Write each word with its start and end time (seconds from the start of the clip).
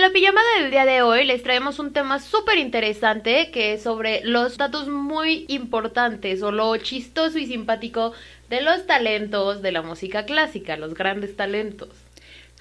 En 0.00 0.06
la 0.06 0.12
pijamada 0.14 0.46
del 0.58 0.70
día 0.70 0.86
de 0.86 1.02
hoy 1.02 1.26
les 1.26 1.42
traemos 1.42 1.78
un 1.78 1.92
tema 1.92 2.20
súper 2.20 2.56
interesante 2.56 3.50
que 3.52 3.74
es 3.74 3.82
sobre 3.82 4.22
los 4.24 4.56
datos 4.56 4.88
muy 4.88 5.44
importantes 5.48 6.42
o 6.42 6.52
lo 6.52 6.74
chistoso 6.78 7.36
y 7.36 7.46
simpático 7.46 8.14
de 8.48 8.62
los 8.62 8.86
talentos 8.86 9.60
de 9.60 9.72
la 9.72 9.82
música 9.82 10.24
clásica, 10.24 10.78
los 10.78 10.94
grandes 10.94 11.36
talentos. 11.36 11.90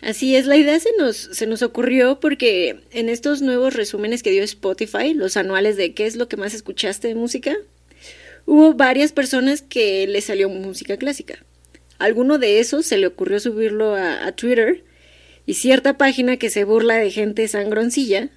Así 0.02 0.36
es, 0.36 0.47
la 0.47 0.57
idea 0.57 0.78
se 0.81 0.89
nos, 0.97 1.15
se 1.15 1.47
nos 1.47 1.62
ocurrió 1.62 2.20
porque 2.20 2.81
en 2.91 3.07
estos 3.07 3.42
nuevos 3.42 3.74
resúmenes 3.74 4.21
que 4.21 4.31
dio 4.31 4.44
Spotify, 4.44 5.13
los 5.13 5.37
anuales 5.37 5.78
de 5.78 5.94
qué 5.94 6.08
es 6.08 6.17
lo 6.17 6.28
que 6.28 6.35
más 6.35 6.53
escuchaste 6.53 7.08
de 7.08 7.15
música, 7.15 7.56
hubo 8.47 8.74
varias 8.74 9.13
personas 9.13 9.62
que 9.62 10.06
le 10.08 10.19
salió 10.19 10.49
música 10.49 10.97
clásica. 10.97 11.40
alguno 11.99 12.37
de 12.37 12.60
esos 12.60 12.85
se 12.85 12.97
le 12.97 13.08
ocurrió 13.08 13.40
subirlo 13.40 13.96
a 13.96 14.29
Twitter 14.33 14.83
y 15.50 15.56
cierta 15.56 15.97
página 15.97 16.38
que 16.38 16.52
se 16.52 16.63
burla 16.63 16.98
de 16.98 17.09
gente 17.09 17.48
sangroncilla 17.48 18.30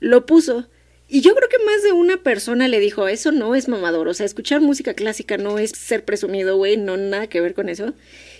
lo 0.00 0.24
puso. 0.24 0.66
Y 1.06 1.20
yo 1.20 1.34
creo 1.34 1.50
que 1.50 1.62
más 1.62 1.82
de 1.82 1.92
una 1.92 2.22
persona 2.22 2.66
le 2.66 2.80
dijo, 2.80 3.08
eso 3.08 3.30
no 3.30 3.54
es 3.54 3.68
mamador, 3.68 4.08
o 4.08 4.14
sea, 4.14 4.24
escuchar 4.24 4.62
música 4.62 4.94
clásica 4.94 5.36
no 5.36 5.58
es 5.58 5.72
ser 5.72 6.06
presumido, 6.06 6.56
güey, 6.56 6.78
no 6.78 6.96
nada 6.96 7.26
que 7.26 7.42
ver 7.42 7.52
con 7.52 7.68
eso. 7.68 7.92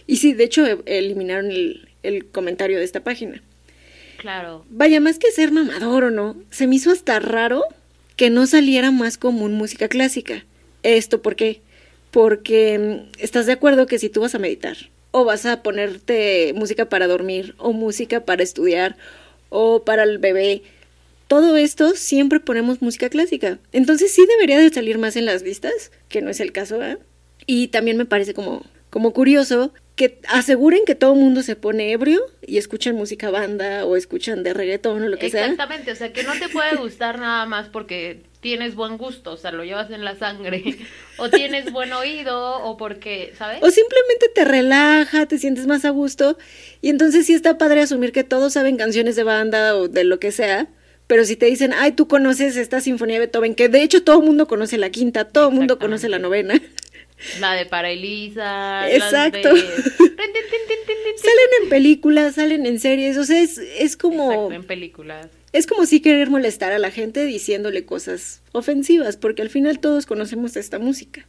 Y 0.06 0.16
sí, 0.16 0.32
de 0.32 0.44
hecho, 0.44 0.64
e, 0.64 0.78
eliminaron 0.86 1.50
el, 1.50 1.90
el 2.02 2.24
comentario 2.24 2.78
de 2.78 2.84
esta 2.84 3.04
página. 3.04 3.42
Claro. 4.16 4.64
Vaya, 4.70 4.98
más 4.98 5.18
que 5.18 5.30
ser 5.30 5.52
mamador 5.52 6.04
o 6.04 6.10
no, 6.10 6.36
se 6.48 6.66
me 6.66 6.76
hizo 6.76 6.92
hasta 6.92 7.18
raro 7.20 7.64
que 8.16 8.30
no 8.30 8.46
saliera 8.46 8.92
más 8.92 9.18
común 9.18 9.52
música 9.52 9.88
clásica. 9.88 10.46
¿Esto 10.82 11.20
por 11.20 11.36
qué? 11.36 11.60
Porque 12.12 12.78
mm, 12.78 13.20
estás 13.22 13.44
de 13.44 13.52
acuerdo 13.52 13.86
que 13.86 13.98
si 13.98 14.08
tú 14.08 14.22
vas 14.22 14.34
a 14.34 14.38
meditar, 14.38 14.78
o 15.16 15.24
vas 15.24 15.46
a 15.46 15.62
ponerte 15.62 16.52
música 16.54 16.90
para 16.90 17.06
dormir, 17.06 17.54
o 17.56 17.72
música 17.72 18.26
para 18.26 18.42
estudiar, 18.42 18.98
o 19.48 19.82
para 19.82 20.02
el 20.02 20.18
bebé, 20.18 20.62
todo 21.26 21.56
esto 21.56 21.94
siempre 21.94 22.38
ponemos 22.38 22.82
música 22.82 23.08
clásica. 23.08 23.58
Entonces 23.72 24.12
sí 24.12 24.26
debería 24.26 24.58
de 24.58 24.68
salir 24.68 24.98
más 24.98 25.16
en 25.16 25.24
las 25.24 25.40
listas, 25.40 25.90
que 26.10 26.20
no 26.20 26.28
es 26.28 26.38
el 26.40 26.52
caso, 26.52 26.82
¿eh? 26.84 26.98
Y 27.46 27.68
también 27.68 27.96
me 27.96 28.04
parece 28.04 28.34
como, 28.34 28.62
como 28.90 29.14
curioso 29.14 29.72
que 29.94 30.18
aseguren 30.28 30.84
que 30.84 30.94
todo 30.94 31.14
el 31.14 31.20
mundo 31.20 31.42
se 31.42 31.56
pone 31.56 31.92
ebrio 31.92 32.20
y 32.46 32.58
escuchan 32.58 32.94
música 32.94 33.30
banda 33.30 33.86
o 33.86 33.96
escuchan 33.96 34.42
de 34.42 34.52
reggaetón 34.52 35.02
o 35.02 35.08
lo 35.08 35.16
que 35.16 35.30
sea. 35.30 35.46
Exactamente, 35.46 35.92
o 35.92 35.96
sea, 35.96 36.12
que 36.12 36.24
no 36.24 36.34
te 36.38 36.50
puede 36.50 36.76
gustar 36.76 37.18
nada 37.18 37.46
más 37.46 37.70
porque 37.70 38.20
tienes 38.46 38.76
buen 38.76 38.96
gusto, 38.96 39.32
o 39.32 39.36
sea, 39.36 39.50
lo 39.50 39.64
llevas 39.64 39.90
en 39.90 40.04
la 40.04 40.14
sangre, 40.14 40.62
o 41.18 41.28
tienes 41.28 41.72
buen 41.72 41.92
oído, 41.92 42.62
o 42.62 42.76
porque, 42.76 43.32
¿sabes? 43.36 43.58
O 43.60 43.72
simplemente 43.72 44.28
te 44.32 44.44
relaja, 44.44 45.26
te 45.26 45.36
sientes 45.36 45.66
más 45.66 45.84
a 45.84 45.90
gusto, 45.90 46.38
y 46.80 46.90
entonces 46.90 47.26
sí 47.26 47.34
está 47.34 47.58
padre 47.58 47.80
asumir 47.80 48.12
que 48.12 48.22
todos 48.22 48.52
saben 48.52 48.76
canciones 48.76 49.16
de 49.16 49.24
banda 49.24 49.74
o 49.74 49.88
de 49.88 50.04
lo 50.04 50.20
que 50.20 50.30
sea, 50.30 50.68
pero 51.08 51.24
si 51.24 51.34
te 51.34 51.46
dicen, 51.46 51.72
ay, 51.72 51.90
tú 51.90 52.06
conoces 52.06 52.56
esta 52.56 52.80
sinfonía 52.80 53.14
de 53.16 53.26
Beethoven, 53.26 53.56
que 53.56 53.68
de 53.68 53.82
hecho 53.82 54.04
todo 54.04 54.20
el 54.20 54.26
mundo 54.26 54.46
conoce 54.46 54.78
la 54.78 54.90
quinta, 54.90 55.24
todo 55.24 55.48
el 55.48 55.54
mundo 55.56 55.80
conoce 55.80 56.08
la 56.08 56.20
novena. 56.20 56.54
La 57.40 57.54
de 57.54 57.66
para 57.66 57.90
Elisa. 57.90 58.88
Exacto. 58.88 59.48
salen 59.56 61.50
en 61.62 61.68
películas, 61.68 62.36
salen 62.36 62.64
en 62.64 62.78
series, 62.78 63.16
o 63.16 63.24
sea, 63.24 63.40
es, 63.40 63.58
es 63.58 63.96
como... 63.96 64.30
Exacto, 64.30 64.52
en 64.52 64.64
películas. 64.64 65.26
Es 65.56 65.66
como 65.66 65.86
si 65.86 66.00
querer 66.00 66.28
molestar 66.28 66.72
a 66.72 66.78
la 66.78 66.90
gente 66.90 67.24
diciéndole 67.24 67.86
cosas 67.86 68.42
ofensivas, 68.52 69.16
porque 69.16 69.40
al 69.40 69.48
final 69.48 69.78
todos 69.78 70.04
conocemos 70.04 70.54
esta 70.54 70.78
música. 70.78 71.26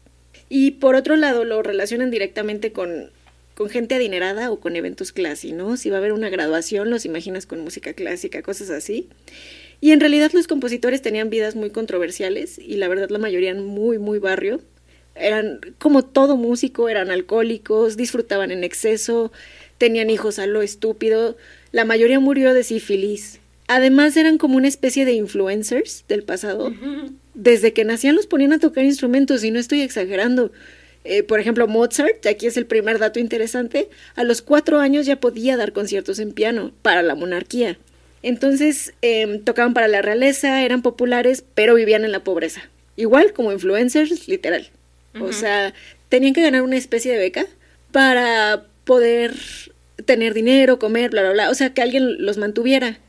Y 0.50 0.72
por 0.72 0.96
otro 0.96 1.16
lado, 1.16 1.46
lo 1.46 1.64
relacionan 1.64 2.12
directamente 2.12 2.74
con, 2.74 3.10
con 3.56 3.70
gente 3.70 3.96
adinerada 3.96 4.52
o 4.52 4.60
con 4.60 4.76
eventos 4.76 5.14
clásicos, 5.14 5.58
¿no? 5.58 5.78
Si 5.78 5.90
va 5.90 5.96
a 5.96 6.00
haber 6.00 6.12
una 6.12 6.28
graduación, 6.28 6.90
los 6.90 7.06
imaginas 7.06 7.46
con 7.46 7.62
música 7.62 7.94
clásica, 7.94 8.42
cosas 8.42 8.70
así. 8.70 9.08
Y 9.80 9.92
en 9.92 10.02
realidad 10.02 10.32
los 10.34 10.48
compositores 10.48 11.02
tenían 11.02 11.30
vidas 11.30 11.56
muy 11.56 11.70
controversiales 11.70 12.60
y 12.60 12.76
la 12.76 12.90
verdad 12.90 13.10
la 13.10 13.20
mayoría 13.20 13.56
muy, 13.56 13.98
muy 13.98 14.20
barrio 14.20 14.60
eran 15.16 15.62
como 15.80 16.04
todo 16.04 16.36
músico, 16.36 16.90
eran 16.90 17.12
alcohólicos, 17.12 17.96
disfrutaban 17.96 18.52
en 18.52 18.66
exceso, 18.66 19.32
tenían 19.78 20.10
hijos 20.10 20.38
a 20.38 20.48
lo 20.48 20.62
estúpido, 20.64 21.38
la 21.72 21.86
mayoría 21.86 22.20
murió 22.20 22.54
de 22.54 22.66
sífilis. 22.66 23.40
Además 23.68 24.16
eran 24.16 24.38
como 24.38 24.58
una 24.58 24.68
especie 24.68 25.06
de 25.06 25.14
influencers 25.14 26.06
del 26.08 26.24
pasado. 26.24 26.74
Desde 27.34 27.74
que 27.74 27.84
nacían 27.84 28.16
los 28.16 28.28
ponían 28.28 28.54
a 28.54 28.60
tocar 28.60 28.86
instrumentos 28.86 29.44
y 29.44 29.52
no 29.52 29.60
estoy 29.60 29.82
exagerando. 29.82 30.52
Eh, 31.04 31.24
por 31.24 31.40
ejemplo, 31.40 31.68
Mozart, 31.68 32.26
aquí 32.26 32.48
es 32.48 32.58
el 32.58 32.66
primer 32.66 33.00
dato 33.00 33.20
interesante, 33.20 33.90
a 34.16 34.24
los 34.24 34.42
cuatro 34.42 34.80
años 34.80 35.06
ya 35.06 35.20
podía 35.20 35.56
dar 35.56 35.72
conciertos 35.72 36.20
en 36.20 36.34
piano 36.34 36.74
para 36.82 37.02
la 37.02 37.16
monarquía. 37.16 37.78
Entonces 38.24 38.94
em, 39.02 39.42
tocaban 39.42 39.74
para 39.74 39.88
la 39.88 40.02
realeza, 40.02 40.64
eran 40.64 40.82
populares, 40.82 41.46
pero 41.54 41.76
vivían 41.76 42.04
en 42.04 42.12
la 42.12 42.24
pobreza. 42.24 42.62
Igual 42.96 43.32
como 43.34 43.52
influencers, 43.52 44.28
literal. 44.28 44.70
O 45.20 45.34
sea, 45.34 45.74
tenían 46.10 46.34
que 46.34 46.44
ganar 46.44 46.62
una 46.62 46.78
especie 46.78 47.12
de 47.12 47.18
beca 47.18 47.46
para 47.92 48.66
poder 48.84 49.34
tener 50.06 50.36
dinero, 50.36 50.78
comer, 50.78 51.10
bla, 51.10 51.22
bla, 51.22 51.32
bla. 51.32 51.50
O 51.50 51.56
sea, 51.56 51.74
que 51.74 51.82
alguien 51.82 52.24
los 52.24 52.38
mantuviera. 52.38 53.00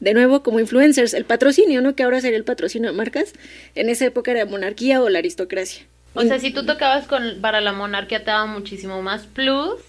De 0.00 0.14
nuevo, 0.14 0.42
como 0.42 0.60
influencers, 0.60 1.12
el 1.12 1.24
patrocinio, 1.24 1.82
¿no? 1.82 1.96
Que 1.96 2.04
ahora 2.04 2.20
sería 2.20 2.36
el 2.36 2.44
patrocinio 2.44 2.90
de 2.90 2.96
marcas. 2.96 3.32
En 3.74 3.88
esa 3.88 4.04
época 4.04 4.30
era 4.30 4.44
monarquía 4.46 5.02
o 5.02 5.08
la 5.08 5.18
aristocracia. 5.18 5.86
O 6.14 6.22
sea, 6.22 6.38
si 6.38 6.52
tú 6.52 6.64
tocabas 6.64 7.06
con, 7.06 7.40
para 7.40 7.60
la 7.60 7.72
monarquía 7.72 8.20
te 8.20 8.26
daba 8.26 8.46
muchísimo 8.46 9.02
más 9.02 9.26
plus. 9.26 9.80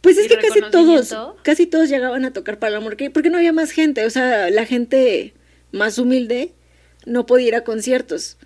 Pues 0.00 0.18
es 0.18 0.28
que 0.28 0.36
casi 0.36 0.60
todos, 0.70 1.14
casi 1.42 1.66
todos 1.66 1.88
llegaban 1.88 2.24
a 2.24 2.32
tocar 2.32 2.58
para 2.58 2.72
la 2.72 2.80
monarquía, 2.80 3.10
porque 3.10 3.30
no 3.30 3.38
había 3.38 3.52
más 3.52 3.70
gente. 3.70 4.04
O 4.04 4.10
sea, 4.10 4.50
la 4.50 4.66
gente 4.66 5.32
más 5.72 5.98
humilde 5.98 6.52
no 7.06 7.26
podía 7.26 7.48
ir 7.48 7.54
a 7.54 7.64
conciertos. 7.64 8.36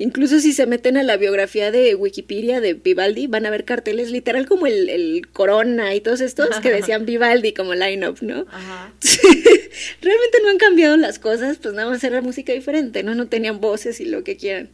Incluso 0.00 0.38
si 0.38 0.52
se 0.52 0.66
meten 0.66 0.96
a 0.96 1.02
la 1.02 1.16
biografía 1.16 1.72
de 1.72 1.96
Wikipedia 1.96 2.60
de 2.60 2.74
Vivaldi, 2.74 3.26
van 3.26 3.46
a 3.46 3.50
ver 3.50 3.64
carteles 3.64 4.12
literal 4.12 4.46
como 4.46 4.68
el, 4.68 4.88
el 4.88 5.26
Corona 5.26 5.92
y 5.94 6.00
todos 6.00 6.20
estos 6.20 6.60
que 6.60 6.70
decían 6.70 7.04
Vivaldi 7.04 7.52
como 7.52 7.74
line-up, 7.74 8.18
¿no? 8.20 8.46
Ajá. 8.48 8.92
Realmente 10.00 10.38
no 10.44 10.50
han 10.50 10.58
cambiado 10.58 10.96
las 10.96 11.18
cosas, 11.18 11.58
pues 11.58 11.74
nada 11.74 11.90
más 11.90 12.04
era 12.04 12.20
música 12.20 12.52
diferente, 12.52 13.02
¿no? 13.02 13.16
No 13.16 13.26
tenían 13.26 13.60
voces 13.60 14.00
y 14.00 14.04
lo 14.04 14.22
que 14.22 14.36
quieran. 14.36 14.70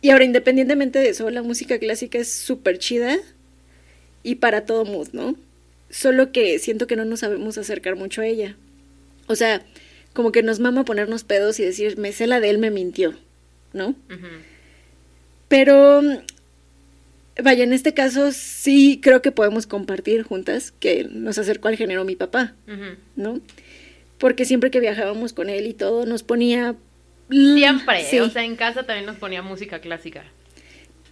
Y 0.00 0.10
ahora, 0.10 0.24
independientemente 0.24 0.98
de 0.98 1.10
eso, 1.10 1.30
la 1.30 1.42
música 1.42 1.78
clásica 1.78 2.18
es 2.18 2.30
súper 2.30 2.78
chida 2.78 3.16
y 4.24 4.34
para 4.34 4.66
todo 4.66 4.84
mood, 4.84 5.08
¿no? 5.12 5.36
Solo 5.90 6.32
que 6.32 6.58
siento 6.58 6.88
que 6.88 6.96
no 6.96 7.04
nos 7.04 7.20
sabemos 7.20 7.56
acercar 7.56 7.94
mucho 7.94 8.20
a 8.20 8.26
ella. 8.26 8.56
O 9.28 9.36
sea, 9.36 9.64
como 10.12 10.32
que 10.32 10.42
nos 10.42 10.58
mama 10.58 10.84
ponernos 10.84 11.22
pedos 11.22 11.60
y 11.60 11.64
decir, 11.64 11.98
me 11.98 12.12
sé 12.12 12.26
la 12.26 12.40
de 12.40 12.50
él, 12.50 12.58
me 12.58 12.70
mintió. 12.70 13.14
¿No? 13.74 13.94
Pero, 15.48 16.00
vaya, 17.42 17.64
en 17.64 17.74
este 17.74 17.92
caso 17.92 18.32
sí 18.32 18.98
creo 19.02 19.20
que 19.20 19.30
podemos 19.30 19.66
compartir 19.66 20.22
juntas 20.22 20.72
que 20.72 21.06
nos 21.10 21.36
acercó 21.36 21.68
al 21.68 21.76
género 21.76 22.04
mi 22.04 22.16
papá, 22.16 22.54
¿no? 23.16 23.40
Porque 24.16 24.46
siempre 24.46 24.70
que 24.70 24.80
viajábamos 24.80 25.34
con 25.34 25.50
él 25.50 25.66
y 25.66 25.74
todo, 25.74 26.06
nos 26.06 26.22
ponía... 26.22 26.74
Siempre, 27.28 28.20
o 28.22 28.30
sea, 28.30 28.44
en 28.44 28.56
casa 28.56 28.84
también 28.84 29.06
nos 29.06 29.16
ponía 29.16 29.42
música 29.42 29.80
clásica 29.80 30.24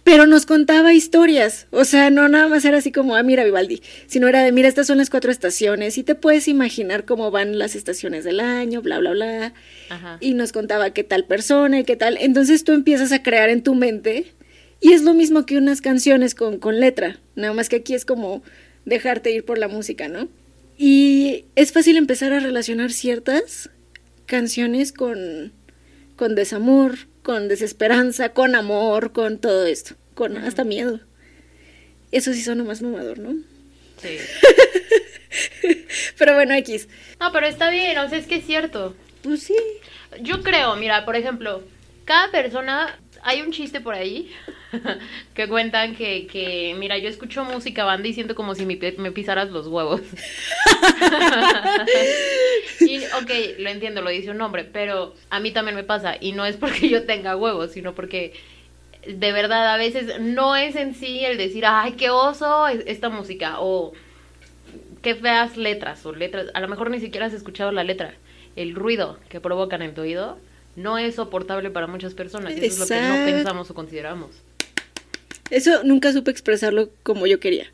pero 0.03 0.27
nos 0.27 0.45
contaba 0.45 0.93
historias. 0.93 1.67
O 1.71 1.85
sea, 1.85 2.09
no 2.09 2.27
nada 2.27 2.47
más 2.47 2.65
era 2.65 2.77
así 2.77 2.91
como, 2.91 3.15
ah, 3.15 3.23
mira 3.23 3.43
Vivaldi, 3.43 3.81
sino 4.07 4.27
era 4.27 4.43
de, 4.43 4.51
mira, 4.51 4.67
estas 4.67 4.87
son 4.87 4.97
las 4.97 5.09
cuatro 5.09 5.31
estaciones 5.31 5.97
y 5.97 6.03
te 6.03 6.15
puedes 6.15 6.47
imaginar 6.47 7.05
cómo 7.05 7.31
van 7.31 7.57
las 7.57 7.75
estaciones 7.75 8.23
del 8.23 8.39
año, 8.39 8.81
bla, 8.81 8.99
bla, 8.99 9.11
bla. 9.11 9.53
Y 10.19 10.33
nos 10.33 10.51
contaba 10.51 10.91
qué 10.91 11.03
tal 11.03 11.25
persona 11.25 11.79
y 11.79 11.83
qué 11.83 11.95
tal. 11.95 12.17
Entonces 12.19 12.63
tú 12.63 12.73
empiezas 12.73 13.11
a 13.11 13.23
crear 13.23 13.49
en 13.49 13.63
tu 13.63 13.75
mente 13.75 14.33
y 14.81 14.91
es 14.91 15.03
lo 15.03 15.13
mismo 15.13 15.45
que 15.45 15.57
unas 15.57 15.79
canciones 15.79 16.35
con, 16.35 16.59
con 16.59 16.79
letra, 16.79 17.19
nada 17.35 17.53
más 17.53 17.69
que 17.69 17.77
aquí 17.77 17.93
es 17.93 18.03
como 18.03 18.43
dejarte 18.85 19.31
ir 19.31 19.45
por 19.45 19.57
la 19.57 19.69
música, 19.69 20.09
¿no? 20.09 20.27
Y 20.77 21.45
es 21.55 21.71
fácil 21.71 21.95
empezar 21.95 22.33
a 22.33 22.39
relacionar 22.39 22.91
ciertas 22.91 23.69
canciones 24.25 24.91
con, 24.91 25.53
con 26.15 26.35
desamor, 26.35 26.97
con 27.23 27.47
desesperanza, 27.47 28.29
con 28.29 28.55
amor, 28.55 29.11
con 29.13 29.39
todo 29.39 29.65
esto, 29.65 29.95
con 30.13 30.37
hasta 30.37 30.63
miedo. 30.63 30.99
Eso 32.11 32.33
sí 32.33 32.43
suena 32.43 32.63
más 32.63 32.81
mamador, 32.81 33.17
¿no? 33.17 33.33
Sí. 34.01 34.17
pero 36.19 36.35
bueno, 36.35 36.53
X. 36.55 36.87
No, 37.19 37.31
pero 37.31 37.47
está 37.47 37.69
bien, 37.69 37.97
o 37.97 38.09
sea, 38.09 38.19
es 38.19 38.27
que 38.27 38.35
es 38.35 38.45
cierto. 38.45 38.95
Pues 39.23 39.43
sí. 39.43 39.55
Yo 40.21 40.43
creo, 40.43 40.75
mira, 40.75 41.05
por 41.05 41.15
ejemplo, 41.15 41.63
cada 42.05 42.29
persona 42.29 42.99
hay 43.23 43.41
un 43.41 43.51
chiste 43.51 43.81
por 43.81 43.95
ahí 43.95 44.31
que 45.33 45.47
cuentan 45.47 45.95
que, 45.95 46.27
que, 46.27 46.75
mira, 46.77 46.97
yo 46.97 47.09
escucho 47.09 47.43
música 47.43 47.83
banda 47.83 48.07
y 48.07 48.13
siento 48.13 48.35
como 48.35 48.55
si 48.55 48.65
me, 48.65 48.77
me 48.97 49.11
pisaras 49.11 49.51
los 49.51 49.67
huevos. 49.67 50.01
y, 52.79 52.99
ok, 52.99 53.59
lo 53.59 53.69
entiendo, 53.69 54.01
lo 54.01 54.09
dice 54.09 54.31
un 54.31 54.41
hombre, 54.41 54.63
pero 54.63 55.13
a 55.29 55.39
mí 55.39 55.51
también 55.51 55.75
me 55.75 55.83
pasa 55.83 56.15
y 56.19 56.31
no 56.31 56.45
es 56.45 56.57
porque 56.57 56.89
yo 56.89 57.05
tenga 57.05 57.35
huevos, 57.35 57.71
sino 57.71 57.93
porque 57.93 58.33
de 59.07 59.31
verdad 59.31 59.73
a 59.73 59.77
veces 59.77 60.19
no 60.19 60.55
es 60.55 60.75
en 60.75 60.95
sí 60.95 61.23
el 61.25 61.37
decir, 61.37 61.65
ay, 61.67 61.93
qué 61.93 62.09
oso 62.09 62.67
esta 62.67 63.09
música 63.09 63.55
o 63.59 63.93
qué 65.01 65.15
feas 65.15 65.57
letras 65.57 66.05
o 66.05 66.13
letras, 66.13 66.47
a 66.53 66.61
lo 66.61 66.67
mejor 66.67 66.89
ni 66.89 66.99
siquiera 66.99 67.25
has 67.25 67.33
escuchado 67.33 67.71
la 67.71 67.83
letra 67.83 68.15
el 68.55 68.75
ruido 68.75 69.17
que 69.29 69.41
provocan 69.41 69.81
en 69.81 69.93
tu 69.93 70.01
oído 70.01 70.37
no 70.75 70.97
es 70.97 71.15
soportable 71.15 71.69
para 71.69 71.87
muchas 71.87 72.13
personas. 72.13 72.57
Y 72.57 72.65
eso 72.65 72.83
es 72.83 72.89
lo 72.89 72.95
que 72.95 73.01
no 73.01 73.25
pensamos 73.25 73.69
o 73.69 73.73
consideramos. 73.73 74.31
Eso 75.53 75.83
nunca 75.83 76.11
supe 76.11 76.31
expresarlo 76.31 76.89
como 77.03 77.27
yo 77.27 77.39
quería. 77.39 77.71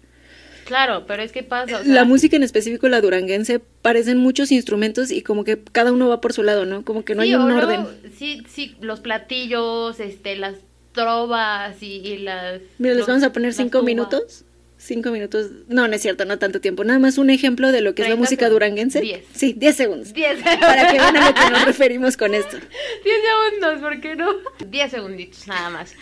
Claro, 0.66 1.06
pero 1.08 1.24
es 1.24 1.32
que 1.32 1.44
pasa. 1.44 1.80
o 1.80 1.84
sea, 1.84 1.94
la 1.94 2.04
música 2.04 2.36
en 2.36 2.44
específico, 2.44 2.88
la 2.90 3.02
duranguense, 3.02 3.60
parecen 3.82 4.18
muchos 4.18 4.52
instrumentos 4.52 5.10
y 5.12 5.24
como 5.24 5.44
que 5.44 5.58
cada 5.72 5.92
uno 5.92 6.10
va 6.10 6.22
por 6.22 6.34
su 6.34 6.44
lado, 6.44 6.66
¿no? 6.66 6.84
Como 6.84 7.04
que 7.04 7.16
no 7.16 7.24
sí, 7.24 7.30
hay 7.30 7.36
un 7.36 7.52
orden. 7.52 7.88
Sí, 8.18 8.44
sí, 8.54 8.76
los 8.82 9.00
platillos, 9.00 10.00
este, 10.00 10.36
las 10.36 10.56
trovas 10.94 11.82
y, 11.82 11.96
y 12.06 12.18
las. 12.20 12.62
Mira, 12.78 12.94
les 12.96 13.08
vamos 13.08 13.24
a 13.24 13.32
poner 13.32 13.54
cinco 13.54 13.80
tubas. 13.80 13.86
minutos. 13.86 14.46
Cinco 14.78 15.10
minutos. 15.12 15.48
No, 15.68 15.88
no 15.88 15.96
es 15.96 16.02
cierto, 16.02 16.24
no 16.26 16.38
tanto 16.38 16.62
tiempo. 16.62 16.84
Nada 16.84 17.00
más 17.00 17.18
un 17.18 17.30
ejemplo 17.30 17.72
de 17.72 17.82
lo 17.82 17.96
que 17.96 18.04
es 18.04 18.10
la 18.10 18.16
30 18.16 18.22
música 18.22 18.46
segundos. 18.46 18.56
duranguense. 18.56 19.02
Diez. 19.02 19.26
Sí, 19.34 19.54
diez 19.58 19.76
segundos. 19.76 20.14
Diez. 20.14 20.40
Para 20.44 20.92
que 20.92 20.98
vean 21.00 21.18
a 21.18 21.30
lo 21.30 21.34
que 21.34 21.50
nos 21.50 21.66
referimos 21.66 22.16
con 22.16 22.36
esto. 22.36 22.58
10 23.04 23.16
segundos, 23.60 23.82
¿por 23.82 24.00
qué 24.02 24.16
no? 24.16 24.30
10 24.68 24.92
segunditos 24.92 25.48
nada 25.48 25.70
más. 25.72 25.96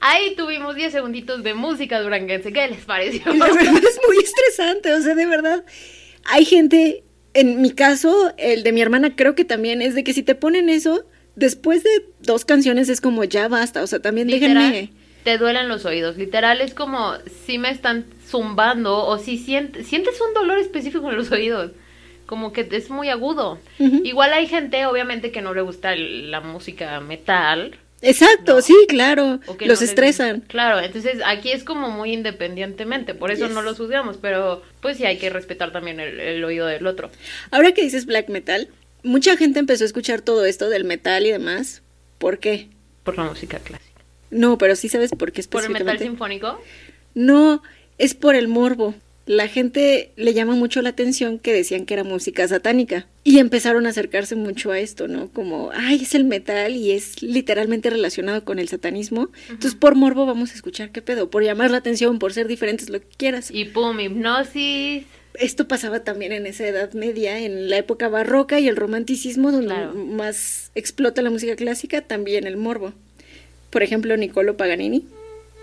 Ahí 0.00 0.34
tuvimos 0.36 0.74
10 0.76 0.92
segunditos 0.92 1.42
de 1.42 1.54
música 1.54 2.00
duranguense. 2.00 2.52
¿Qué 2.52 2.68
les 2.68 2.84
pareció? 2.84 3.32
La 3.34 3.46
verdad 3.46 3.82
es 3.82 4.00
muy 4.06 4.18
estresante, 4.22 4.92
o 4.92 5.00
sea, 5.00 5.14
de 5.14 5.26
verdad. 5.26 5.64
Hay 6.24 6.44
gente, 6.44 7.04
en 7.34 7.60
mi 7.62 7.70
caso, 7.70 8.32
el 8.36 8.62
de 8.62 8.72
mi 8.72 8.80
hermana 8.80 9.16
creo 9.16 9.34
que 9.34 9.44
también 9.44 9.82
es 9.82 9.94
de 9.94 10.04
que 10.04 10.12
si 10.12 10.22
te 10.22 10.34
ponen 10.34 10.68
eso, 10.68 11.04
después 11.36 11.82
de 11.82 11.90
dos 12.20 12.44
canciones 12.44 12.88
es 12.88 13.00
como 13.00 13.24
ya 13.24 13.48
basta, 13.48 13.82
o 13.82 13.86
sea, 13.86 14.00
también 14.00 14.28
Literal, 14.28 14.72
déjenme... 14.72 14.92
te 15.24 15.38
duelen 15.38 15.68
los 15.68 15.84
oídos. 15.84 16.16
Literal 16.16 16.60
es 16.60 16.74
como 16.74 17.14
si 17.46 17.58
me 17.58 17.70
están 17.70 18.06
zumbando 18.26 19.04
o 19.06 19.18
si 19.18 19.38
sientes, 19.38 19.86
sientes 19.86 20.20
un 20.20 20.34
dolor 20.34 20.58
específico 20.58 21.10
en 21.10 21.16
los 21.16 21.30
oídos. 21.30 21.72
Como 22.26 22.52
que 22.52 22.68
es 22.70 22.90
muy 22.90 23.08
agudo. 23.08 23.58
Igual 23.78 24.34
hay 24.34 24.46
gente, 24.46 24.84
obviamente, 24.84 25.32
que 25.32 25.40
no 25.40 25.54
le 25.54 25.62
gusta 25.62 25.96
la 25.96 26.42
música 26.42 27.00
metal. 27.00 27.78
Exacto, 28.00 28.54
No. 28.56 28.60
sí, 28.62 28.74
claro. 28.88 29.40
Los 29.46 29.58
no 29.60 29.66
les- 29.66 29.82
estresan. 29.82 30.40
Claro, 30.42 30.78
entonces 30.80 31.18
aquí 31.26 31.50
es 31.50 31.64
como 31.64 31.90
muy 31.90 32.12
independientemente. 32.12 33.14
Por 33.14 33.30
eso 33.32 33.46
Yes. 33.46 33.54
no 33.54 33.62
los 33.62 33.76
juzgamos. 33.76 34.18
Pero 34.20 34.62
pues 34.80 34.96
sí 34.98 35.04
hay 35.04 35.18
que 35.18 35.30
respetar 35.30 35.72
también 35.72 35.98
el, 36.00 36.20
el 36.20 36.44
oído 36.44 36.66
del 36.66 36.86
otro. 36.86 37.10
Ahora 37.50 37.72
que 37.72 37.82
dices 37.82 38.06
black 38.06 38.28
metal, 38.28 38.68
mucha 39.02 39.36
gente 39.36 39.58
empezó 39.58 39.84
a 39.84 39.86
escuchar 39.86 40.20
todo 40.20 40.44
esto 40.44 40.68
del 40.70 40.84
metal 40.84 41.26
y 41.26 41.32
demás. 41.32 41.82
¿Por 42.18 42.38
qué? 42.38 42.68
Por 43.02 43.16
la 43.18 43.24
música 43.24 43.58
clásica. 43.58 43.88
No, 44.30 44.58
pero 44.58 44.76
sí 44.76 44.88
sabes 44.88 45.10
por 45.12 45.32
qué 45.32 45.42
Por 45.44 45.64
el 45.64 45.70
metal 45.70 45.88
específicamente. 45.96 46.04
sinfónico. 46.04 46.60
No, 47.14 47.62
es 47.96 48.14
por 48.14 48.34
el 48.36 48.46
morbo. 48.48 48.94
La 49.28 49.46
gente 49.46 50.10
le 50.16 50.32
llama 50.32 50.54
mucho 50.54 50.80
la 50.80 50.88
atención 50.88 51.38
que 51.38 51.52
decían 51.52 51.84
que 51.84 51.92
era 51.92 52.02
música 52.02 52.48
satánica. 52.48 53.06
Y 53.24 53.40
empezaron 53.40 53.84
a 53.84 53.90
acercarse 53.90 54.36
mucho 54.36 54.70
a 54.70 54.78
esto, 54.78 55.06
¿no? 55.06 55.30
Como, 55.30 55.70
ay, 55.74 56.00
es 56.02 56.14
el 56.14 56.24
metal 56.24 56.74
y 56.74 56.92
es 56.92 57.22
literalmente 57.22 57.90
relacionado 57.90 58.42
con 58.46 58.58
el 58.58 58.68
satanismo. 58.70 59.28
Entonces, 59.50 59.74
por 59.74 59.96
morbo 59.96 60.24
vamos 60.24 60.52
a 60.52 60.54
escuchar 60.54 60.92
qué 60.92 61.02
pedo, 61.02 61.28
por 61.28 61.44
llamar 61.44 61.70
la 61.70 61.76
atención, 61.76 62.18
por 62.18 62.32
ser 62.32 62.48
diferentes, 62.48 62.88
lo 62.88 63.00
que 63.00 63.06
quieras. 63.18 63.50
Y 63.52 63.66
pum, 63.66 64.00
hipnosis. 64.00 65.04
Esto 65.34 65.68
pasaba 65.68 66.04
también 66.04 66.32
en 66.32 66.46
esa 66.46 66.66
Edad 66.66 66.94
Media, 66.94 67.38
en 67.38 67.68
la 67.68 67.76
época 67.76 68.08
barroca 68.08 68.60
y 68.60 68.66
el 68.66 68.76
romanticismo, 68.76 69.52
donde 69.52 69.74
Claro. 69.74 69.92
más 69.94 70.70
explota 70.74 71.20
la 71.20 71.28
música 71.28 71.54
clásica, 71.54 72.00
también 72.00 72.46
el 72.46 72.56
morbo. 72.56 72.94
Por 73.68 73.82
ejemplo, 73.82 74.16
Niccolo 74.16 74.56
Paganini 74.56 75.04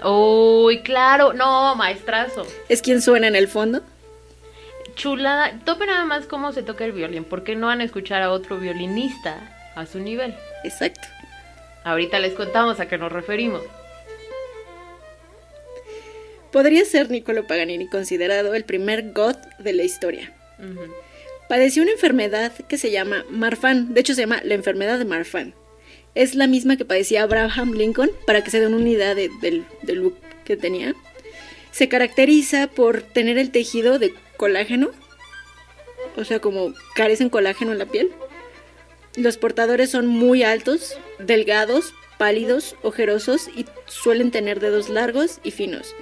Uy, 0.04 0.82
claro. 0.82 1.34
No, 1.34 1.76
maestrazo. 1.76 2.46
es 2.70 2.82
quien 2.82 3.02
suena 3.02 3.28
en 3.28 3.36
el 3.36 3.48
fondo. 3.48 3.82
Chulada. 4.96 5.60
Tope 5.66 5.86
nada 5.86 6.06
más 6.06 6.26
cómo 6.26 6.52
se 6.54 6.64
toca 6.64 6.86
el 6.86 6.92
violín. 6.92 7.24
¿Por 7.24 7.44
qué 7.44 7.56
no 7.56 7.68
van 7.68 7.82
a 7.82 7.84
escuchar 7.84 8.22
a 8.22 8.32
otro 8.32 8.58
violinista 8.58 9.72
a 9.76 9.86
su 9.86 10.00
nivel? 10.00 10.36
Exacto. 10.64 11.08
Ahorita 11.84 12.20
les 12.20 12.34
contamos 12.34 12.80
a 12.80 12.88
qué 12.88 12.98
nos 12.98 13.12
referimos. 13.12 13.62
Podría 16.52 16.86
ser 16.86 17.12
Niccolo 17.12 17.46
Paganini 17.46 17.88
considerado 17.88 18.56
el 18.56 18.64
primer 18.64 19.12
god 19.12 19.36
de 19.60 19.74
la 19.74 19.84
historia. 19.84 20.32
Padeció 21.50 21.84
una 21.84 21.92
enfermedad 21.92 22.54
que 22.70 22.78
se 22.78 22.92
llama 22.92 23.26
Marfan, 23.30 23.94
de 23.94 24.00
hecho 24.00 24.16
se 24.16 24.22
llama 24.22 24.40
la 24.44 24.54
enfermedad 24.54 24.98
de 24.98 25.06
Marfan. 25.06 25.54
Es 26.16 26.34
la 26.36 26.48
misma 26.48 26.78
que 26.78 26.86
padecía 26.86 27.24
Abraham 27.24 27.74
Lincoln, 27.74 28.10
para 28.26 28.44
que 28.44 28.50
se 28.52 28.60
den 28.60 28.74
una 28.74 28.90
idea 28.90 29.14
de- 29.16 29.30
del, 29.42 29.66
del 29.84 30.00
look 30.00 30.16
que 30.46 30.56
tenía. 30.58 30.96
Se 31.72 31.90
caracteriza 31.90 32.68
por 32.68 33.02
tener 33.02 33.38
el 33.38 33.52
tejido 33.52 34.00
de 34.00 34.14
colágeno, 34.38 34.92
o 36.16 36.24
sea, 36.24 36.40
como 36.40 36.74
carecen 36.96 37.30
colágeno 37.30 37.74
en 37.74 37.80
la 37.80 37.86
piel. 37.86 38.12
Los 39.18 39.38
portadores 39.38 39.90
son 39.92 40.08
muy 40.08 40.44
altos, 40.44 40.98
delgados, 41.20 41.94
pálidos, 42.18 42.76
ojerosos 42.82 43.50
y 43.54 43.66
suelen 43.88 44.32
tener 44.32 44.62
dedos 44.62 44.88
largos 44.90 45.40
y 45.44 45.52
finos, 45.52 45.94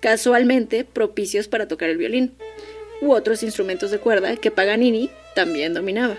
casualmente 0.00 0.84
propicios 0.84 1.46
para 1.46 1.68
tocar 1.68 1.88
el 1.90 1.96
violín 1.98 2.34
u 3.00 3.12
otros 3.12 3.42
instrumentos 3.44 3.90
de 3.92 3.98
cuerda 3.98 4.36
que 4.36 4.50
Paganini 4.50 5.10
también 5.36 5.74
dominaba. 5.74 6.16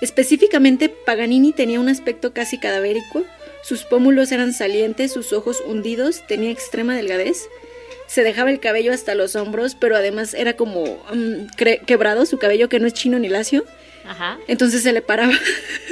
Específicamente, 0.00 0.88
Paganini 0.88 1.52
tenía 1.52 1.80
un 1.80 1.88
aspecto 1.88 2.32
casi 2.32 2.58
cadavérico, 2.58 3.24
sus 3.62 3.84
pómulos 3.84 4.30
eran 4.30 4.52
salientes, 4.52 5.12
sus 5.12 5.32
ojos 5.32 5.62
hundidos, 5.66 6.26
tenía 6.26 6.50
extrema 6.50 6.94
delgadez, 6.94 7.48
se 8.06 8.22
dejaba 8.22 8.50
el 8.50 8.60
cabello 8.60 8.92
hasta 8.92 9.14
los 9.14 9.34
hombros, 9.36 9.74
pero 9.74 9.96
además 9.96 10.34
era 10.34 10.54
como 10.54 10.84
cre- 11.56 11.84
quebrado 11.84 12.26
su 12.26 12.38
cabello 12.38 12.68
que 12.68 12.78
no 12.78 12.86
es 12.86 12.92
chino 12.94 13.18
ni 13.18 13.28
lacio, 13.28 13.64
Ajá. 14.06 14.38
entonces 14.46 14.82
se 14.82 14.92
le 14.92 15.02
paraba 15.02 15.32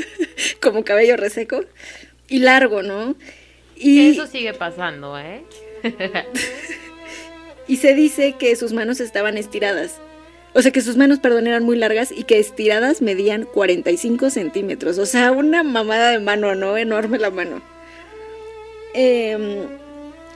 como 0.60 0.84
cabello 0.84 1.16
reseco 1.16 1.64
y 2.28 2.38
largo, 2.40 2.82
¿no? 2.82 3.16
Y, 3.76 4.10
eso 4.10 4.26
sigue 4.28 4.54
pasando, 4.54 5.18
¿eh? 5.18 5.42
y 7.66 7.78
se 7.78 7.94
dice 7.94 8.34
que 8.38 8.54
sus 8.56 8.72
manos 8.72 9.00
estaban 9.00 9.36
estiradas. 9.38 9.96
O 10.54 10.62
sea, 10.62 10.70
que 10.70 10.80
sus 10.80 10.96
manos, 10.96 11.18
perdón, 11.18 11.48
eran 11.48 11.64
muy 11.64 11.76
largas 11.76 12.12
y 12.12 12.22
que 12.22 12.38
estiradas 12.38 13.02
medían 13.02 13.44
45 13.44 14.30
centímetros. 14.30 14.98
O 14.98 15.06
sea, 15.06 15.32
una 15.32 15.64
mamada 15.64 16.12
de 16.12 16.20
mano, 16.20 16.54
¿no? 16.54 16.76
Enorme 16.76 17.18
la 17.18 17.30
mano. 17.30 17.60
Em, 18.94 19.66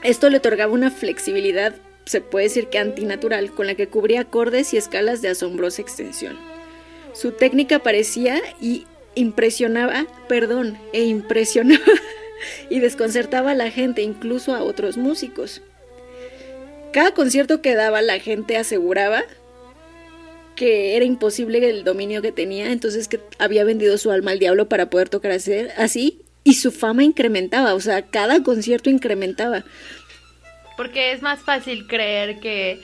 esto 0.03 0.29
le 0.29 0.37
otorgaba 0.37 0.73
una 0.73 0.91
flexibilidad, 0.91 1.73
se 2.03 2.19
puede 2.19 2.45
decir 2.45 2.67
que 2.67 2.79
antinatural, 2.79 3.51
con 3.51 3.67
la 3.67 3.75
que 3.75 3.87
cubría 3.87 4.21
acordes 4.21 4.73
y 4.73 4.77
escalas 4.77 5.21
de 5.21 5.29
asombrosa 5.29 5.81
extensión. 5.81 6.37
Su 7.13 7.31
técnica 7.31 7.79
parecía 7.79 8.41
y 8.59 8.85
impresionaba, 9.15 10.05
perdón, 10.27 10.77
e 10.91 11.03
impresionaba 11.03 11.81
y 12.69 12.79
desconcertaba 12.79 13.51
a 13.51 13.55
la 13.55 13.71
gente, 13.71 14.01
incluso 14.01 14.53
a 14.53 14.63
otros 14.63 14.97
músicos. 14.97 15.61
Cada 16.91 17.13
concierto 17.13 17.61
que 17.61 17.75
daba 17.75 18.01
la 18.01 18.19
gente 18.19 18.57
aseguraba 18.57 19.23
que 20.59 20.97
era 20.97 21.05
imposible 21.05 21.69
el 21.69 21.85
dominio 21.85 22.21
que 22.21 22.33
tenía, 22.33 22.73
entonces 22.73 23.07
que 23.07 23.21
había 23.37 23.63
vendido 23.63 23.97
su 23.97 24.11
alma 24.11 24.31
al 24.31 24.39
diablo 24.39 24.67
para 24.67 24.89
poder 24.89 25.07
tocar 25.07 25.31
así, 25.31 25.53
así 25.77 26.21
y 26.43 26.55
su 26.55 26.73
fama 26.73 27.05
incrementaba, 27.05 27.73
o 27.75 27.79
sea, 27.79 28.01
cada 28.01 28.43
concierto 28.43 28.89
incrementaba. 28.89 29.63
Porque 30.75 31.13
es 31.13 31.21
más 31.21 31.39
fácil 31.39 31.87
creer 31.87 32.41
que 32.41 32.81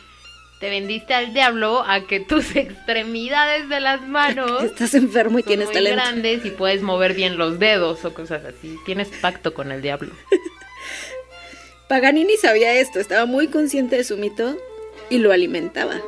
te 0.62 0.70
vendiste 0.70 1.14
al 1.14 1.34
diablo 1.34 1.84
a 1.86 2.08
que 2.08 2.22
tus 2.22 2.56
extremidades 2.56 3.68
de 3.68 3.82
las 3.82 4.08
manos 4.08 4.64
Estás 4.64 4.94
enfermo 4.94 5.40
y 5.40 5.42
son 5.42 5.50
tienes 5.50 5.66
muy 5.66 5.74
talento. 5.74 6.02
grandes 6.02 6.46
y 6.46 6.52
puedes 6.52 6.82
mover 6.82 7.14
bien 7.14 7.38
los 7.38 7.60
dedos 7.60 8.06
o 8.06 8.14
cosas 8.14 8.46
así. 8.46 8.78
Tienes 8.86 9.10
pacto 9.20 9.54
con 9.54 9.74
el 9.74 9.82
diablo. 9.82 10.14
Paganini 11.90 12.38
sabía 12.38 12.74
esto, 12.74 13.02
estaba 13.02 13.26
muy 13.26 13.50
consciente 13.50 13.98
de 13.98 14.06
su 14.06 14.16
mito 14.16 14.58
y 15.10 15.18
lo 15.18 15.34
alimentaba. 15.34 16.02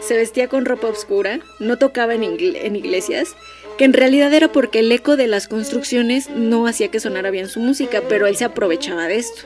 Se 0.00 0.16
vestía 0.16 0.48
con 0.48 0.64
ropa 0.64 0.88
oscura, 0.88 1.40
no 1.58 1.78
tocaba 1.78 2.14
en, 2.14 2.22
igle- 2.22 2.58
en 2.64 2.74
iglesias, 2.76 3.36
que 3.78 3.84
en 3.84 3.92
realidad 3.92 4.32
era 4.32 4.50
porque 4.50 4.80
el 4.80 4.90
eco 4.92 5.16
de 5.16 5.26
las 5.26 5.46
construcciones 5.48 6.28
no 6.30 6.66
hacía 6.66 6.88
que 6.88 7.00
sonara 7.00 7.30
bien 7.30 7.48
su 7.48 7.60
música, 7.60 8.02
pero 8.08 8.26
él 8.26 8.36
se 8.36 8.44
aprovechaba 8.44 9.06
de 9.06 9.16
esto. 9.16 9.42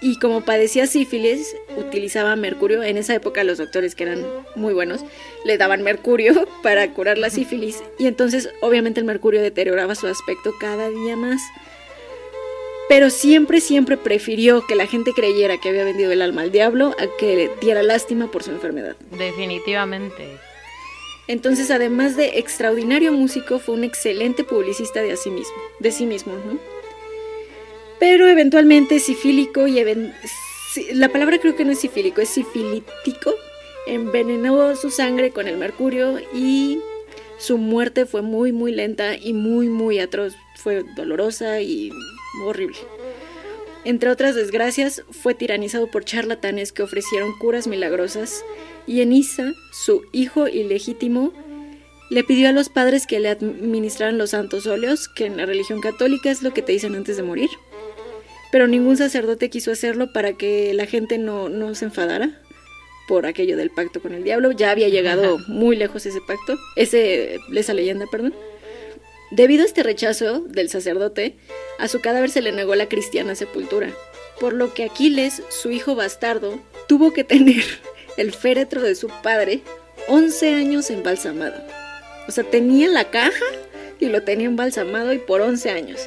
Y 0.00 0.18
como 0.18 0.40
padecía 0.44 0.86
sífilis, 0.88 1.54
utilizaba 1.76 2.34
mercurio. 2.34 2.82
En 2.82 2.96
esa 2.96 3.14
época 3.14 3.44
los 3.44 3.58
doctores, 3.58 3.94
que 3.94 4.02
eran 4.02 4.24
muy 4.56 4.74
buenos, 4.74 5.04
le 5.44 5.58
daban 5.58 5.82
mercurio 5.82 6.46
para 6.62 6.88
curar 6.92 7.18
la 7.18 7.30
sífilis. 7.30 7.82
Y 7.98 8.06
entonces 8.08 8.50
obviamente 8.62 8.98
el 9.00 9.06
mercurio 9.06 9.40
deterioraba 9.40 9.94
su 9.94 10.08
aspecto 10.08 10.52
cada 10.60 10.88
día 10.90 11.14
más. 11.16 11.40
Pero 12.92 13.08
siempre, 13.08 13.62
siempre 13.62 13.96
prefirió 13.96 14.66
que 14.66 14.74
la 14.74 14.86
gente 14.86 15.14
creyera 15.14 15.56
que 15.56 15.70
había 15.70 15.82
vendido 15.82 16.12
el 16.12 16.20
alma 16.20 16.42
al 16.42 16.52
diablo 16.52 16.94
a 16.98 17.06
que 17.18 17.36
le 17.36 17.50
diera 17.62 17.82
lástima 17.82 18.30
por 18.30 18.42
su 18.42 18.50
enfermedad. 18.50 18.96
Definitivamente. 19.16 20.36
Entonces, 21.26 21.70
además 21.70 22.18
de 22.18 22.38
extraordinario 22.38 23.10
músico, 23.10 23.60
fue 23.60 23.76
un 23.76 23.84
excelente 23.84 24.44
publicista 24.44 25.00
de, 25.00 25.16
sí 25.16 25.30
mismo, 25.30 25.54
de 25.80 25.90
sí 25.90 26.04
mismo, 26.04 26.34
¿no? 26.34 26.58
Pero 27.98 28.28
eventualmente 28.28 29.00
sifílico 29.00 29.66
y 29.66 29.82
la 30.92 31.08
palabra 31.08 31.38
creo 31.38 31.56
que 31.56 31.64
no 31.64 31.72
es 31.72 31.78
sifílico, 31.78 32.20
es 32.20 32.28
sifilítico. 32.28 33.34
Envenenó 33.86 34.76
su 34.76 34.90
sangre 34.90 35.30
con 35.30 35.48
el 35.48 35.56
mercurio 35.56 36.18
y 36.34 36.78
su 37.38 37.56
muerte 37.56 38.04
fue 38.04 38.20
muy 38.20 38.52
muy 38.52 38.70
lenta 38.70 39.16
y 39.16 39.32
muy 39.32 39.70
muy 39.70 39.98
atroz. 39.98 40.34
Fue 40.56 40.84
dolorosa 40.94 41.62
y 41.62 41.90
horrible. 42.44 42.78
Entre 43.84 44.10
otras 44.10 44.34
desgracias, 44.34 45.02
fue 45.10 45.34
tiranizado 45.34 45.90
por 45.90 46.04
charlatanes 46.04 46.72
que 46.72 46.82
ofrecieron 46.82 47.36
curas 47.38 47.66
milagrosas 47.66 48.44
y 48.86 49.00
Enisa, 49.00 49.52
su 49.72 50.02
hijo 50.12 50.46
ilegítimo, 50.46 51.32
le 52.10 52.24
pidió 52.24 52.48
a 52.48 52.52
los 52.52 52.68
padres 52.68 53.06
que 53.06 53.20
le 53.20 53.30
administraran 53.30 54.18
los 54.18 54.30
santos 54.30 54.66
óleos, 54.66 55.08
que 55.08 55.26
en 55.26 55.36
la 55.36 55.46
religión 55.46 55.80
católica 55.80 56.30
es 56.30 56.42
lo 56.42 56.52
que 56.52 56.62
te 56.62 56.72
dicen 56.72 56.94
antes 56.94 57.16
de 57.16 57.22
morir. 57.22 57.48
Pero 58.52 58.68
ningún 58.68 58.98
sacerdote 58.98 59.48
quiso 59.48 59.72
hacerlo 59.72 60.12
para 60.12 60.34
que 60.34 60.74
la 60.74 60.84
gente 60.84 61.16
no, 61.16 61.48
no 61.48 61.74
se 61.74 61.86
enfadara 61.86 62.38
por 63.08 63.24
aquello 63.24 63.56
del 63.56 63.70
pacto 63.70 64.02
con 64.02 64.12
el 64.12 64.24
diablo. 64.24 64.52
Ya 64.52 64.70
había 64.70 64.90
llegado 64.90 65.38
muy 65.48 65.74
lejos 65.74 66.04
ese 66.04 66.20
pacto, 66.20 66.58
ese, 66.76 67.38
esa 67.54 67.72
leyenda, 67.72 68.04
perdón. 68.10 68.34
Debido 69.32 69.62
a 69.62 69.66
este 69.66 69.82
rechazo 69.82 70.40
del 70.40 70.68
sacerdote, 70.68 71.36
a 71.78 71.88
su 71.88 72.02
cadáver 72.02 72.28
se 72.28 72.42
le 72.42 72.52
negó 72.52 72.74
la 72.74 72.90
cristiana 72.90 73.34
sepultura, 73.34 73.88
por 74.38 74.52
lo 74.52 74.74
que 74.74 74.84
Aquiles, 74.84 75.42
su 75.48 75.70
hijo 75.70 75.94
bastardo, 75.94 76.60
tuvo 76.86 77.14
que 77.14 77.24
tener 77.24 77.64
el 78.18 78.34
féretro 78.34 78.82
de 78.82 78.94
su 78.94 79.08
padre 79.22 79.62
11 80.06 80.52
años 80.52 80.90
embalsamado. 80.90 81.64
O 82.28 82.30
sea, 82.30 82.44
tenía 82.44 82.88
la 82.88 83.10
caja 83.10 83.46
y 83.98 84.10
lo 84.10 84.22
tenía 84.22 84.48
embalsamado 84.48 85.14
y 85.14 85.18
por 85.18 85.40
11 85.40 85.70
años. 85.70 86.06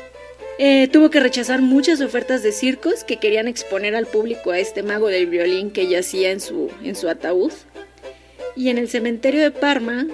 Eh, 0.60 0.88
tuvo 0.90 1.10
que 1.10 1.20
rechazar 1.20 1.64
muchas 1.64 2.02
ofertas 2.02 2.44
de 2.44 2.52
circos 2.52 3.04
que 3.04 3.18
querían 3.18 3.48
exponer 3.48 3.96
al 3.96 4.06
público 4.06 4.52
a 4.52 4.60
este 4.60 4.84
mago 4.84 5.08
del 5.08 5.26
violín 5.26 5.72
que 5.72 5.88
yacía 5.88 6.30
en 6.30 6.42
su, 6.42 6.70
en 6.84 6.96
su 6.96 7.10
ataúd. 7.10 7.54
Y 8.56 8.70
en 8.70 8.78
el 8.78 8.88
cementerio 8.88 9.42
de 9.42 9.50
Parma, 9.50 10.06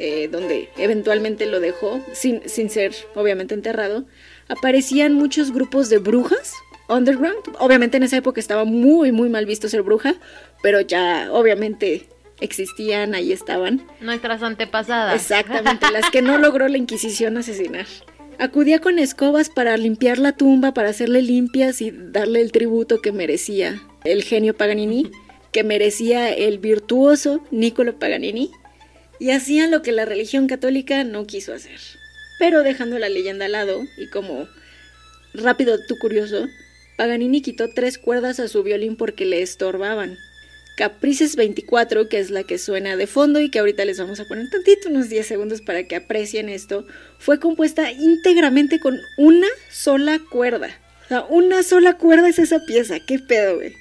eh, 0.00 0.28
donde 0.28 0.70
eventualmente 0.78 1.44
lo 1.46 1.60
dejó, 1.60 2.00
sin, 2.12 2.48
sin 2.48 2.70
ser 2.70 2.94
obviamente 3.14 3.54
enterrado, 3.54 4.06
aparecían 4.48 5.12
muchos 5.12 5.52
grupos 5.52 5.90
de 5.90 5.98
brujas 5.98 6.54
underground. 6.88 7.56
Obviamente 7.58 7.96
en 7.96 8.02
esa 8.02 8.16
época 8.16 8.40
estaba 8.40 8.64
muy, 8.64 9.12
muy 9.12 9.28
mal 9.28 9.46
visto 9.46 9.68
ser 9.68 9.82
bruja, 9.82 10.14
pero 10.62 10.80
ya 10.80 11.28
obviamente 11.30 12.08
existían, 12.40 13.14
ahí 13.14 13.30
estaban. 13.32 13.82
Nuestras 14.00 14.42
antepasadas. 14.42 15.14
Exactamente, 15.14 15.86
las 15.92 16.10
que 16.10 16.22
no 16.22 16.38
logró 16.38 16.68
la 16.68 16.78
Inquisición 16.78 17.36
asesinar. 17.36 17.86
Acudía 18.38 18.78
con 18.78 18.98
escobas 18.98 19.50
para 19.50 19.76
limpiar 19.76 20.18
la 20.18 20.32
tumba, 20.32 20.72
para 20.72 20.88
hacerle 20.88 21.20
limpias 21.20 21.82
y 21.82 21.90
darle 21.90 22.40
el 22.40 22.52
tributo 22.52 23.02
que 23.02 23.12
merecía 23.12 23.82
el 24.04 24.22
genio 24.22 24.56
Paganini, 24.56 25.10
que 25.52 25.62
merecía 25.62 26.30
el 26.32 26.58
virtuoso 26.58 27.44
Niccolo 27.50 27.98
Paganini, 27.98 28.50
y 29.20 29.30
hacían 29.30 29.70
lo 29.70 29.82
que 29.82 29.92
la 29.92 30.06
religión 30.06 30.48
católica 30.48 31.04
no 31.04 31.26
quiso 31.26 31.52
hacer. 31.52 31.78
Pero 32.38 32.62
dejando 32.62 32.98
la 32.98 33.10
leyenda 33.10 33.44
al 33.44 33.52
lado, 33.52 33.84
y 33.98 34.08
como 34.08 34.48
rápido 35.34 35.78
tú 35.86 35.96
curioso, 35.98 36.48
Paganini 36.96 37.42
quitó 37.42 37.68
tres 37.72 37.98
cuerdas 37.98 38.40
a 38.40 38.48
su 38.48 38.62
violín 38.62 38.96
porque 38.96 39.26
le 39.26 39.42
estorbaban. 39.42 40.18
Caprices 40.76 41.36
24, 41.36 42.08
que 42.08 42.18
es 42.18 42.30
la 42.30 42.44
que 42.44 42.56
suena 42.56 42.96
de 42.96 43.06
fondo 43.06 43.40
y 43.40 43.50
que 43.50 43.58
ahorita 43.58 43.84
les 43.84 43.98
vamos 43.98 44.18
a 44.18 44.24
poner 44.24 44.48
tantito, 44.48 44.88
unos 44.88 45.10
10 45.10 45.26
segundos 45.26 45.60
para 45.60 45.86
que 45.86 45.96
aprecien 45.96 46.48
esto, 46.48 46.86
fue 47.18 47.38
compuesta 47.38 47.92
íntegramente 47.92 48.80
con 48.80 48.98
una 49.18 49.48
sola 49.70 50.18
cuerda. 50.30 50.70
O 51.04 51.08
sea, 51.08 51.24
una 51.24 51.62
sola 51.62 51.98
cuerda 51.98 52.28
es 52.28 52.38
esa 52.38 52.64
pieza, 52.64 52.98
qué 53.00 53.18
pedo, 53.18 53.56
güey. 53.56 53.74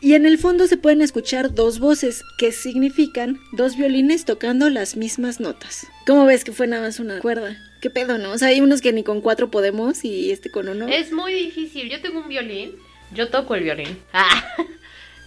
Y 0.00 0.14
en 0.14 0.26
el 0.26 0.38
fondo 0.38 0.68
se 0.68 0.76
pueden 0.76 1.02
escuchar 1.02 1.54
dos 1.54 1.80
voces, 1.80 2.24
que 2.38 2.52
significan 2.52 3.40
dos 3.52 3.76
violines 3.76 4.24
tocando 4.24 4.70
las 4.70 4.96
mismas 4.96 5.40
notas. 5.40 5.88
¿Cómo 6.06 6.24
ves 6.24 6.44
que 6.44 6.52
fue 6.52 6.68
nada 6.68 6.82
más 6.82 7.00
una 7.00 7.18
cuerda? 7.18 7.56
¿Qué 7.80 7.90
pedo, 7.90 8.16
no? 8.16 8.30
O 8.30 8.38
sea, 8.38 8.48
hay 8.48 8.60
unos 8.60 8.80
que 8.80 8.92
ni 8.92 9.02
con 9.02 9.20
cuatro 9.20 9.50
podemos 9.50 10.04
y 10.04 10.30
este 10.30 10.50
con 10.50 10.68
uno. 10.68 10.86
Es 10.86 11.12
muy 11.12 11.32
difícil. 11.32 11.90
Yo 11.90 12.00
tengo 12.00 12.20
un 12.20 12.28
violín. 12.28 12.76
Yo 13.12 13.28
toco 13.28 13.56
el 13.56 13.64
violín. 13.64 13.98
Ah. 14.12 14.46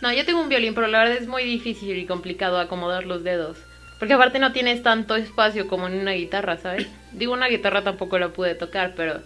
No, 0.02 0.12
yo 0.14 0.26
tengo 0.26 0.42
un 0.42 0.50
violín, 0.50 0.74
pero 0.74 0.88
la 0.88 1.00
verdad 1.00 1.18
es 1.18 1.28
muy 1.28 1.44
difícil 1.44 1.98
y 1.98 2.06
complicado 2.06 2.58
acomodar 2.58 3.06
los 3.06 3.24
dedos. 3.24 3.58
Porque 4.00 4.14
aparte 4.14 4.40
no 4.40 4.52
tienes 4.52 4.82
tanto 4.82 5.16
espacio 5.16 5.68
como 5.68 5.88
en 5.88 5.94
una 5.94 6.14
guitarra, 6.14 6.58
¿sabes? 6.58 6.88
Digo, 7.12 7.34
una 7.34 7.48
guitarra 7.50 7.84
tampoco 7.84 8.18
la 8.18 8.34
pude 8.34 8.56
tocar, 8.56 8.94
pero 8.96 9.22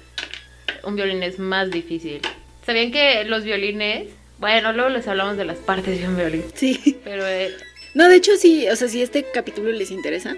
un 0.83 0.95
violín 0.95 1.23
es 1.23 1.39
más 1.39 1.71
difícil. 1.71 2.21
¿Sabían 2.65 2.91
que 2.91 3.23
los 3.25 3.43
violines... 3.43 4.09
Bueno, 4.37 4.73
luego 4.73 4.89
les 4.89 5.07
hablamos 5.07 5.37
de 5.37 5.45
las 5.45 5.57
partes 5.57 6.05
un 6.07 6.17
violín. 6.17 6.43
Sí. 6.53 6.99
Pero... 7.03 7.25
Eh... 7.25 7.55
No, 7.93 8.09
de 8.09 8.15
hecho 8.17 8.35
sí, 8.37 8.67
o 8.67 8.75
sea, 8.75 8.89
si 8.89 9.01
este 9.01 9.23
capítulo 9.31 9.71
les 9.71 9.89
interesa, 9.91 10.35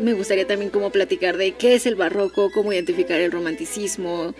me 0.00 0.12
gustaría 0.12 0.46
también 0.46 0.70
como 0.70 0.90
platicar 0.90 1.36
de 1.36 1.52
qué 1.52 1.74
es 1.74 1.86
el 1.86 1.96
barroco, 1.96 2.50
cómo 2.52 2.72
identificar 2.72 3.20
el 3.20 3.32
romanticismo, 3.32 4.34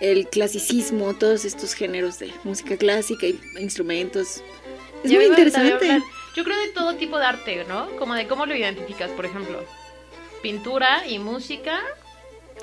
el 0.00 0.28
clasicismo, 0.28 1.14
todos 1.14 1.44
estos 1.44 1.74
géneros 1.74 2.18
de 2.18 2.32
música 2.44 2.76
clásica 2.76 3.26
y 3.26 3.38
instrumentos. 3.58 4.42
Es 5.02 5.10
muy 5.10 5.24
interesante. 5.24 6.00
Yo 6.34 6.44
creo 6.44 6.58
de 6.58 6.68
todo 6.68 6.94
tipo 6.94 7.18
de 7.18 7.26
arte, 7.26 7.64
¿no? 7.68 7.88
Como 7.96 8.14
de 8.14 8.26
cómo 8.26 8.46
lo 8.46 8.54
identificas, 8.54 9.10
por 9.10 9.26
ejemplo. 9.26 9.64
Pintura 10.42 11.06
y 11.06 11.18
música. 11.18 11.80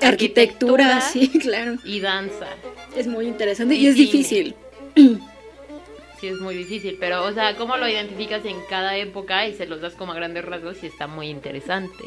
Arquitectura, 0.00 1.00
sí, 1.00 1.28
claro. 1.40 1.76
Y 1.84 2.00
danza. 2.00 2.48
Es 2.96 3.06
muy 3.06 3.26
interesante 3.26 3.74
y, 3.74 3.86
es 3.86 3.94
difícil. 3.94 4.54
Sí, 6.22 6.28
es 6.28 6.38
muy 6.38 6.54
difícil, 6.54 6.98
pero, 7.00 7.24
o 7.24 7.32
sea, 7.32 7.56
cómo 7.56 7.76
lo 7.76 7.88
identificas 7.88 8.44
en 8.44 8.60
cada 8.70 8.96
época 8.96 9.48
y 9.48 9.56
se 9.56 9.66
los 9.66 9.80
das 9.80 9.94
como 9.94 10.12
a 10.12 10.14
grandes 10.14 10.44
rasgos 10.44 10.76
y 10.84 10.86
está 10.86 11.08
muy 11.08 11.28
interesante. 11.28 12.04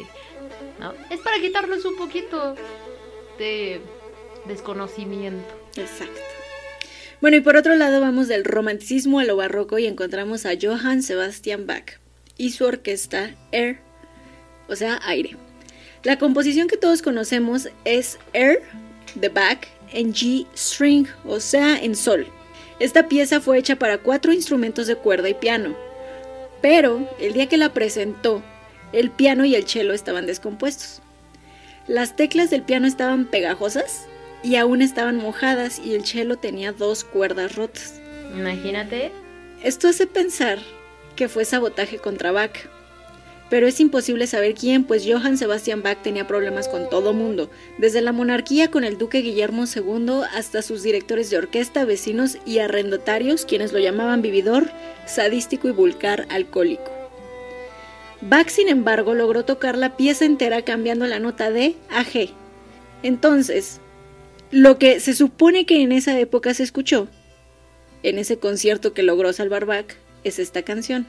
Es 1.10 1.20
para 1.20 1.38
quitarnos 1.38 1.84
un 1.84 1.98
poquito 1.98 2.54
de 3.38 3.82
desconocimiento. 4.46 5.44
Exacto. 5.76 6.18
Bueno, 7.20 7.36
y 7.36 7.42
por 7.42 7.56
otro 7.56 7.76
lado 7.76 8.00
vamos 8.00 8.26
del 8.26 8.44
romanticismo 8.44 9.20
a 9.20 9.24
lo 9.24 9.36
barroco 9.36 9.78
y 9.78 9.84
encontramos 9.84 10.46
a 10.46 10.52
Johann 10.58 11.02
Sebastian 11.02 11.66
Bach 11.66 11.98
y 12.38 12.52
su 12.52 12.64
orquesta 12.64 13.34
Air, 13.52 13.80
o 14.66 14.76
sea, 14.76 14.98
aire. 15.04 15.36
La 16.04 16.18
composición 16.18 16.68
que 16.68 16.78
todos 16.78 17.02
conocemos 17.02 17.68
es 17.84 18.18
Air 18.32 18.62
de 19.14 19.28
Bach 19.28 19.66
en 19.92 20.14
G 20.14 20.46
string, 20.56 21.06
o 21.26 21.38
sea, 21.38 21.78
en 21.78 21.94
sol. 21.94 22.26
Esta 22.78 23.08
pieza 23.08 23.40
fue 23.40 23.58
hecha 23.58 23.76
para 23.76 23.98
cuatro 23.98 24.32
instrumentos 24.32 24.86
de 24.86 24.96
cuerda 24.96 25.28
y 25.28 25.34
piano, 25.34 25.76
pero 26.60 27.08
el 27.18 27.32
día 27.32 27.48
que 27.48 27.56
la 27.56 27.72
presentó, 27.72 28.42
el 28.92 29.10
piano 29.10 29.44
y 29.44 29.54
el 29.54 29.66
cello 29.66 29.92
estaban 29.92 30.26
descompuestos. 30.26 31.00
Las 31.86 32.16
teclas 32.16 32.50
del 32.50 32.62
piano 32.62 32.86
estaban 32.86 33.26
pegajosas 33.26 34.06
y 34.42 34.56
aún 34.56 34.82
estaban 34.82 35.16
mojadas 35.16 35.80
y 35.84 35.94
el 35.94 36.04
cello 36.04 36.36
tenía 36.36 36.72
dos 36.72 37.04
cuerdas 37.04 37.56
rotas. 37.56 38.00
Imagínate. 38.34 39.12
Esto 39.62 39.88
hace 39.88 40.06
pensar 40.06 40.58
que 41.14 41.28
fue 41.28 41.44
sabotaje 41.44 41.98
contra 41.98 42.32
Bach. 42.32 42.68
Pero 43.48 43.68
es 43.68 43.78
imposible 43.78 44.26
saber 44.26 44.54
quién, 44.54 44.84
pues 44.84 45.04
Johann 45.06 45.38
Sebastian 45.38 45.82
Bach 45.82 46.02
tenía 46.02 46.26
problemas 46.26 46.68
con 46.68 46.88
todo 46.90 47.12
mundo, 47.12 47.48
desde 47.78 48.00
la 48.00 48.12
monarquía 48.12 48.70
con 48.70 48.82
el 48.82 48.98
duque 48.98 49.18
Guillermo 49.18 49.64
II 49.66 50.22
hasta 50.34 50.62
sus 50.62 50.82
directores 50.82 51.30
de 51.30 51.38
orquesta, 51.38 51.84
vecinos 51.84 52.38
y 52.44 52.58
arrendatarios, 52.58 53.46
quienes 53.46 53.72
lo 53.72 53.78
llamaban 53.78 54.20
vividor, 54.20 54.68
sadístico 55.06 55.68
y 55.68 55.72
vulgar 55.72 56.26
alcohólico. 56.28 56.90
Bach, 58.20 58.48
sin 58.48 58.68
embargo, 58.68 59.14
logró 59.14 59.44
tocar 59.44 59.78
la 59.78 59.96
pieza 59.96 60.24
entera 60.24 60.62
cambiando 60.62 61.06
la 61.06 61.20
nota 61.20 61.50
D 61.50 61.76
a 61.90 62.04
G. 62.04 62.30
Entonces, 63.02 63.80
lo 64.50 64.78
que 64.78 64.98
se 64.98 65.14
supone 65.14 65.66
que 65.66 65.82
en 65.82 65.92
esa 65.92 66.18
época 66.18 66.52
se 66.54 66.64
escuchó, 66.64 67.08
en 68.02 68.18
ese 68.18 68.38
concierto 68.38 68.92
que 68.92 69.02
logró 69.02 69.32
salvar 69.32 69.66
Bach, 69.66 69.86
es 70.24 70.38
esta 70.40 70.62
canción. 70.62 71.06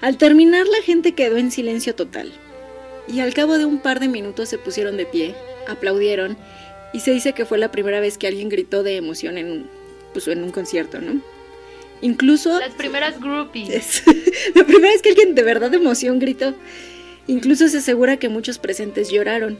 Al 0.00 0.16
terminar 0.16 0.66
la 0.66 0.82
gente 0.82 1.12
quedó 1.12 1.36
en 1.36 1.50
silencio 1.50 1.94
total, 1.94 2.32
y 3.06 3.20
al 3.20 3.34
cabo 3.34 3.58
de 3.58 3.64
un 3.64 3.80
par 3.80 4.00
de 4.00 4.08
minutos 4.08 4.48
se 4.48 4.58
pusieron 4.58 4.96
de 4.96 5.06
pie, 5.06 5.34
aplaudieron, 5.68 6.38
y 6.92 7.00
se 7.00 7.12
dice 7.12 7.32
que 7.32 7.44
fue 7.44 7.58
la 7.58 7.70
primera 7.70 8.00
vez 8.00 8.18
que 8.18 8.26
alguien 8.26 8.48
gritó 8.48 8.82
de 8.82 8.96
emoción 8.96 9.38
en 9.38 9.50
un, 9.50 9.70
pues, 10.12 10.26
en 10.28 10.42
un 10.42 10.50
concierto, 10.50 11.00
¿no? 11.00 11.20
Incluso... 12.02 12.58
Las 12.58 12.74
primeras 12.74 13.20
groupies. 13.20 14.02
la 14.54 14.64
primera 14.64 14.92
vez 14.92 15.02
que 15.02 15.10
alguien 15.10 15.34
de 15.34 15.42
verdad 15.42 15.70
de 15.70 15.76
emoción 15.76 16.18
gritó. 16.18 16.54
Incluso 17.26 17.68
se 17.68 17.78
asegura 17.78 18.16
que 18.16 18.28
muchos 18.28 18.58
presentes 18.58 19.10
lloraron. 19.10 19.58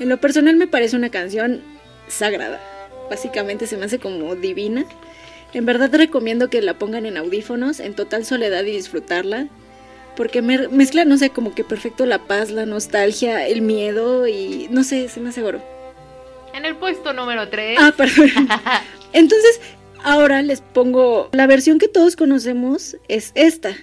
En 0.00 0.08
lo 0.08 0.20
personal 0.20 0.56
me 0.56 0.66
parece 0.66 0.96
una 0.96 1.10
canción 1.10 1.62
sagrada. 2.08 2.60
Básicamente 3.08 3.66
se 3.66 3.76
me 3.76 3.84
hace 3.84 3.98
como 3.98 4.34
divina. 4.34 4.84
En 5.54 5.66
verdad 5.66 5.90
recomiendo 5.92 6.48
que 6.48 6.62
la 6.62 6.78
pongan 6.78 7.04
en 7.04 7.16
audífonos, 7.16 7.80
en 7.80 7.94
total 7.94 8.24
soledad 8.24 8.64
y 8.64 8.72
disfrutarla. 8.72 9.48
porque 10.16 10.42
mezcla, 10.42 11.04
no 11.04 11.16
sé, 11.16 11.30
como 11.30 11.54
que 11.54 11.64
perfecto 11.64 12.04
la 12.04 12.26
paz, 12.26 12.50
la 12.50 12.66
nostalgia, 12.66 13.46
el 13.46 13.62
miedo 13.62 14.26
y 14.28 14.68
no 14.70 14.84
sé, 14.84 15.08
se 15.08 15.20
me 15.20 15.30
aseguró. 15.30 15.62
En 16.54 16.66
el 16.66 16.76
puesto 16.76 17.12
número 17.14 17.48
3. 17.48 17.78
Ah, 17.80 17.94
perdón. 17.96 18.28
Entonces, 19.14 19.60
ahora 20.02 20.42
les 20.42 20.60
pongo 20.60 21.30
la 21.32 21.46
versión 21.46 21.78
que 21.78 21.88
todos 21.88 22.14
conocemos 22.14 22.96
es 23.08 23.32
esta. 23.34 23.74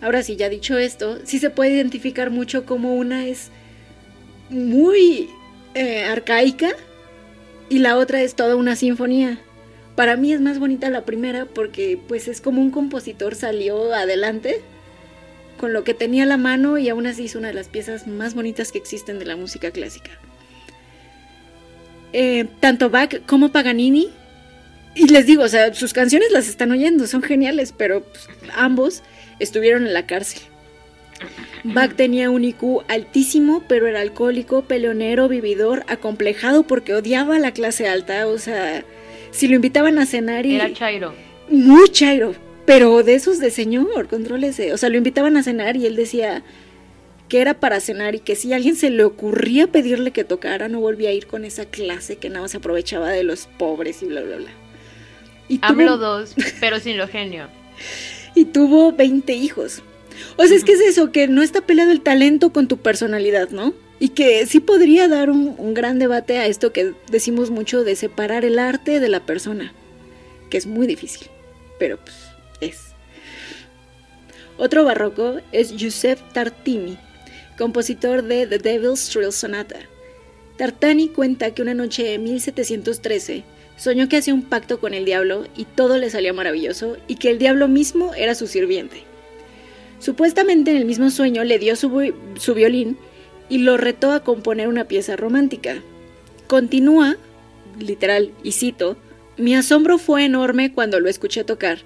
Ahora 0.00 0.22
sí, 0.22 0.36
ya 0.36 0.48
dicho 0.48 0.78
esto, 0.78 1.18
sí 1.24 1.38
se 1.38 1.50
puede 1.50 1.72
identificar 1.72 2.30
mucho 2.30 2.64
como 2.64 2.94
una 2.94 3.26
es 3.26 3.50
muy 4.48 5.28
eh, 5.74 6.04
arcaica 6.04 6.70
y 7.68 7.78
la 7.78 7.96
otra 7.96 8.22
es 8.22 8.34
toda 8.34 8.56
una 8.56 8.76
sinfonía. 8.76 9.40
Para 9.94 10.16
mí 10.16 10.32
es 10.32 10.40
más 10.40 10.58
bonita 10.58 10.90
la 10.90 11.04
primera 11.04 11.46
porque 11.46 11.98
pues 12.06 12.28
es 12.28 12.40
como 12.40 12.62
un 12.62 12.70
compositor 12.70 13.34
salió 13.34 13.92
adelante 13.92 14.62
con 15.58 15.72
lo 15.72 15.82
que 15.82 15.92
tenía 15.92 16.24
la 16.24 16.36
mano 16.36 16.78
y 16.78 16.88
aún 16.88 17.06
así 17.06 17.24
es 17.24 17.34
una 17.34 17.48
de 17.48 17.54
las 17.54 17.68
piezas 17.68 18.06
más 18.06 18.34
bonitas 18.34 18.70
que 18.70 18.78
existen 18.78 19.18
de 19.18 19.24
la 19.24 19.36
música 19.36 19.70
clásica. 19.70 20.12
Eh, 22.12 22.46
tanto 22.60 22.90
Bach 22.90 23.20
como 23.26 23.50
Paganini, 23.50 24.08
y 24.94 25.08
les 25.08 25.26
digo, 25.26 25.44
o 25.44 25.48
sea, 25.48 25.72
sus 25.74 25.92
canciones 25.92 26.32
las 26.32 26.48
están 26.48 26.72
oyendo, 26.72 27.06
son 27.06 27.22
geniales, 27.22 27.72
pero 27.76 28.02
pues, 28.02 28.28
ambos 28.56 29.02
estuvieron 29.38 29.86
en 29.86 29.94
la 29.94 30.06
cárcel. 30.06 30.42
Bach 31.64 31.94
tenía 31.94 32.30
un 32.30 32.44
IQ 32.44 32.82
altísimo, 32.88 33.62
pero 33.68 33.86
era 33.86 34.00
alcohólico, 34.00 34.62
peleonero, 34.62 35.28
vividor, 35.28 35.84
acomplejado 35.88 36.62
porque 36.62 36.94
odiaba 36.94 37.36
a 37.36 37.38
la 37.38 37.52
clase 37.52 37.88
alta. 37.88 38.26
O 38.26 38.38
sea, 38.38 38.84
si 39.30 39.48
lo 39.48 39.56
invitaban 39.56 39.98
a 39.98 40.06
cenar 40.06 40.46
y. 40.46 40.56
Era 40.56 40.72
Chairo. 40.72 41.14
Muy 41.50 41.88
Chairo. 41.90 42.34
Pero 42.64 43.02
de 43.02 43.14
esos 43.14 43.38
de 43.38 43.50
señor, 43.50 44.08
contrólese. 44.08 44.72
O 44.72 44.76
sea, 44.76 44.90
lo 44.90 44.98
invitaban 44.98 45.36
a 45.36 45.42
cenar 45.42 45.76
y 45.76 45.86
él 45.86 45.96
decía 45.96 46.42
que 47.28 47.40
era 47.40 47.54
para 47.54 47.80
cenar 47.80 48.14
y 48.14 48.20
que 48.20 48.36
si 48.36 48.52
a 48.52 48.56
alguien 48.56 48.76
se 48.76 48.90
le 48.90 49.04
ocurría 49.04 49.66
pedirle 49.66 50.10
que 50.10 50.24
tocara, 50.24 50.68
no 50.68 50.80
volvía 50.80 51.10
a 51.10 51.12
ir 51.12 51.26
con 51.26 51.44
esa 51.44 51.66
clase 51.66 52.16
que 52.16 52.28
nada 52.28 52.42
más 52.42 52.54
aprovechaba 52.54 53.10
de 53.10 53.22
los 53.22 53.46
pobres 53.46 54.02
y 54.02 54.06
bla, 54.06 54.22
bla, 54.22 54.36
bla. 54.36 54.50
Y 55.48 55.58
Hablo 55.62 55.96
dos, 55.96 56.34
pero 56.60 56.78
sin 56.78 56.98
lo 56.98 57.08
genio. 57.08 57.48
y 58.34 58.46
tuvo 58.46 58.92
20 58.92 59.32
hijos. 59.34 59.82
O 60.36 60.46
sea, 60.46 60.56
es 60.56 60.64
que 60.64 60.72
es 60.72 60.80
eso, 60.80 61.12
que 61.12 61.28
no 61.28 61.42
está 61.42 61.60
peleado 61.60 61.90
el 61.90 62.00
talento 62.00 62.52
con 62.52 62.68
tu 62.68 62.78
personalidad, 62.78 63.50
¿no? 63.50 63.74
Y 64.00 64.10
que 64.10 64.46
sí 64.46 64.60
podría 64.60 65.08
dar 65.08 65.30
un, 65.30 65.74
gran 65.74 65.98
debate 65.98 66.38
a 66.38 66.46
esto 66.46 66.72
que 66.72 66.94
decimos 67.10 67.50
mucho 67.50 67.84
de 67.84 67.96
separar 67.96 68.44
el 68.44 68.58
arte 68.58 69.00
de 69.00 69.08
la 69.08 69.26
persona, 69.26 69.72
que 70.50 70.56
es 70.56 70.66
muy 70.66 70.86
difícil, 70.86 71.28
pero 71.78 71.98
pues 71.98 72.16
es. 72.60 72.88
Otro 74.56 74.84
barroco 74.84 75.38
es 75.52 75.74
Giuseppe 75.76 76.22
Tartini, 76.32 76.98
compositor 77.56 78.22
de 78.22 78.46
The 78.46 78.58
Devil's 78.58 79.08
Thrill 79.08 79.32
Sonata. 79.32 79.78
Tartani 80.56 81.08
cuenta 81.08 81.52
que 81.52 81.62
una 81.62 81.74
noche 81.74 82.02
de 82.02 82.18
1713 82.18 83.44
soñó 83.76 84.08
que 84.08 84.16
hacía 84.16 84.34
un 84.34 84.42
pacto 84.42 84.80
con 84.80 84.92
el 84.92 85.04
diablo 85.04 85.46
y 85.56 85.64
todo 85.64 85.96
le 85.98 86.10
salía 86.10 86.32
maravilloso 86.32 86.96
y 87.06 87.14
que 87.14 87.30
el 87.30 87.38
diablo 87.38 87.68
mismo 87.68 88.12
era 88.14 88.34
su 88.34 88.48
sirviente. 88.48 89.04
Supuestamente 89.98 90.70
en 90.70 90.76
el 90.76 90.84
mismo 90.84 91.10
sueño 91.10 91.44
le 91.44 91.58
dio 91.58 91.76
su, 91.76 92.12
su 92.36 92.54
violín 92.54 92.96
y 93.48 93.58
lo 93.58 93.76
retó 93.76 94.12
a 94.12 94.22
componer 94.22 94.68
una 94.68 94.84
pieza 94.84 95.16
romántica. 95.16 95.82
Continúa, 96.46 97.16
literal, 97.78 98.30
y 98.42 98.52
cito, 98.52 98.96
mi 99.36 99.54
asombro 99.54 99.98
fue 99.98 100.24
enorme 100.24 100.72
cuando 100.72 101.00
lo 101.00 101.08
escuché 101.08 101.44
tocar, 101.44 101.78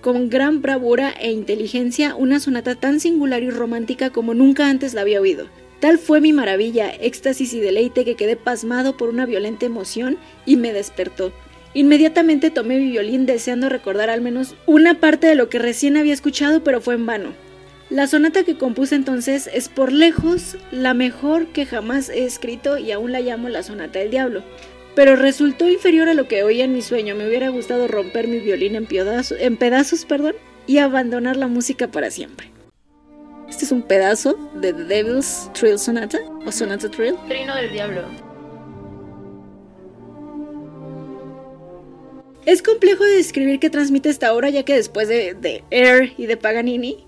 con 0.00 0.28
gran 0.28 0.62
bravura 0.62 1.10
e 1.10 1.32
inteligencia, 1.32 2.14
una 2.14 2.38
sonata 2.40 2.74
tan 2.74 3.00
singular 3.00 3.42
y 3.42 3.50
romántica 3.50 4.10
como 4.10 4.34
nunca 4.34 4.68
antes 4.68 4.94
la 4.94 5.00
había 5.02 5.20
oído. 5.20 5.48
Tal 5.80 5.98
fue 5.98 6.20
mi 6.20 6.32
maravilla, 6.32 6.88
éxtasis 6.88 7.52
y 7.52 7.60
deleite 7.60 8.04
que 8.04 8.14
quedé 8.14 8.36
pasmado 8.36 8.96
por 8.96 9.08
una 9.08 9.26
violenta 9.26 9.66
emoción 9.66 10.16
y 10.46 10.56
me 10.56 10.72
despertó. 10.72 11.32
Inmediatamente 11.74 12.50
tomé 12.50 12.78
mi 12.78 12.90
violín 12.90 13.26
deseando 13.26 13.68
recordar 13.68 14.08
al 14.08 14.22
menos 14.22 14.54
una 14.66 14.98
parte 14.98 15.26
de 15.26 15.34
lo 15.34 15.50
que 15.50 15.58
recién 15.58 15.96
había 15.96 16.14
escuchado, 16.14 16.64
pero 16.64 16.80
fue 16.80 16.94
en 16.94 17.04
vano. 17.04 17.45
La 17.88 18.08
sonata 18.08 18.42
que 18.42 18.58
compuse 18.58 18.96
entonces 18.96 19.48
es 19.52 19.68
por 19.68 19.92
lejos 19.92 20.56
la 20.72 20.92
mejor 20.92 21.46
que 21.48 21.66
jamás 21.66 22.08
he 22.08 22.24
escrito 22.24 22.78
y 22.78 22.90
aún 22.90 23.12
la 23.12 23.20
llamo 23.20 23.48
la 23.48 23.62
sonata 23.62 24.00
del 24.00 24.10
diablo. 24.10 24.42
Pero 24.96 25.14
resultó 25.14 25.68
inferior 25.68 26.08
a 26.08 26.14
lo 26.14 26.26
que 26.26 26.42
oía 26.42 26.64
en 26.64 26.72
mi 26.72 26.82
sueño. 26.82 27.14
Me 27.14 27.28
hubiera 27.28 27.48
gustado 27.50 27.86
romper 27.86 28.26
mi 28.26 28.40
violín 28.40 28.74
en, 28.74 28.88
en 28.90 29.56
pedazos 29.56 30.04
perdón, 30.04 30.34
y 30.66 30.78
abandonar 30.78 31.36
la 31.36 31.46
música 31.46 31.86
para 31.86 32.10
siempre. 32.10 32.50
Este 33.48 33.64
es 33.64 33.70
un 33.70 33.82
pedazo 33.82 34.36
de 34.54 34.72
The 34.72 34.84
Devil's 34.84 35.48
Thrill 35.52 35.78
Sonata 35.78 36.18
o 36.44 36.50
Sonata 36.50 36.90
Thrill. 36.90 37.14
Trino 37.28 37.54
del 37.54 37.70
Diablo. 37.70 38.02
Es 42.46 42.62
complejo 42.62 43.04
de 43.04 43.16
describir 43.16 43.60
qué 43.60 43.70
transmite 43.70 44.08
esta 44.08 44.34
obra 44.34 44.50
ya 44.50 44.64
que 44.64 44.74
después 44.74 45.06
de, 45.06 45.34
de 45.34 45.62
Air 45.70 46.14
y 46.16 46.26
de 46.26 46.36
Paganini 46.36 47.05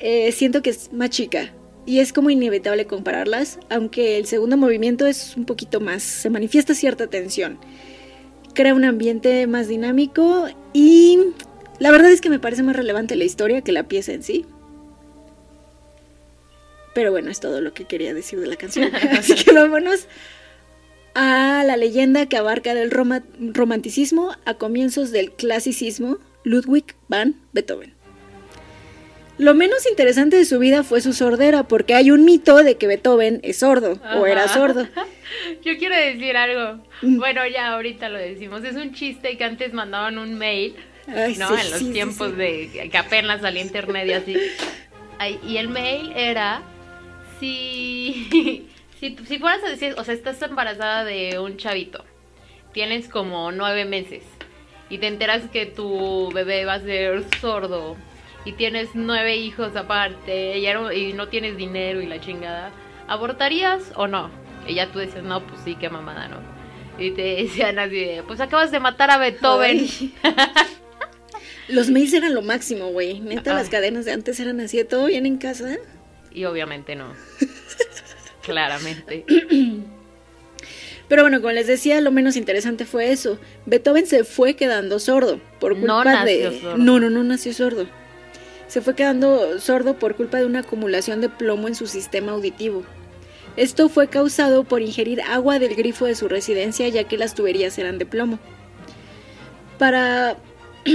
eh, 0.00 0.32
siento 0.32 0.62
que 0.62 0.70
es 0.70 0.92
más 0.92 1.10
chica 1.10 1.52
y 1.86 2.00
es 2.00 2.12
como 2.12 2.30
inevitable 2.30 2.86
compararlas, 2.86 3.58
aunque 3.68 4.18
el 4.18 4.26
segundo 4.26 4.56
movimiento 4.56 5.06
es 5.06 5.36
un 5.36 5.44
poquito 5.44 5.80
más, 5.80 6.02
se 6.02 6.30
manifiesta 6.30 6.74
cierta 6.74 7.06
tensión, 7.06 7.58
crea 8.54 8.74
un 8.74 8.84
ambiente 8.84 9.46
más 9.46 9.68
dinámico 9.68 10.48
y 10.72 11.18
la 11.78 11.90
verdad 11.90 12.10
es 12.10 12.20
que 12.20 12.30
me 12.30 12.38
parece 12.38 12.62
más 12.62 12.76
relevante 12.76 13.16
la 13.16 13.24
historia 13.24 13.62
que 13.62 13.72
la 13.72 13.88
pieza 13.88 14.12
en 14.12 14.22
sí. 14.22 14.46
Pero 16.94 17.12
bueno, 17.12 17.30
es 17.30 17.40
todo 17.40 17.60
lo 17.60 17.72
que 17.72 17.84
quería 17.84 18.12
decir 18.12 18.40
de 18.40 18.46
la 18.46 18.56
canción. 18.56 18.94
Así 19.18 19.34
que 19.34 19.52
vámonos 19.52 20.06
a 21.14 21.64
la 21.64 21.76
leyenda 21.76 22.26
que 22.26 22.36
abarca 22.36 22.74
del 22.74 22.90
romanticismo 22.90 24.32
a 24.44 24.54
comienzos 24.54 25.10
del 25.10 25.32
clasicismo, 25.32 26.18
Ludwig 26.44 26.96
van 27.08 27.36
Beethoven. 27.52 27.99
Lo 29.40 29.54
menos 29.54 29.86
interesante 29.86 30.36
de 30.36 30.44
su 30.44 30.58
vida 30.58 30.82
fue 30.82 31.00
su 31.00 31.14
sordera, 31.14 31.62
porque 31.62 31.94
hay 31.94 32.10
un 32.10 32.26
mito 32.26 32.62
de 32.62 32.76
que 32.76 32.86
Beethoven 32.86 33.40
es 33.42 33.60
sordo 33.60 33.98
o 34.18 34.26
era 34.26 34.46
sordo. 34.48 34.86
Yo 35.64 35.78
quiero 35.78 35.96
decir 35.96 36.36
algo. 36.36 36.84
Mm. 37.00 37.16
Bueno, 37.16 37.46
ya 37.46 37.72
ahorita 37.72 38.10
lo 38.10 38.18
decimos. 38.18 38.62
Es 38.64 38.76
un 38.76 38.92
chiste 38.92 39.38
que 39.38 39.44
antes 39.44 39.72
mandaban 39.72 40.18
un 40.18 40.34
mail, 40.34 40.76
¿no? 41.06 41.58
en 41.58 41.70
los 41.70 41.90
tiempos 41.90 42.36
de 42.36 42.88
que 42.92 42.98
apenas 42.98 43.40
salía 43.40 43.62
internet 43.62 44.08
y 44.08 44.12
así. 44.12 44.36
y 45.48 45.56
el 45.56 45.68
mail 45.68 46.12
era 46.14 46.60
si, 47.38 48.68
si, 49.00 49.16
si 49.26 49.38
fueras 49.38 49.64
a 49.64 49.70
decir, 49.70 49.94
o 49.96 50.04
sea, 50.04 50.12
estás 50.12 50.42
embarazada 50.42 51.02
de 51.04 51.38
un 51.38 51.56
chavito, 51.56 52.04
tienes 52.74 53.08
como 53.08 53.52
nueve 53.52 53.86
meses 53.86 54.22
y 54.90 54.98
te 54.98 55.06
enteras 55.06 55.44
que 55.50 55.64
tu 55.64 56.30
bebé 56.34 56.66
va 56.66 56.74
a 56.74 56.80
ser 56.80 57.24
sordo 57.40 57.96
y 58.44 58.52
tienes 58.52 58.90
nueve 58.94 59.36
hijos 59.36 59.76
aparte 59.76 60.58
y, 60.58 61.12
no 61.12 61.28
tienes 61.28 61.56
dinero 61.56 62.00
y 62.00 62.06
la 62.06 62.20
chingada, 62.20 62.70
¿abortarías 63.06 63.92
o 63.96 64.06
no? 64.06 64.30
Y 64.66 64.74
ya 64.74 64.90
tú 64.90 64.98
dices, 64.98 65.22
no, 65.22 65.46
pues 65.46 65.60
sí, 65.64 65.76
qué 65.76 65.90
mamada, 65.90 66.28
¿no? 66.28 66.38
Y 66.98 67.12
te 67.12 67.22
decían 67.42 67.78
así 67.78 68.16
pues 68.26 68.40
acabas 68.40 68.70
de 68.70 68.80
matar 68.80 69.10
a 69.10 69.18
Beethoven. 69.18 69.86
Los 71.68 71.88
mails 71.88 72.12
eran 72.12 72.34
lo 72.34 72.42
máximo, 72.42 72.88
güey. 72.88 73.20
Neta, 73.20 73.54
las 73.54 73.68
cadenas 73.68 74.04
de 74.04 74.10
antes 74.10 74.40
eran 74.40 74.58
así, 74.60 74.82
todo 74.82 75.06
bien 75.06 75.24
en 75.24 75.38
casa. 75.38 75.76
Y 76.32 76.44
obviamente 76.44 76.96
no. 76.96 77.12
Claramente. 78.42 79.24
Pero 81.08 81.22
bueno, 81.22 81.40
como 81.40 81.52
les 81.52 81.68
decía, 81.68 82.00
lo 82.00 82.10
menos 82.10 82.34
interesante 82.34 82.84
fue 82.86 83.12
eso. 83.12 83.38
Beethoven 83.66 84.06
se 84.06 84.24
fue 84.24 84.54
quedando 84.54 84.98
sordo 84.98 85.40
por 85.60 85.76
culpa 85.78 86.04
no 86.04 86.24
de. 86.24 86.58
Sordo. 86.60 86.76
No, 86.76 86.98
no, 86.98 87.08
no 87.08 87.22
nació 87.22 87.54
sordo 87.54 87.86
se 88.70 88.80
fue 88.80 88.94
quedando 88.94 89.58
sordo 89.58 89.98
por 89.98 90.14
culpa 90.14 90.38
de 90.38 90.46
una 90.46 90.60
acumulación 90.60 91.20
de 91.20 91.28
plomo 91.28 91.66
en 91.66 91.74
su 91.74 91.88
sistema 91.88 92.30
auditivo. 92.30 92.84
Esto 93.56 93.88
fue 93.88 94.06
causado 94.06 94.62
por 94.62 94.80
ingerir 94.80 95.20
agua 95.22 95.58
del 95.58 95.74
grifo 95.74 96.06
de 96.06 96.14
su 96.14 96.28
residencia 96.28 96.86
ya 96.88 97.02
que 97.02 97.18
las 97.18 97.34
tuberías 97.34 97.76
eran 97.78 97.98
de 97.98 98.06
plomo. 98.06 98.38
Para 99.76 100.36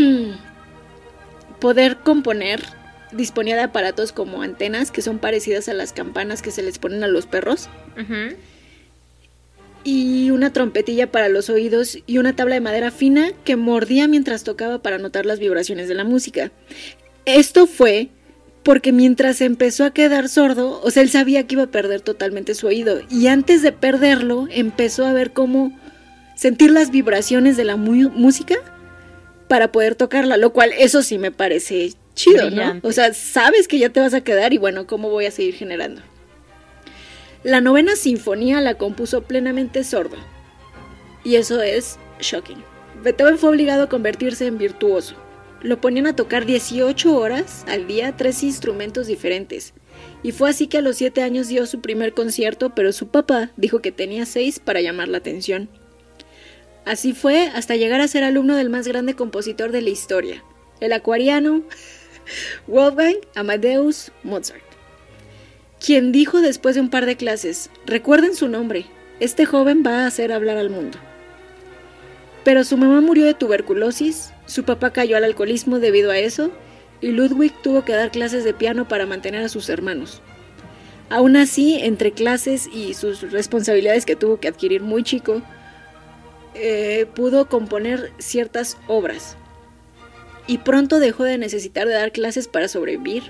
poder 1.60 1.98
componer, 1.98 2.64
disponía 3.12 3.58
de 3.58 3.64
aparatos 3.64 4.14
como 4.14 4.42
antenas 4.42 4.90
que 4.90 5.02
son 5.02 5.20
parecidas 5.20 5.68
a 5.68 5.74
las 5.74 5.92
campanas 5.92 6.42
que 6.42 6.52
se 6.52 6.64
les 6.64 6.80
ponen 6.80 7.04
a 7.04 7.10
los 7.10 7.26
perros. 7.26 7.68
Y 9.84 10.30
una 10.30 10.54
trompetilla 10.54 11.12
para 11.12 11.28
los 11.28 11.50
oídos 11.50 11.98
y 12.08 12.20
una 12.20 12.38
tabla 12.38 12.56
de 12.56 12.62
madera 12.62 12.92
fina 12.92 13.34
que 13.44 13.58
mordía 13.58 14.08
mientras 14.08 14.46
tocaba 14.46 14.82
para 14.82 14.98
notar 14.98 15.26
las 15.26 15.40
vibraciones 15.40 15.90
de 15.90 15.96
la 15.96 16.06
música. 16.06 16.54
Esto 17.26 17.68
fue 17.68 18.10
porque 18.64 18.92
mientras 18.92 19.42
empezó 19.42 19.84
a 19.84 19.94
quedar 19.94 20.28
sordo, 20.28 20.82
o 20.84 20.90
sea, 20.90 21.04
él 21.04 21.10
sabía 21.10 21.46
que 21.46 21.54
iba 21.54 21.64
a 21.64 21.72
perder 21.72 22.02
totalmente 22.02 22.56
su 22.56 22.66
oído. 22.66 23.00
Y 23.12 23.28
antes 23.28 23.62
de 23.62 23.72
perderlo, 23.72 24.48
empezó 24.50 25.06
a 25.06 25.14
ver 25.14 25.34
cómo 25.34 25.72
sentir 26.36 26.72
las 26.72 26.90
vibraciones 26.90 27.58
de 27.58 27.64
la 27.64 27.76
música 27.76 28.56
para 29.48 29.72
poder 29.72 29.94
tocarla, 29.94 30.38
lo 30.38 30.52
cual 30.52 30.72
eso 30.78 31.04
sí 31.04 31.20
me 31.20 31.32
parece 31.32 31.94
chido, 32.16 32.50
¿no? 32.50 32.80
O 32.82 32.92
sea, 32.92 33.14
sabes 33.14 33.68
que 33.68 33.78
ya 33.78 33.90
te 33.90 34.00
vas 34.00 34.16
a 34.16 34.22
quedar 34.22 34.54
y 34.54 34.58
bueno, 34.58 34.88
¿cómo 34.88 35.10
voy 35.10 35.26
a 35.28 35.32
seguir 35.32 35.54
generando? 35.54 36.02
La 37.44 37.62
novena 37.62 37.96
sinfonía 37.96 38.62
la 38.62 38.76
compuso 38.76 39.22
plenamente 39.22 39.84
sordo. 39.84 40.18
Y 41.24 41.36
eso 41.36 41.62
es 41.62 42.00
shocking. 42.20 42.64
Beethoven 43.04 43.38
fue 43.38 43.52
obligado 43.52 43.84
a 43.84 43.90
convertirse 43.90 44.48
en 44.48 44.58
virtuoso. 44.58 45.16
Lo 45.66 45.82
ponían 45.82 46.06
a 46.06 46.16
tocar 46.16 46.46
18 46.46 47.18
horas 47.18 47.66
al 47.68 47.88
día 47.88 48.16
tres 48.16 48.44
instrumentos 48.44 49.08
diferentes. 49.08 49.74
Y 50.22 50.32
fue 50.32 50.52
así 50.52 50.68
que 50.68 50.78
a 50.78 50.82
los 50.82 50.98
7 50.98 51.24
años 51.24 51.48
dio 51.48 51.66
su 51.66 51.82
primer 51.82 52.14
concierto, 52.14 52.76
pero 52.76 52.94
su 52.94 53.08
papá 53.08 53.50
dijo 53.58 53.82
que 53.82 53.92
tenía 53.92 54.28
6 54.28 54.60
para 54.60 54.82
llamar 54.82 55.08
la 55.08 55.18
atención. 55.18 55.68
Así 56.86 57.14
fue 57.14 57.48
hasta 57.48 57.76
llegar 57.76 58.00
a 58.00 58.08
ser 58.08 58.24
alumno 58.24 58.56
del 58.56 58.70
más 58.70 58.88
grande 58.88 59.16
compositor 59.16 59.72
de 59.72 59.82
la 59.82 59.90
historia, 59.90 60.44
el 60.82 60.94
acuariano 60.94 61.64
Wolfgang 62.68 63.18
Amadeus 63.34 64.12
Mozart, 64.22 64.62
quien 65.84 66.12
dijo 66.12 66.42
después 66.42 66.76
de 66.76 66.82
un 66.82 66.92
par 66.92 67.08
de 67.08 67.18
clases, 67.18 67.72
recuerden 67.88 68.36
su 68.36 68.50
nombre, 68.50 68.86
este 69.20 69.48
joven 69.48 69.82
va 69.84 70.04
a 70.04 70.06
hacer 70.06 70.32
hablar 70.32 70.58
al 70.58 70.70
mundo. 70.70 71.00
Pero 72.44 72.64
su 72.64 72.78
mamá 72.78 73.02
murió 73.02 73.26
de 73.26 73.34
tuberculosis, 73.34 74.30
su 74.46 74.64
papá 74.64 74.92
cayó 74.92 75.18
al 75.18 75.24
alcoholismo 75.24 75.80
debido 75.80 76.12
a 76.12 76.18
eso, 76.18 76.52
y 77.02 77.08
Ludwig 77.08 77.54
tuvo 77.62 77.84
que 77.84 77.94
dar 77.94 78.12
clases 78.12 78.44
de 78.44 78.54
piano 78.54 78.88
para 78.88 79.06
mantener 79.06 79.44
a 79.44 79.50
sus 79.50 79.70
hermanos. 79.70 80.22
Aún 81.10 81.36
así, 81.36 81.80
entre 81.82 82.12
clases 82.12 82.68
y 82.74 82.94
sus 82.94 83.32
responsabilidades 83.32 84.06
que 84.06 84.16
tuvo 84.16 84.40
que 84.40 84.48
adquirir 84.48 84.82
muy 84.82 85.04
chico, 85.04 85.42
eh, 86.56 87.06
pudo 87.14 87.48
componer 87.48 88.12
ciertas 88.18 88.78
obras. 88.88 89.38
Y 90.48 90.60
pronto 90.60 91.00
dejó 91.00 91.24
de 91.24 91.38
necesitar 91.38 91.88
de 91.88 91.94
dar 91.94 92.12
clases 92.12 92.48
para 92.48 92.68
sobrevivir, 92.68 93.24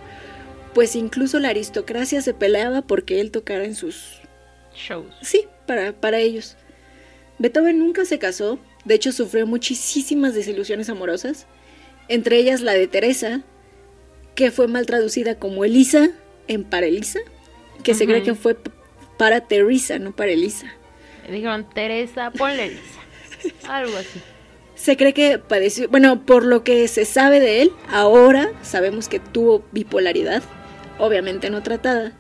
pues 0.74 0.96
incluso 0.96 1.40
la 1.40 1.50
aristocracia 1.50 2.22
se 2.22 2.34
peleaba 2.34 2.82
porque 2.82 3.20
él 3.20 3.32
tocara 3.32 3.66
en 3.66 3.76
sus 3.76 4.22
shows. 4.76 5.14
Sí, 5.22 5.48
para, 5.66 5.94
para 5.94 6.20
ellos. 6.20 6.56
Beethoven 7.40 7.80
nunca 7.80 8.06
se 8.06 8.20
casó, 8.20 8.60
de 8.86 8.96
hecho 8.96 9.12
sufrió 9.12 9.46
muchísimas 9.46 10.34
desilusiones 10.34 10.90
amorosas, 10.90 11.48
entre 12.08 12.38
ellas 12.38 12.62
la 12.62 12.74
de 12.74 12.88
Teresa, 12.88 13.44
que 14.36 14.52
fue 14.52 14.68
mal 14.68 14.86
traducida 14.86 15.40
como 15.40 15.66
Elisa 15.66 16.10
en 16.48 16.64
para 16.64 16.86
Elisa, 16.86 17.20
que 17.84 17.94
se 17.94 18.06
cree 18.06 18.24
que 18.24 18.36
fue 18.36 18.58
para 19.18 19.42
Teresa, 19.42 20.00
no 20.00 20.16
para 20.16 20.32
Elisa. 20.32 20.68
Dijeron 21.30 21.68
Teresa, 21.70 22.32
ponle 22.32 22.66
Elisa. 22.66 23.02
Algo 23.68 23.98
así. 23.98 24.22
Se 24.76 24.98
cree 24.98 25.14
que 25.14 25.40
padeció, 25.40 25.88
bueno, 25.90 26.26
por 26.26 26.46
lo 26.46 26.64
que 26.64 26.88
se 26.88 27.06
sabe 27.06 27.40
de 27.40 27.62
él, 27.62 27.72
ahora 27.90 28.52
sabemos 28.62 29.08
que 29.08 29.20
tuvo 29.20 29.66
bipolaridad, 29.72 30.44
obviamente 31.00 31.50
no 31.50 31.64
tratada. 31.64 32.12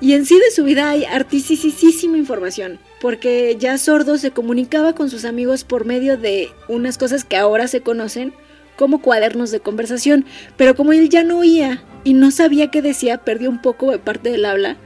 Y 0.00 0.14
en 0.14 0.26
sí 0.26 0.38
de 0.38 0.50
su 0.50 0.64
vida 0.64 0.90
hay 0.90 1.04
artísima 1.04 2.18
información, 2.18 2.80
porque 3.04 3.54
ya 3.58 3.76
sordo 3.76 4.16
se 4.16 4.30
comunicaba 4.30 4.94
con 4.94 5.10
sus 5.10 5.26
amigos 5.26 5.62
por 5.62 5.84
medio 5.84 6.16
de 6.16 6.48
unas 6.68 6.96
cosas 6.96 7.22
que 7.22 7.36
ahora 7.36 7.68
se 7.68 7.82
conocen 7.82 8.32
como 8.76 9.02
cuadernos 9.02 9.50
de 9.50 9.60
conversación, 9.60 10.24
pero 10.56 10.74
como 10.74 10.94
él 10.94 11.10
ya 11.10 11.22
no 11.22 11.40
oía 11.40 11.84
y 12.02 12.14
no 12.14 12.30
sabía 12.30 12.70
qué 12.70 12.80
decía, 12.80 13.18
perdió 13.18 13.50
un 13.50 13.60
poco 13.60 13.90
de 13.90 13.98
parte 13.98 14.30
del 14.30 14.46
habla, 14.46 14.78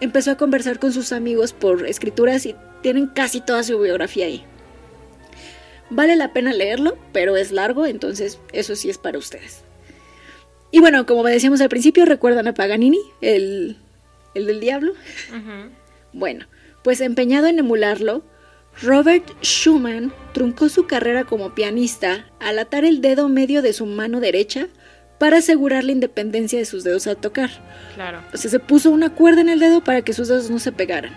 empezó 0.00 0.32
a 0.32 0.36
conversar 0.36 0.80
con 0.80 0.92
sus 0.92 1.12
amigos 1.12 1.52
por 1.52 1.86
escrituras 1.86 2.46
y 2.46 2.56
tienen 2.82 3.06
casi 3.06 3.40
toda 3.40 3.62
su 3.62 3.78
biografía 3.78 4.26
ahí. 4.26 4.44
Vale 5.88 6.16
la 6.16 6.32
pena 6.32 6.52
leerlo, 6.52 6.98
pero 7.12 7.36
es 7.36 7.52
largo, 7.52 7.86
entonces 7.86 8.40
eso 8.52 8.74
sí 8.74 8.90
es 8.90 8.98
para 8.98 9.18
ustedes. 9.18 9.60
Y 10.72 10.80
bueno, 10.80 11.06
como 11.06 11.22
decíamos 11.22 11.60
al 11.60 11.68
principio, 11.68 12.06
¿recuerdan 12.06 12.48
a 12.48 12.54
Paganini, 12.54 12.98
el, 13.20 13.76
el 14.34 14.46
del 14.46 14.58
diablo? 14.58 14.94
Bueno, 16.12 16.46
pues 16.82 17.00
empeñado 17.00 17.46
en 17.46 17.58
emularlo, 17.58 18.24
Robert 18.80 19.24
Schumann 19.42 20.12
truncó 20.32 20.68
su 20.68 20.86
carrera 20.86 21.24
como 21.24 21.54
pianista 21.54 22.26
al 22.40 22.58
atar 22.58 22.84
el 22.84 23.00
dedo 23.00 23.28
medio 23.28 23.62
de 23.62 23.72
su 23.72 23.86
mano 23.86 24.20
derecha 24.20 24.68
para 25.18 25.38
asegurar 25.38 25.84
la 25.84 25.92
independencia 25.92 26.58
de 26.58 26.64
sus 26.64 26.82
dedos 26.82 27.06
al 27.06 27.16
tocar. 27.16 27.50
Claro. 27.94 28.22
O 28.32 28.36
sea, 28.36 28.50
se 28.50 28.58
puso 28.58 28.90
una 28.90 29.10
cuerda 29.10 29.40
en 29.40 29.50
el 29.50 29.60
dedo 29.60 29.84
para 29.84 30.02
que 30.02 30.12
sus 30.12 30.28
dedos 30.28 30.50
no 30.50 30.58
se 30.58 30.72
pegaran. 30.72 31.16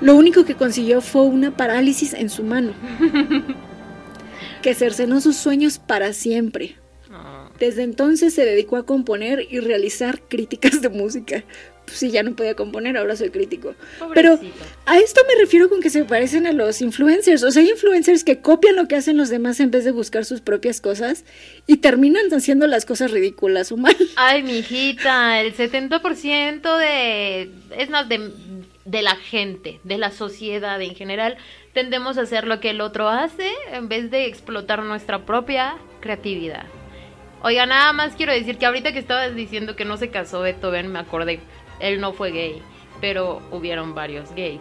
Lo 0.00 0.14
único 0.14 0.44
que 0.44 0.54
consiguió 0.54 1.00
fue 1.00 1.22
una 1.22 1.56
parálisis 1.56 2.14
en 2.14 2.30
su 2.30 2.44
mano, 2.44 2.72
que 4.62 4.74
cercenó 4.74 5.20
sus 5.20 5.36
sueños 5.36 5.80
para 5.80 6.12
siempre. 6.12 6.76
Ah. 7.10 7.50
Desde 7.58 7.82
entonces 7.82 8.32
se 8.32 8.44
dedicó 8.44 8.76
a 8.76 8.86
componer 8.86 9.46
y 9.50 9.58
realizar 9.58 10.22
críticas 10.28 10.80
de 10.80 10.88
música. 10.88 11.42
Pues 11.88 11.98
sí, 11.98 12.10
ya 12.10 12.22
no 12.22 12.36
podía 12.36 12.54
componer, 12.54 12.96
ahora 12.96 13.16
soy 13.16 13.30
crítico. 13.30 13.74
Pero 14.14 14.38
a 14.86 14.98
esto 14.98 15.20
me 15.26 15.40
refiero 15.40 15.68
con 15.68 15.80
que 15.80 15.90
se 15.90 16.04
parecen 16.04 16.46
a 16.46 16.52
los 16.52 16.80
influencers. 16.80 17.42
O 17.42 17.50
sea, 17.50 17.62
hay 17.62 17.70
influencers 17.70 18.24
que 18.24 18.40
copian 18.40 18.76
lo 18.76 18.86
que 18.86 18.96
hacen 18.96 19.16
los 19.16 19.28
demás 19.28 19.58
en 19.60 19.70
vez 19.70 19.84
de 19.84 19.90
buscar 19.90 20.24
sus 20.24 20.40
propias 20.40 20.80
cosas 20.80 21.24
y 21.66 21.78
terminan 21.78 22.32
haciendo 22.32 22.66
las 22.66 22.84
cosas 22.84 23.10
ridículas 23.10 23.72
o 23.72 23.76
mal. 23.76 23.96
Ay, 24.16 24.42
mi 24.42 24.58
hijita, 24.58 25.40
el 25.40 25.54
70% 25.54 26.78
de... 26.78 27.50
Es 27.76 27.90
más, 27.90 28.08
de 28.08 28.30
de 28.88 29.02
la 29.02 29.16
gente, 29.16 29.80
de 29.84 29.98
la 29.98 30.10
sociedad 30.10 30.80
en 30.80 30.94
general, 30.94 31.36
tendemos 31.74 32.16
a 32.16 32.22
hacer 32.22 32.46
lo 32.46 32.58
que 32.58 32.70
el 32.70 32.80
otro 32.80 33.10
hace 33.10 33.52
en 33.70 33.88
vez 33.88 34.10
de 34.10 34.24
explotar 34.24 34.82
nuestra 34.82 35.26
propia 35.26 35.76
creatividad. 36.00 36.64
Oiga, 37.42 37.66
nada 37.66 37.92
más 37.92 38.16
quiero 38.16 38.32
decir 38.32 38.56
que 38.56 38.66
ahorita 38.66 38.92
que 38.92 38.98
estabas 38.98 39.34
diciendo 39.36 39.76
que 39.76 39.84
no 39.84 39.96
se 39.96 40.08
casó 40.08 40.40
Beethoven, 40.40 40.90
me 40.90 40.98
acordé, 40.98 41.38
él 41.80 42.00
no 42.00 42.12
fue 42.12 42.30
gay, 42.32 42.62
pero 43.00 43.42
hubieron 43.50 43.94
varios 43.94 44.32
gays. 44.34 44.60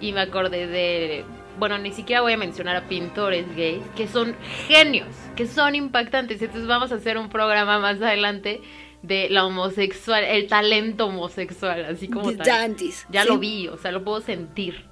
Y 0.00 0.12
me 0.12 0.20
acordé 0.20 0.66
de, 0.66 1.24
bueno, 1.58 1.78
ni 1.78 1.92
siquiera 1.92 2.22
voy 2.22 2.32
a 2.32 2.36
mencionar 2.36 2.76
a 2.76 2.88
pintores 2.88 3.46
gays, 3.56 3.82
que 3.96 4.06
son 4.06 4.36
genios, 4.68 5.08
que 5.36 5.46
son 5.46 5.74
impactantes. 5.74 6.40
Entonces 6.40 6.68
vamos 6.68 6.92
a 6.92 6.96
hacer 6.96 7.18
un 7.18 7.28
programa 7.28 7.78
más 7.78 8.00
adelante 8.00 8.60
de 9.02 9.28
la 9.30 9.44
homosexual, 9.44 10.24
el 10.24 10.48
talento 10.48 11.06
homosexual, 11.06 11.84
así 11.84 12.08
como 12.08 12.32
tal. 12.32 12.76
Ya 13.10 13.24
lo 13.24 13.38
vi, 13.38 13.68
o 13.68 13.76
sea, 13.78 13.92
lo 13.92 14.04
puedo 14.04 14.20
sentir. 14.20 14.84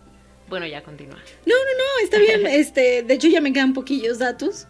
Bueno, 0.49 0.67
ya 0.67 0.83
continúa. 0.83 1.17
No, 1.45 1.55
no, 1.55 1.71
no, 1.79 2.05
está 2.05 2.19
bien. 2.19 2.47
este, 2.47 3.03
de 3.03 3.15
hecho 3.15 3.29
ya 3.29 3.41
me 3.41 3.53
quedan 3.53 3.73
poquillos 3.73 4.19
datos. 4.19 4.69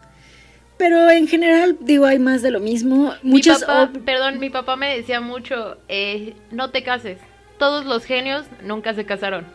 Pero 0.77 1.11
en 1.11 1.27
general, 1.27 1.77
digo, 1.81 2.05
hay 2.05 2.19
más 2.19 2.43
de 2.43 2.51
lo 2.51 2.61
mismo. 2.61 3.15
Muchas 3.23 3.65
perdón, 4.05 4.39
mi 4.39 4.51
papá 4.51 4.77
me 4.77 4.95
decía 4.97 5.21
mucho, 5.21 5.79
eh, 5.89 6.35
no 6.51 6.71
te 6.71 6.83
cases. 6.83 7.19
Todos 7.59 7.87
los 7.87 8.05
genios 8.05 8.45
nunca 8.63 8.93
se 8.93 9.07
casaron 9.07 9.47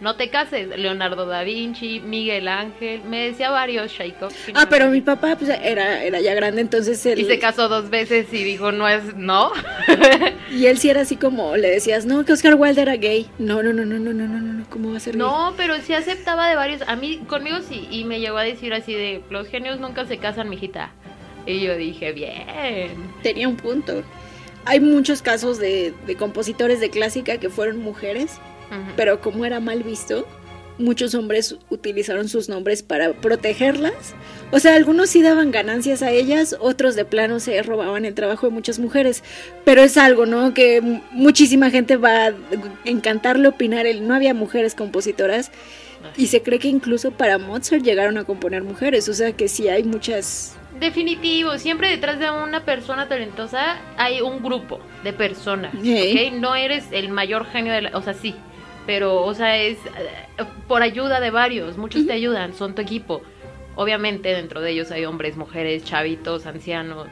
no 0.00 0.14
te 0.14 0.30
cases, 0.30 0.68
Leonardo 0.78 1.26
da 1.26 1.42
Vinci, 1.42 2.00
Miguel 2.00 2.46
Ángel, 2.46 3.02
me 3.02 3.28
decía 3.28 3.50
varios 3.50 3.90
Shaikov. 3.90 4.32
Ah, 4.54 4.66
pero 4.70 4.90
mi 4.90 5.00
papá 5.00 5.36
pues, 5.36 5.50
era, 5.50 6.04
era 6.04 6.20
ya 6.20 6.34
grande, 6.34 6.60
entonces 6.60 7.04
él... 7.04 7.18
Y 7.18 7.24
se 7.24 7.38
casó 7.40 7.68
dos 7.68 7.90
veces 7.90 8.32
y 8.32 8.44
dijo, 8.44 8.70
no 8.70 8.88
es, 8.88 9.16
no. 9.16 9.50
y 10.52 10.66
él 10.66 10.78
sí 10.78 10.88
era 10.88 11.00
así 11.00 11.16
como, 11.16 11.56
le 11.56 11.68
decías, 11.70 12.06
no, 12.06 12.24
que 12.24 12.32
Oscar 12.32 12.54
Wilde 12.54 12.80
era 12.80 12.96
gay. 12.96 13.28
No, 13.38 13.62
no, 13.62 13.72
no, 13.72 13.84
no, 13.84 13.98
no, 13.98 14.12
no, 14.12 14.28
no, 14.28 14.40
no, 14.40 14.64
¿cómo 14.70 14.92
va 14.92 14.98
a 14.98 15.00
ser 15.00 15.14
gay? 15.14 15.20
No, 15.20 15.54
pero 15.56 15.76
sí 15.78 15.94
aceptaba 15.94 16.48
de 16.48 16.54
varios, 16.54 16.82
a 16.82 16.94
mí, 16.94 17.18
conmigo 17.26 17.58
sí, 17.68 17.88
y 17.90 18.04
me 18.04 18.20
llegó 18.20 18.38
a 18.38 18.44
decir 18.44 18.72
así 18.74 18.94
de, 18.94 19.22
los 19.30 19.48
genios 19.48 19.80
nunca 19.80 20.06
se 20.06 20.18
casan, 20.18 20.48
mijita. 20.48 20.92
Y 21.44 21.60
yo 21.60 21.76
dije, 21.76 22.12
bien. 22.12 23.10
Tenía 23.22 23.48
un 23.48 23.56
punto. 23.56 24.04
Hay 24.64 24.80
muchos 24.80 25.22
casos 25.22 25.58
de, 25.58 25.94
de 26.06 26.14
compositores 26.14 26.78
de 26.78 26.90
clásica 26.90 27.38
que 27.38 27.48
fueron 27.48 27.78
mujeres 27.78 28.38
pero 28.96 29.20
como 29.20 29.44
era 29.44 29.60
mal 29.60 29.82
visto, 29.82 30.26
muchos 30.78 31.14
hombres 31.14 31.56
utilizaron 31.70 32.28
sus 32.28 32.48
nombres 32.48 32.82
para 32.82 33.12
protegerlas. 33.12 34.14
O 34.50 34.60
sea, 34.60 34.74
algunos 34.74 35.10
sí 35.10 35.22
daban 35.22 35.50
ganancias 35.50 36.02
a 36.02 36.10
ellas, 36.10 36.56
otros 36.60 36.94
de 36.96 37.04
plano 37.04 37.40
se 37.40 37.62
robaban 37.62 38.04
el 38.04 38.14
trabajo 38.14 38.46
de 38.46 38.52
muchas 38.52 38.78
mujeres. 38.78 39.22
Pero 39.64 39.82
es 39.82 39.96
algo, 39.96 40.26
¿no? 40.26 40.54
Que 40.54 40.80
muchísima 41.12 41.70
gente 41.70 41.96
va 41.96 42.28
a 42.28 42.32
encantarle 42.84 43.48
opinar. 43.48 43.86
El, 43.86 44.06
no 44.06 44.14
había 44.14 44.34
mujeres 44.34 44.74
compositoras. 44.74 45.50
Y 46.16 46.28
se 46.28 46.42
cree 46.42 46.60
que 46.60 46.68
incluso 46.68 47.10
para 47.10 47.38
Mozart 47.38 47.82
llegaron 47.82 48.18
a 48.18 48.24
componer 48.24 48.62
mujeres. 48.62 49.08
O 49.08 49.14
sea 49.14 49.32
que 49.32 49.48
sí 49.48 49.68
hay 49.68 49.82
muchas 49.82 50.56
Definitivo, 50.78 51.58
siempre 51.58 51.88
detrás 51.88 52.20
de 52.20 52.30
una 52.30 52.64
persona 52.64 53.08
talentosa 53.08 53.80
hay 53.96 54.20
un 54.20 54.40
grupo 54.42 54.78
de 55.02 55.12
personas, 55.12 55.74
No 55.74 56.54
eres 56.54 56.84
el 56.92 57.08
mayor 57.08 57.46
genio 57.46 57.72
de 57.72 57.82
la... 57.82 57.98
O 57.98 58.02
sea, 58.02 58.14
sí, 58.14 58.36
pero, 58.88 59.22
o 59.22 59.34
sea, 59.34 59.58
es 59.58 59.76
por 60.66 60.80
ayuda 60.80 61.20
de 61.20 61.30
varios, 61.30 61.76
muchos 61.76 62.06
te 62.06 62.14
ayudan, 62.14 62.54
son 62.54 62.74
tu 62.74 62.80
equipo. 62.80 63.20
Obviamente 63.76 64.30
dentro 64.30 64.62
de 64.62 64.70
ellos 64.70 64.90
hay 64.90 65.04
hombres, 65.04 65.36
mujeres, 65.36 65.84
chavitos, 65.84 66.46
ancianos. 66.46 67.06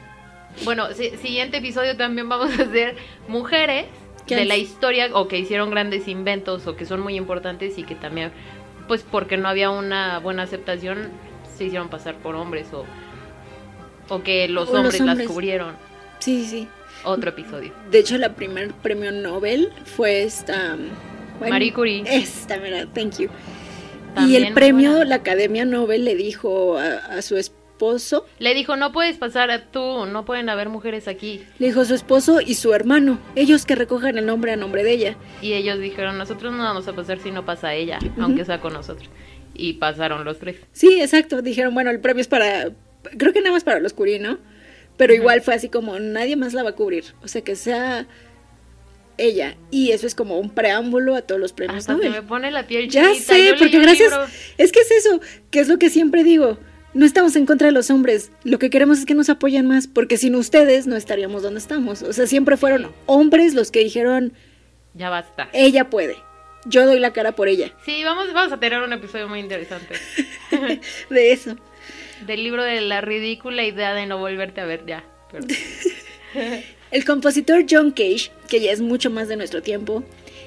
Bueno, 0.65 0.87
siguiente 0.95 1.57
episodio 1.57 1.95
también 1.95 2.27
vamos 2.29 2.57
a 2.57 2.63
hacer 2.63 2.95
mujeres 3.27 3.85
de 4.27 4.45
la 4.45 4.57
historia 4.57 5.09
o 5.13 5.27
que 5.27 5.37
hicieron 5.37 5.69
grandes 5.69 6.07
inventos 6.07 6.65
o 6.65 6.75
que 6.75 6.87
son 6.87 6.99
muy 6.99 7.15
importantes 7.15 7.77
y 7.77 7.83
que 7.83 7.93
también, 7.93 8.31
pues 8.87 9.03
porque 9.03 9.37
no 9.37 9.47
había 9.47 9.69
una 9.69 10.17
buena 10.17 10.41
aceptación, 10.41 11.11
se 11.55 11.65
hicieron 11.65 11.89
pasar 11.89 12.15
por 12.15 12.33
hombres 12.33 12.73
o, 12.73 12.85
o 14.09 14.23
que 14.23 14.47
los 14.47 14.67
O 14.69 14.73
los 14.73 14.79
hombres 14.79 15.01
las 15.01 15.27
cubrieron. 15.27 15.75
Sí, 16.17 16.43
sí. 16.43 16.67
Otro 17.03 17.29
episodio. 17.29 17.71
De 17.91 17.99
hecho, 17.99 18.17
la 18.17 18.33
primer 18.33 18.73
premio 18.73 19.11
Nobel 19.11 19.71
fue 19.85 20.23
esta... 20.23 20.75
bueno, 21.39 21.53
Marie 21.53 21.73
Curie. 21.73 22.03
Esta, 22.05 22.57
mira, 22.57 22.85
thank 22.93 23.17
you. 23.19 23.29
También 24.15 24.43
y 24.43 24.47
el 24.47 24.53
premio, 24.53 24.91
buena. 24.91 25.05
la 25.05 25.15
Academia 25.15 25.65
Nobel 25.65 26.05
le 26.05 26.15
dijo 26.15 26.77
a, 26.77 26.95
a 27.17 27.21
su 27.21 27.37
esposo, 27.37 28.25
Le 28.39 28.55
dijo, 28.55 28.75
no 28.75 28.91
puedes 28.91 29.17
pasar 29.17 29.51
a 29.51 29.65
tú, 29.65 30.07
no 30.07 30.25
pueden 30.25 30.49
haber 30.49 30.67
mujeres 30.67 31.07
aquí. 31.07 31.43
le 31.59 31.67
dijo 31.67 31.85
su 31.85 31.93
esposo 31.93 32.41
y 32.41 32.55
su 32.55 32.73
hermano, 32.73 33.19
ellos 33.35 33.67
que 33.67 33.75
recojan 33.75 34.17
el 34.17 34.25
nombre 34.25 34.51
a 34.51 34.55
nombre 34.55 34.83
de 34.83 34.91
ella. 34.93 35.17
Y 35.43 35.53
ellos 35.53 35.79
dijeron, 35.79 36.17
nosotros 36.17 36.53
no 36.53 36.63
vamos 36.63 36.87
a 36.87 36.93
pasar 36.93 37.19
si 37.19 37.29
no 37.29 37.45
pasa 37.45 37.75
ella, 37.75 37.99
aunque 38.19 38.45
sea 38.45 38.59
con 38.59 38.73
nosotros. 38.73 39.07
Y 39.53 39.73
pasaron 39.73 40.25
los 40.25 40.39
tres. 40.39 40.57
Sí, 40.71 40.99
exacto, 41.01 41.43
dijeron, 41.43 41.75
bueno, 41.75 41.91
el 41.91 41.99
premio 41.99 42.21
es 42.21 42.27
para, 42.27 42.71
creo 43.17 43.31
que 43.31 43.41
nada 43.41 43.51
más 43.51 43.63
para 43.63 43.79
los 43.79 43.93
Curie, 43.93 44.17
¿no? 44.19 44.39
Pero 44.97 45.13
igual 45.13 45.41
fue 45.41 45.53
así 45.53 45.69
como, 45.69 45.99
nadie 45.99 46.35
más 46.35 46.55
la 46.55 46.63
va 46.63 46.71
a 46.71 46.75
cubrir, 46.75 47.03
o 47.21 47.27
sea, 47.27 47.43
que 47.43 47.55
sea 47.55 48.07
ella. 49.17 49.55
Y 49.71 49.91
eso 49.91 50.05
es 50.07 50.15
como 50.15 50.39
un 50.39 50.49
preámbulo 50.49 51.15
a 51.15 51.21
todos 51.21 51.39
los 51.41 51.53
premios 51.53 51.79
Hasta 51.79 51.93
Nobel. 51.93 52.11
me 52.11 52.21
pone 52.21 52.51
la 52.51 52.67
piel 52.67 52.89
Ya 52.89 53.03
chinita. 53.13 53.23
sé, 53.33 53.45
Yo 53.45 53.51
leí 53.51 53.59
porque 53.59 53.79
gracias, 53.79 54.11
libro- 54.11 54.27
es 54.57 54.71
que 54.71 54.79
es 54.81 54.91
eso, 54.91 55.19
que 55.51 55.59
es 55.59 55.67
lo 55.67 55.77
que 55.79 55.89
siempre 55.89 56.23
digo. 56.23 56.57
No 56.93 57.05
estamos 57.05 57.35
en 57.35 57.45
contra 57.45 57.67
de 57.67 57.73
los 57.73 57.91
hombres, 57.91 58.31
lo 58.43 58.57
que 58.59 58.69
queremos 58.71 58.97
es 58.99 59.05
que 59.05 59.13
nos 59.13 59.29
apoyen 59.29 59.67
más, 59.67 59.87
porque 59.87 60.17
sin 60.17 60.33
ustedes 60.35 60.87
no 60.87 60.95
estaríamos 60.95 61.43
donde 61.43 61.59
estamos. 61.59 62.01
O 62.01 62.11
sea, 62.13 62.25
siempre 62.25 62.57
fueron 62.57 62.91
hombres 63.05 63.53
los 63.53 63.69
que 63.69 63.79
dijeron, 63.83 64.33
Ya 64.95 65.09
basta. 65.09 65.47
ella 65.53 65.89
puede, 65.91 66.15
yo 66.65 66.85
doy 66.87 66.99
la 66.99 67.13
cara 67.13 67.33
por 67.33 67.49
ella. 67.49 67.71
Sí, 67.85 68.03
vamos, 68.03 68.33
vamos 68.33 68.51
a 68.51 68.59
tener 68.59 68.81
un 68.81 68.93
episodio 68.93 69.27
muy 69.27 69.39
interesante. 69.39 69.93
De 71.09 71.31
eso. 71.33 71.55
Del 72.25 72.43
libro 72.43 72.63
de 72.63 72.81
la 72.81 73.01
ridícula 73.01 73.63
idea 73.63 73.93
de 73.93 74.07
no 74.07 74.17
volverte 74.17 74.61
a 74.61 74.65
ver 74.65 74.83
ya. 74.87 75.03
Perdón. 75.31 75.49
El 76.89 77.03
compositor 77.03 77.65
John 77.69 77.91
Cage, 77.91 78.31
que 78.47 78.61
ya 78.61 78.71
es 78.71 78.79
mucho 78.79 79.09
más 79.09 79.27
de 79.27 79.35
nuestro 79.35 79.61
tiempo, 79.61 80.03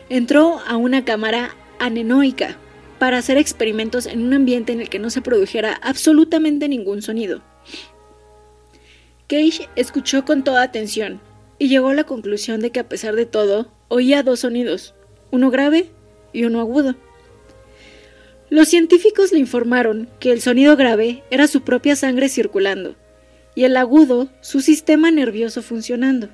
entró 0.09 0.61
a 0.67 0.77
una 0.77 1.05
cámara 1.05 1.55
anenoica 1.79 2.57
para 2.99 3.19
hacer 3.19 3.37
experimentos 3.37 4.07
en 4.07 4.23
un 4.23 4.33
ambiente 4.33 4.73
en 4.73 4.81
el 4.81 4.89
que 4.89 4.99
no 4.99 5.11
se 5.11 5.21
produjera 5.21 5.75
absolutamente 5.83 6.69
ningún 6.69 7.03
sonido. 7.03 7.43
Cage 9.27 9.69
escuchó 9.77 10.25
con 10.25 10.43
toda 10.43 10.63
atención 10.63 11.21
y 11.59 11.69
llegó 11.69 11.89
a 11.89 11.95
la 11.95 12.05
conclusión 12.05 12.61
de 12.61 12.71
que 12.71 12.81
a 12.81 12.89
pesar 12.89 13.17
de 13.17 13.27
todo, 13.27 13.71
oía 13.89 14.23
dos 14.23 14.41
sonidos, 14.41 14.95
uno 15.31 15.51
grave 15.51 15.91
y 16.33 16.45
uno 16.45 16.61
agudo. 16.61 16.97
Los 18.49 18.69
científicos 18.69 19.31
le 19.33 19.39
informaron 19.39 20.09
que 20.19 20.33
el 20.33 20.41
sonido 20.41 20.77
grave 20.77 21.23
era 21.31 21.47
su 21.47 21.61
propia 21.61 21.97
sangre 21.97 22.29
circulando 22.29 22.97
y 23.55 23.65
el 23.65 23.77
agudo 23.77 24.29
su 24.41 24.61
sistema 24.61 25.11
nervioso 25.11 25.63
funcionando. 25.63 26.29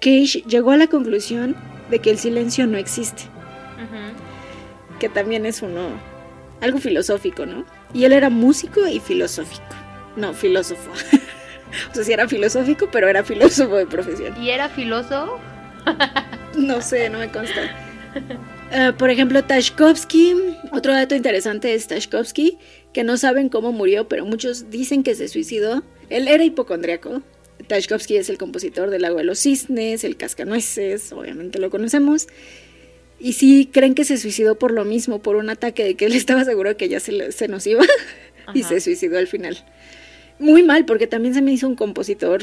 Cage 0.00 0.42
llegó 0.46 0.72
a 0.72 0.76
la 0.76 0.86
conclusión 0.86 1.56
de 1.90 2.00
que 2.00 2.10
el 2.10 2.18
silencio 2.18 2.66
no 2.66 2.76
existe, 2.78 3.24
que 4.98 5.08
también 5.08 5.46
es 5.46 5.62
uno 5.62 5.88
algo 6.60 6.78
filosófico, 6.78 7.46
¿no? 7.46 7.64
Y 7.92 8.04
él 8.04 8.12
era 8.12 8.30
músico 8.30 8.86
y 8.86 9.00
filosófico, 9.00 9.62
no 10.16 10.34
filósofo. 10.34 10.90
o 11.90 11.94
sea, 11.94 12.04
sí 12.04 12.12
era 12.12 12.28
filosófico, 12.28 12.88
pero 12.90 13.08
era 13.08 13.24
filósofo 13.24 13.76
de 13.76 13.86
profesión. 13.86 14.42
¿Y 14.42 14.50
era 14.50 14.68
filoso? 14.68 15.38
No 16.56 16.80
sé, 16.80 17.10
no 17.10 17.18
me 17.18 17.30
consta. 17.30 17.60
Eh, 18.72 18.92
por 18.96 19.10
ejemplo, 19.10 19.44
Tashkovsky, 19.44 20.34
otro 20.72 20.92
dato 20.92 21.14
interesante 21.14 21.74
es 21.74 21.86
Tashkovsky, 21.86 22.58
que 22.94 23.04
no 23.04 23.16
saben 23.18 23.50
cómo 23.50 23.72
murió, 23.72 24.08
pero 24.08 24.24
muchos 24.24 24.70
dicen 24.70 25.02
que 25.02 25.14
se 25.14 25.28
suicidó. 25.28 25.84
Él 26.10 26.28
era 26.28 26.44
hipocondriaco. 26.44 27.22
Tashkovsky 27.68 28.16
es 28.16 28.28
el 28.28 28.38
compositor 28.38 28.90
del 28.90 29.02
Lago 29.02 29.16
de 29.18 29.24
los 29.24 29.38
Cisnes, 29.40 30.04
el 30.04 30.16
Cascanueces, 30.16 31.12
obviamente 31.12 31.58
lo 31.58 31.70
conocemos. 31.70 32.26
Y 33.18 33.32
sí 33.32 33.68
creen 33.72 33.94
que 33.94 34.04
se 34.04 34.18
suicidó 34.18 34.58
por 34.58 34.72
lo 34.72 34.84
mismo, 34.84 35.20
por 35.22 35.36
un 35.36 35.48
ataque 35.50 35.82
de 35.84 35.94
que 35.94 36.04
él 36.06 36.12
estaba 36.16 36.44
seguro 36.44 36.76
que 36.76 36.88
ya 36.88 37.00
se, 37.00 37.12
le- 37.12 37.32
se 37.32 37.48
nos 37.48 37.66
iba 37.66 37.84
y 38.54 38.62
se 38.62 38.80
suicidó 38.80 39.18
al 39.18 39.26
final. 39.26 39.56
Muy 40.38 40.62
mal, 40.62 40.84
porque 40.84 41.06
también 41.06 41.34
se 41.34 41.40
me 41.42 41.52
hizo 41.52 41.66
un 41.66 41.76
compositor 41.76 42.42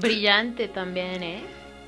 Brillante 0.00 0.68
también, 0.68 1.22
¿eh? 1.22 1.40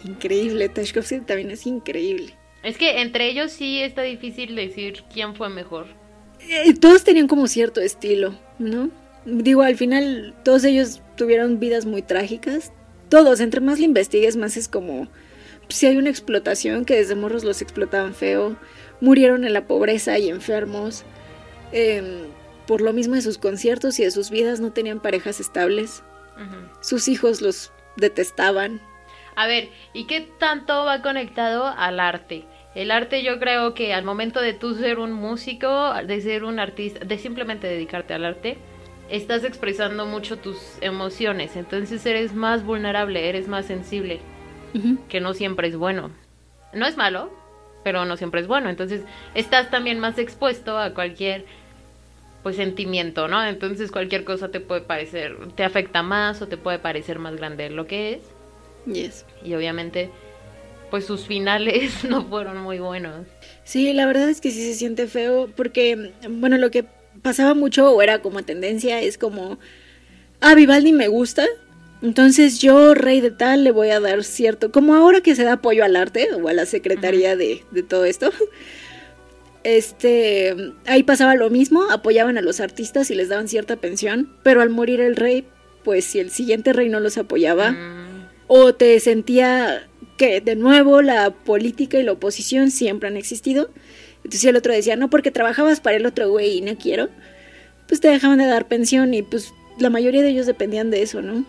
increíble. 0.04 0.68
Tashkovsky 0.68 1.20
también 1.20 1.50
es 1.50 1.66
increíble. 1.66 2.34
Es 2.62 2.76
que 2.76 3.00
entre 3.00 3.28
ellos 3.28 3.52
sí 3.52 3.80
está 3.80 4.02
difícil 4.02 4.54
decir 4.54 5.02
quién 5.12 5.34
fue 5.34 5.48
mejor. 5.48 5.86
Eh, 6.48 6.74
todos 6.74 7.04
tenían 7.04 7.26
como 7.26 7.48
cierto 7.48 7.80
estilo, 7.80 8.38
¿no? 8.58 8.90
Digo, 9.30 9.62
al 9.62 9.76
final 9.76 10.34
todos 10.42 10.64
ellos 10.64 11.02
tuvieron 11.16 11.60
vidas 11.60 11.84
muy 11.84 12.02
trágicas. 12.02 12.72
Todos, 13.08 13.40
entre 13.40 13.60
más 13.60 13.78
le 13.78 13.84
investigues, 13.84 14.36
más 14.36 14.56
es 14.56 14.68
como 14.68 15.08
si 15.68 15.86
hay 15.86 15.96
una 15.96 16.10
explotación 16.10 16.84
que 16.84 16.96
desde 16.96 17.14
morros 17.14 17.44
los 17.44 17.60
explotaban 17.62 18.14
feo, 18.14 18.56
murieron 19.00 19.44
en 19.44 19.52
la 19.52 19.66
pobreza 19.66 20.18
y 20.18 20.28
enfermos. 20.28 21.04
em, 21.70 22.28
por 22.66 22.80
lo 22.80 22.94
mismo 22.94 23.14
de 23.14 23.20
sus 23.20 23.36
conciertos 23.36 23.98
y 23.98 24.04
de 24.04 24.10
sus 24.10 24.30
vidas 24.30 24.60
no 24.60 24.72
tenían 24.72 25.00
parejas 25.00 25.40
estables. 25.40 26.02
Sus 26.80 27.08
hijos 27.08 27.42
los 27.42 27.72
detestaban. 27.96 28.80
A 29.36 29.46
ver, 29.46 29.68
¿y 29.92 30.06
qué 30.06 30.28
tanto 30.38 30.84
va 30.84 31.02
conectado 31.02 31.66
al 31.66 32.00
arte? 32.00 32.44
El 32.74 32.90
arte 32.90 33.22
yo 33.22 33.38
creo 33.38 33.74
que 33.74 33.92
al 33.92 34.04
momento 34.04 34.40
de 34.40 34.52
tú 34.52 34.74
ser 34.74 34.98
un 34.98 35.12
músico, 35.12 35.92
de 36.06 36.20
ser 36.20 36.44
un 36.44 36.58
artista, 36.58 37.04
de 37.04 37.18
simplemente 37.18 37.66
dedicarte 37.66 38.14
al 38.14 38.24
arte, 38.24 38.58
estás 39.08 39.44
expresando 39.44 40.06
mucho 40.06 40.38
tus 40.38 40.58
emociones, 40.80 41.56
entonces 41.56 42.04
eres 42.06 42.34
más 42.34 42.64
vulnerable, 42.64 43.28
eres 43.28 43.48
más 43.48 43.66
sensible, 43.66 44.20
que 45.08 45.20
no 45.20 45.34
siempre 45.34 45.68
es 45.68 45.76
bueno. 45.76 46.10
No 46.74 46.86
es 46.86 46.96
malo, 46.96 47.32
pero 47.84 48.04
no 48.04 48.16
siempre 48.16 48.40
es 48.40 48.46
bueno, 48.46 48.68
entonces 48.68 49.02
estás 49.34 49.70
también 49.70 49.98
más 49.98 50.18
expuesto 50.18 50.78
a 50.78 50.92
cualquier 50.94 51.46
pues 52.42 52.56
sentimiento, 52.56 53.28
¿no? 53.28 53.44
Entonces 53.44 53.90
cualquier 53.90 54.24
cosa 54.24 54.48
te 54.48 54.60
puede 54.60 54.82
parecer, 54.82 55.36
te 55.54 55.64
afecta 55.64 56.02
más 56.02 56.40
o 56.42 56.48
te 56.48 56.56
puede 56.56 56.78
parecer 56.78 57.18
más 57.18 57.36
grande 57.36 57.64
de 57.64 57.70
lo 57.70 57.86
que 57.86 58.14
es 58.14 58.22
Yes. 58.86 59.26
y 59.44 59.54
obviamente 59.54 60.10
pues 60.90 61.04
sus 61.04 61.26
finales 61.26 62.04
no 62.08 62.24
fueron 62.24 62.58
muy 62.58 62.78
buenos. 62.78 63.26
Sí, 63.64 63.92
la 63.92 64.06
verdad 64.06 64.28
es 64.28 64.40
que 64.40 64.50
sí 64.50 64.64
se 64.64 64.74
siente 64.74 65.06
feo 65.06 65.50
porque, 65.54 66.12
bueno, 66.28 66.56
lo 66.58 66.70
que 66.70 66.84
pasaba 67.22 67.54
mucho 67.54 67.90
o 67.92 68.02
era 68.02 68.20
como 68.20 68.42
tendencia 68.42 69.00
es 69.00 69.18
como, 69.18 69.58
ah, 70.40 70.54
Vivaldi 70.54 70.92
me 70.92 71.08
gusta, 71.08 71.46
entonces 72.02 72.60
yo, 72.60 72.94
rey 72.94 73.20
de 73.20 73.30
tal, 73.30 73.64
le 73.64 73.72
voy 73.72 73.90
a 73.90 74.00
dar 74.00 74.22
cierto, 74.24 74.70
como 74.70 74.94
ahora 74.94 75.20
que 75.20 75.34
se 75.34 75.44
da 75.44 75.54
apoyo 75.54 75.84
al 75.84 75.96
arte 75.96 76.28
o 76.34 76.48
a 76.48 76.52
la 76.52 76.66
secretaría 76.66 77.36
de, 77.36 77.64
de 77.70 77.82
todo 77.82 78.04
esto, 78.04 78.30
este, 79.64 80.54
ahí 80.86 81.02
pasaba 81.02 81.34
lo 81.34 81.50
mismo, 81.50 81.90
apoyaban 81.90 82.38
a 82.38 82.42
los 82.42 82.60
artistas 82.60 83.10
y 83.10 83.14
les 83.14 83.28
daban 83.28 83.48
cierta 83.48 83.76
pensión, 83.76 84.32
pero 84.42 84.62
al 84.62 84.70
morir 84.70 85.00
el 85.00 85.16
rey, 85.16 85.46
pues 85.84 86.04
si 86.04 86.20
el 86.20 86.30
siguiente 86.30 86.72
rey 86.72 86.88
no 86.88 87.00
los 87.00 87.18
apoyaba, 87.18 87.72
Mm, 87.72 88.08
o 88.48 88.74
te 88.74 88.98
sentía 88.98 89.88
que 90.16 90.40
de 90.40 90.56
nuevo 90.56 91.02
la 91.02 91.30
política 91.30 91.98
y 91.98 92.02
la 92.02 92.12
oposición 92.12 92.70
siempre 92.70 93.08
han 93.08 93.16
existido. 93.16 93.70
Entonces 94.28 94.44
el 94.44 94.56
otro 94.56 94.74
decía, 94.74 94.94
no, 94.94 95.08
porque 95.08 95.30
trabajabas 95.30 95.80
para 95.80 95.96
el 95.96 96.04
otro 96.04 96.28
güey 96.28 96.58
y 96.58 96.60
no 96.60 96.76
quiero. 96.76 97.08
Pues 97.86 97.98
te 97.98 98.08
dejaban 98.08 98.36
de 98.36 98.44
dar 98.44 98.68
pensión 98.68 99.14
y 99.14 99.22
pues 99.22 99.54
la 99.78 99.88
mayoría 99.88 100.20
de 100.20 100.28
ellos 100.28 100.44
dependían 100.44 100.90
de 100.90 101.00
eso, 101.00 101.22
¿no? 101.22 101.46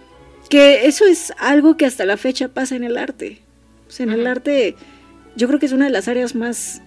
Que 0.49 0.85
eso 0.85 1.05
es 1.05 1.33
algo 1.39 1.75
que 1.75 1.85
hasta 1.85 2.05
la 2.05 2.15
fecha 2.15 2.47
pasa 2.47 2.77
en 2.77 2.85
el 2.85 2.95
arte. 2.95 3.41
O 3.89 3.91
sea, 3.91 4.05
en 4.05 4.13
el 4.13 4.25
arte 4.25 4.77
yo 5.35 5.49
creo 5.49 5.59
que 5.59 5.65
es 5.65 5.73
una 5.73 5.87
de 5.87 5.91
las 5.91 6.07
áreas 6.07 6.35
más 6.35 6.81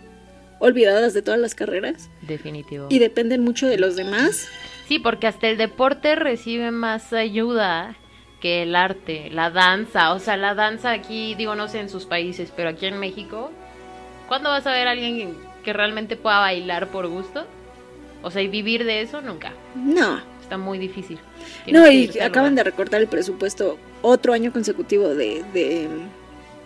olvidadas 0.61 1.13
de 1.13 1.21
todas 1.21 1.39
las 1.39 1.55
carreras 1.55 2.09
definitivo. 2.23 2.87
y 2.89 2.99
dependen 2.99 3.43
mucho 3.43 3.67
de 3.67 3.77
los 3.77 3.95
demás. 3.95 4.49
Sí, 4.89 4.99
porque 4.99 5.27
hasta 5.27 5.47
el 5.47 5.59
deporte 5.59 6.15
recibe 6.15 6.71
más 6.71 7.13
ayuda 7.13 7.99
que 8.41 8.63
el 8.63 8.75
arte, 8.75 9.29
la 9.31 9.51
danza. 9.51 10.15
O 10.15 10.21
sea, 10.21 10.39
la 10.39 10.55
danza 10.55 10.91
aquí, 10.91 11.35
digo, 11.35 11.55
no 11.55 11.69
sé 11.69 11.81
en 11.81 11.91
sus 11.91 12.07
países, 12.07 12.51
pero 12.57 12.71
aquí 12.71 12.87
en 12.87 12.99
México, 12.99 13.53
¿cuándo 14.27 14.49
vas 14.49 14.67
a 14.67 14.73
ver 14.73 14.89
a 14.89 14.93
alguien 14.93 15.52
que 15.63 15.73
realmente 15.73 16.17
pueda 16.17 16.39
bailar 16.41 16.89
por 16.89 17.07
gusto? 17.09 17.47
O 18.23 18.31
sea, 18.31 18.43
y 18.43 18.49
vivir 18.49 18.85
de 18.85 19.01
eso, 19.03 19.21
nunca. 19.21 19.53
No, 19.75 20.21
Está 20.43 20.59
muy 20.59 20.79
difícil. 20.79 21.19
Tienes 21.65 21.83
No, 21.83 21.91
y 21.91 22.19
acaban 22.21 22.55
de 22.55 22.63
recortar 22.63 23.01
el 23.01 23.07
presupuesto 23.07 23.79
otro 24.03 24.35
año 24.35 24.53
consecutivo 24.53 25.09
de, 25.15 25.43
de- 25.55 25.89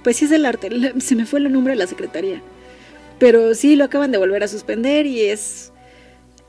Pues 0.03 0.17
sí 0.17 0.25
es 0.25 0.33
el 0.33 0.45
arte, 0.45 0.71
se 1.01 1.15
me 1.15 1.25
fue 1.25 1.39
el 1.39 1.53
nombre 1.53 1.75
de 1.75 1.79
la 1.79 1.87
secretaría. 1.87 2.41
Pero 3.19 3.55
sí, 3.55 3.77
lo 3.77 3.85
acaban 3.85 4.11
de 4.11 4.19
volver 4.19 4.43
a 4.43 4.49
suspender 4.49 5.07
y 5.07 5.23
es... 5.23 5.73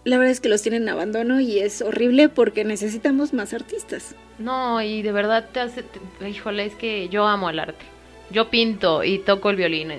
La 0.04 0.18
verdad 0.18 0.32
es 0.32 0.40
que 0.40 0.50
los 0.50 0.62
tienen 0.62 0.84
en 0.84 0.90
abandono 0.90 1.40
y 1.42 1.60
es 1.60 1.82
horrible 1.82 2.28
porque 2.30 2.64
necesitamos 2.64 3.34
más 3.34 3.54
artistas. 3.54 4.16
No, 4.40 4.82
y 4.82 5.02
de 5.02 5.12
verdad 5.12 5.50
te 5.52 5.60
hace... 5.60 5.84
te- 5.84 6.30
híjole, 6.30 6.66
es 6.66 6.76
que 6.76 7.08
yo 7.10 7.28
amo 7.28 7.50
el 7.50 7.60
arte. 7.60 7.86
Yo 8.32 8.50
pinto 8.50 9.04
y 9.04 9.20
toco 9.20 9.50
el 9.50 9.58
violín. 9.58 9.92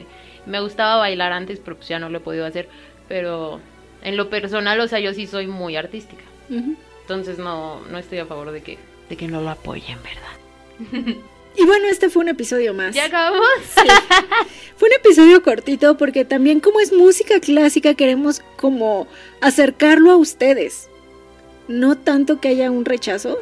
Me 0.49 0.61
gustaba 0.61 0.97
bailar 0.97 1.33
antes, 1.33 1.61
pero 1.63 1.77
pues 1.77 1.89
ya 1.89 1.99
no 1.99 2.09
lo 2.09 2.19
he 2.19 2.21
podido 2.21 2.47
hacer. 2.47 2.69
Pero 3.07 3.61
en 4.03 4.17
lo 4.17 4.31
personal, 4.31 4.81
o 4.81 4.89
sea, 4.89 4.99
yo 5.01 5.15
sí 5.15 5.27
soy 5.27 5.47
muy 5.47 5.77
artística. 5.77 6.23
Entonces 7.03 7.39
no, 7.39 7.81
no 7.83 7.99
estoy 7.99 8.19
a 8.19 8.27
favor 8.27 8.51
de 8.51 8.63
que, 8.63 8.79
de 9.09 9.17
que 9.17 9.29
no 9.29 9.41
lo 9.41 9.51
apoyen, 9.51 9.99
¿verdad? 10.03 11.17
Y 11.57 11.65
bueno, 11.65 11.89
este 11.89 12.09
fue 12.09 12.23
un 12.23 12.29
episodio 12.29 12.73
más. 12.73 12.95
¿Ya 12.95 13.07
acabamos? 13.07 13.47
Sí. 13.75 13.89
Fue 14.77 14.89
un 14.89 14.95
episodio 14.95 15.43
cortito 15.43 15.97
porque 15.97 16.25
también 16.25 16.61
como 16.61 16.79
es 16.79 16.93
música 16.93 17.41
clásica 17.41 17.95
queremos 17.95 18.43
como 18.57 19.09
acercarlo 19.41 20.13
a 20.13 20.17
ustedes. 20.17 20.89
No 21.67 21.97
tanto 21.97 22.41
que 22.41 22.49
haya 22.49 22.71
un 22.71 22.85
rechazo. 22.85 23.39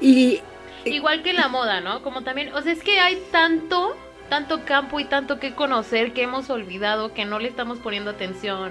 Y 0.00 0.40
Igual 0.84 1.22
que 1.22 1.32
la 1.32 1.48
moda, 1.48 1.80
¿no? 1.80 2.02
Como 2.02 2.22
también, 2.22 2.52
o 2.54 2.62
sea, 2.62 2.72
es 2.72 2.82
que 2.82 2.98
hay 2.98 3.20
tanto, 3.30 3.96
tanto 4.32 4.64
campo 4.64 4.98
y 4.98 5.04
tanto 5.04 5.38
que 5.38 5.52
conocer 5.52 6.14
que 6.14 6.22
hemos 6.22 6.48
olvidado, 6.48 7.12
que 7.12 7.26
no 7.26 7.38
le 7.38 7.48
estamos 7.48 7.78
poniendo 7.80 8.08
atención 8.08 8.70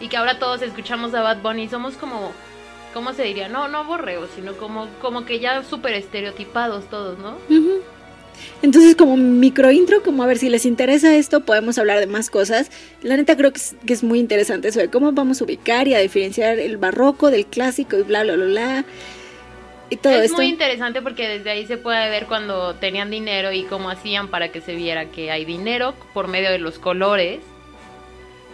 y 0.00 0.08
que 0.08 0.16
ahora 0.16 0.38
todos 0.38 0.62
escuchamos 0.62 1.12
a 1.12 1.20
Bad 1.20 1.42
Bunny, 1.42 1.68
somos 1.68 1.96
como, 1.96 2.32
¿cómo 2.94 3.12
se 3.12 3.24
diría? 3.24 3.50
No, 3.50 3.68
no 3.68 3.84
borreos, 3.84 4.30
sino 4.34 4.56
como, 4.56 4.88
como 5.02 5.26
que 5.26 5.40
ya 5.40 5.62
súper 5.62 5.92
estereotipados 5.92 6.88
todos, 6.88 7.18
¿no? 7.18 7.32
Ujú. 7.54 7.82
Entonces, 8.62 8.96
como 8.96 9.18
micro 9.18 9.70
intro, 9.70 10.02
como 10.02 10.22
a 10.22 10.26
ver 10.26 10.38
si 10.38 10.48
les 10.48 10.64
interesa 10.64 11.14
esto, 11.14 11.42
podemos 11.42 11.76
hablar 11.76 12.00
de 12.00 12.06
más 12.06 12.30
cosas. 12.30 12.70
La 13.02 13.18
neta 13.18 13.36
creo 13.36 13.52
que 13.52 13.58
es, 13.58 13.76
que 13.84 13.92
es 13.92 14.02
muy 14.02 14.18
interesante 14.18 14.68
eso 14.68 14.80
de 14.80 14.88
cómo 14.88 15.12
vamos 15.12 15.38
a 15.42 15.44
ubicar 15.44 15.86
y 15.86 15.92
a 15.92 15.98
diferenciar 15.98 16.58
el 16.58 16.78
barroco 16.78 17.30
del 17.30 17.44
clásico 17.44 17.98
y 17.98 18.04
bla, 18.04 18.22
bla, 18.22 18.36
bla, 18.36 18.46
bla. 18.46 18.84
Y 19.90 19.96
todo 19.96 20.14
es 20.14 20.24
esto. 20.26 20.36
muy 20.38 20.46
interesante 20.46 21.02
porque 21.02 21.28
desde 21.28 21.50
ahí 21.50 21.66
se 21.66 21.76
puede 21.76 22.08
ver 22.10 22.26
cuando 22.26 22.74
tenían 22.76 23.10
dinero 23.10 23.52
y 23.52 23.64
cómo 23.64 23.90
hacían 23.90 24.28
para 24.28 24.48
que 24.50 24.60
se 24.60 24.74
viera 24.74 25.10
que 25.10 25.30
hay 25.30 25.44
dinero 25.44 25.94
por 26.14 26.26
medio 26.28 26.50
de 26.50 26.58
los 26.58 26.78
colores, 26.78 27.40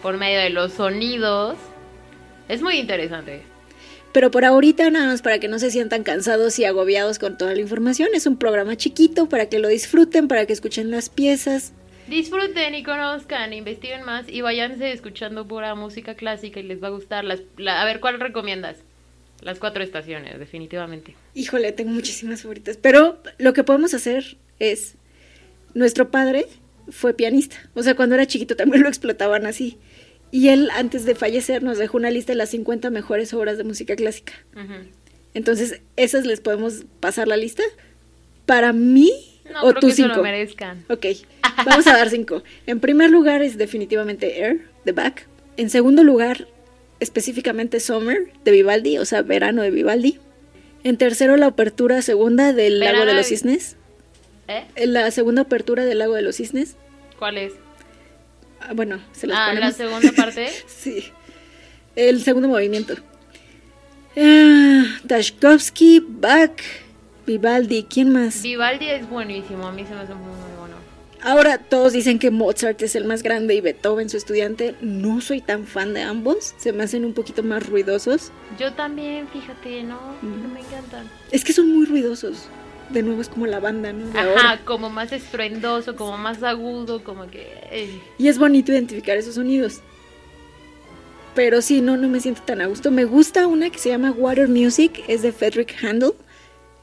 por 0.01 0.17
medio 0.17 0.39
de 0.39 0.49
los 0.49 0.73
sonidos. 0.73 1.55
Es 2.49 2.61
muy 2.61 2.75
interesante. 2.77 3.43
Pero 4.11 4.29
por 4.29 4.43
ahorita, 4.43 4.89
nada 4.89 5.07
más 5.07 5.21
para 5.21 5.39
que 5.39 5.47
no 5.47 5.57
se 5.57 5.71
sientan 5.71 6.03
cansados 6.03 6.59
y 6.59 6.65
agobiados 6.65 7.17
con 7.17 7.37
toda 7.37 7.53
la 7.55 7.61
información. 7.61 8.09
Es 8.13 8.25
un 8.27 8.37
programa 8.37 8.75
chiquito 8.75 9.29
para 9.29 9.47
que 9.47 9.57
lo 9.59 9.69
disfruten, 9.69 10.27
para 10.27 10.45
que 10.45 10.51
escuchen 10.53 10.91
las 10.91 11.07
piezas. 11.09 11.71
Disfruten 12.09 12.75
y 12.75 12.83
conozcan, 12.83 13.53
investiguen 13.53 14.03
más 14.03 14.25
y 14.27 14.41
váyanse 14.41 14.91
escuchando 14.91 15.47
pura 15.47 15.75
música 15.75 16.15
clásica 16.15 16.59
y 16.59 16.63
les 16.63 16.83
va 16.83 16.87
a 16.87 16.91
gustar. 16.91 17.23
Las, 17.23 17.39
la- 17.55 17.81
a 17.81 17.85
ver, 17.85 18.01
¿cuál 18.01 18.19
recomiendas? 18.19 18.75
Las 19.41 19.59
cuatro 19.59 19.83
estaciones, 19.83 20.37
definitivamente. 20.39 21.15
Híjole, 21.33 21.71
tengo 21.71 21.91
muchísimas 21.91 22.41
favoritas. 22.43 22.77
Pero 22.77 23.21
lo 23.39 23.53
que 23.53 23.63
podemos 23.63 23.93
hacer 23.93 24.37
es. 24.59 24.95
Nuestro 25.73 26.11
padre 26.11 26.47
fue 26.89 27.13
pianista. 27.13 27.55
O 27.73 27.81
sea, 27.83 27.95
cuando 27.95 28.15
era 28.15 28.25
chiquito 28.27 28.55
también 28.55 28.83
lo 28.83 28.89
explotaban 28.89 29.45
así. 29.45 29.77
Y 30.31 30.49
él, 30.49 30.69
antes 30.73 31.05
de 31.05 31.15
fallecer, 31.15 31.63
nos 31.63 31.77
dejó 31.77 31.97
una 31.97 32.11
lista 32.11 32.33
de 32.33 32.37
las 32.37 32.49
50 32.49 32.89
mejores 32.89 33.33
obras 33.33 33.57
de 33.57 33.63
música 33.63 33.95
clásica. 33.95 34.33
Entonces, 35.33 35.81
esas 35.95 36.25
les 36.25 36.41
podemos 36.41 36.85
pasar 36.99 37.27
la 37.27 37.37
lista. 37.37 37.63
Para 38.45 38.73
mí, 38.73 39.11
No 39.51 39.61
o 39.63 39.69
creo 39.69 39.79
tú 39.81 39.87
que 39.87 39.93
cinco. 39.93 40.15
lo 40.17 40.23
merezcan. 40.23 40.83
Ok, 40.89 41.05
vamos 41.65 41.87
a 41.87 41.93
dar 41.97 42.09
cinco. 42.09 42.43
En 42.67 42.79
primer 42.79 43.09
lugar 43.09 43.41
es 43.41 43.57
definitivamente 43.57 44.41
Air, 44.41 44.67
de 44.85 44.91
Bach. 44.91 45.21
En 45.57 45.69
segundo 45.69 46.03
lugar, 46.03 46.47
específicamente 47.01 47.81
Summer, 47.81 48.31
de 48.45 48.51
Vivaldi, 48.51 48.97
o 48.97 49.05
sea, 49.05 49.21
Verano 49.23 49.61
de 49.61 49.71
Vivaldi. 49.71 50.19
En 50.83 50.97
tercero, 50.97 51.35
la 51.35 51.47
apertura 51.47 52.01
segunda 52.01 52.53
del 52.53 52.79
Lago 52.79 53.05
de 53.05 53.13
los 53.13 53.27
Cisnes. 53.27 53.75
¿Eh? 54.47 54.63
En 54.75 54.93
La 54.93 55.11
segunda 55.11 55.41
apertura 55.43 55.83
del 55.85 55.99
Lago 55.99 56.13
de 56.15 56.21
los 56.21 56.37
Cisnes. 56.37 56.75
¿Cuál 57.19 57.37
es? 57.37 57.53
Ah, 58.59 58.73
bueno, 58.73 58.99
se 59.11 59.27
las 59.27 59.37
Ah, 59.37 59.53
la 59.53 59.71
segunda 59.71 60.11
parte. 60.15 60.47
Sí. 60.67 61.03
El 61.95 62.23
segundo 62.23 62.47
movimiento. 62.47 62.95
Ah, 64.17 64.83
Tchaikovsky, 65.07 66.03
Bach, 66.07 66.61
Vivaldi, 67.25 67.83
¿quién 67.89 68.11
más? 68.11 68.41
Vivaldi 68.41 68.89
es 68.89 69.07
buenísimo, 69.09 69.67
a 69.67 69.71
mí 69.71 69.85
se 69.85 69.93
me 69.93 70.01
hace 70.01 70.13
muy 70.13 70.27
bueno. 70.29 70.50
Ahora 71.23 71.59
todos 71.59 71.93
dicen 71.93 72.17
que 72.17 72.31
Mozart 72.31 72.81
es 72.81 72.95
el 72.95 73.05
más 73.05 73.21
grande 73.21 73.53
y 73.53 73.61
Beethoven 73.61 74.09
su 74.09 74.17
estudiante. 74.17 74.75
No 74.81 75.21
soy 75.21 75.39
tan 75.41 75.65
fan 75.67 75.93
de 75.93 76.01
ambos. 76.01 76.55
Se 76.57 76.73
me 76.73 76.83
hacen 76.83 77.05
un 77.05 77.13
poquito 77.13 77.43
más 77.43 77.67
ruidosos. 77.67 78.31
Yo 78.57 78.73
también, 78.73 79.27
fíjate, 79.27 79.83
no, 79.83 79.99
no 80.21 80.47
me 80.47 80.61
encantan. 80.61 81.07
Es 81.31 81.43
que 81.43 81.53
son 81.53 81.71
muy 81.71 81.85
ruidosos. 81.85 82.47
De 82.89 83.03
nuevo 83.03 83.21
es 83.21 83.29
como 83.29 83.45
la 83.45 83.59
banda, 83.59 83.93
¿no? 83.93 84.07
De 84.07 84.19
ahora. 84.19 84.41
Ajá, 84.41 84.59
como 84.65 84.89
más 84.89 85.11
estruendoso, 85.11 85.95
como 85.95 86.17
más 86.17 86.41
agudo, 86.43 87.03
como 87.03 87.29
que... 87.29 87.47
eh. 87.71 88.01
Y 88.17 88.27
es 88.27 88.37
bonito 88.39 88.71
identificar 88.71 89.15
esos 89.15 89.35
sonidos. 89.35 89.81
Pero 91.35 91.61
sí, 91.61 91.81
no, 91.81 91.95
no 91.97 92.09
me 92.09 92.19
siento 92.19 92.41
tan 92.41 92.61
a 92.61 92.65
gusto. 92.65 92.91
Me 92.91 93.05
gusta 93.05 93.47
una 93.47 93.69
que 93.69 93.79
se 93.79 93.89
llama 93.89 94.11
Water 94.11 94.49
Music, 94.49 95.03
es 95.07 95.21
de 95.21 95.31
Frederick 95.31 95.75
Handel. 95.83 96.13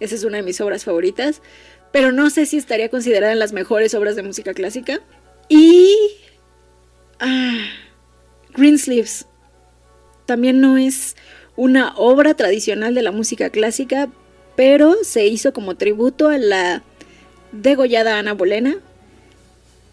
Esa 0.01 0.15
es 0.15 0.25
una 0.25 0.39
de 0.39 0.45
mis 0.45 0.61
obras 0.61 0.85
favoritas. 0.85 1.43
Pero 1.93 2.13
no 2.13 2.31
sé 2.31 2.47
si 2.47 2.57
estaría 2.57 2.89
considerada 2.89 3.33
en 3.33 3.39
las 3.39 3.53
mejores 3.53 3.95
obras 3.95 4.17
de 4.17 4.23
música 4.23 4.55
clásica. 4.55 5.01
Y. 5.49 5.95
Ah, 7.21 7.65
Greensleeves. 8.55 9.27
También 10.27 10.61
no 10.61 10.77
es 10.77 11.17
una 11.57 11.95
obra 11.97 12.35
tradicional 12.35 12.95
de 12.95 13.03
la 13.03 13.11
música 13.11 13.51
clásica, 13.51 14.09
pero 14.57 14.97
se 15.03 15.27
hizo 15.27 15.53
como 15.53 15.77
tributo 15.77 16.29
a 16.29 16.39
la 16.39 16.83
degollada 17.53 18.19
Ana 18.19 18.35
Bolena, 18.35 18.77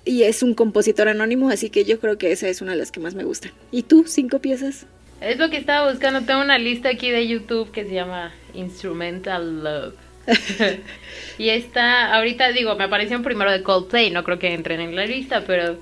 y 0.05 0.23
es 0.23 0.43
un 0.43 0.53
compositor 0.53 1.08
anónimo, 1.08 1.49
así 1.49 1.71
que 1.71 1.84
yo 1.84 1.99
creo 1.99 2.17
que 2.17 2.31
esa 2.31 2.47
es 2.47 2.62
una 2.62 2.73
de 2.73 2.77
las 2.77 2.91
que 2.91 2.99
más 2.99 3.15
me 3.15 3.23
gustan. 3.23 3.51
¿Y 3.71 3.84
tú? 3.84 4.05
¿Cinco 4.08 4.39
piezas? 4.39 4.86
Es 5.19 5.39
lo 5.39 5.49
que 5.49 5.58
estaba 5.58 5.89
buscando, 5.91 6.21
tengo 6.21 6.41
una 6.41 6.60
lista 6.60 6.89
aquí 6.89 7.10
de 7.10 7.27
YouTube 7.27 7.71
que 7.71 7.86
se 7.86 7.93
llama 7.95 8.31
Instrumental 8.53 9.63
Love. 9.63 9.95
y 11.38 11.50
está, 11.50 12.16
ahorita 12.16 12.52
digo, 12.52 12.76
me 12.76 12.86
apareció 12.86 13.18
un 13.18 13.24
primero 13.24 13.52
de 13.52 13.64
Coldplay, 13.64 14.12
no 14.12 14.24
creo 14.24 14.40
que 14.40 14.54
entren 14.54 14.82
en 14.82 14.96
la 14.96 15.06
lista, 15.06 15.44
pero 15.46 15.78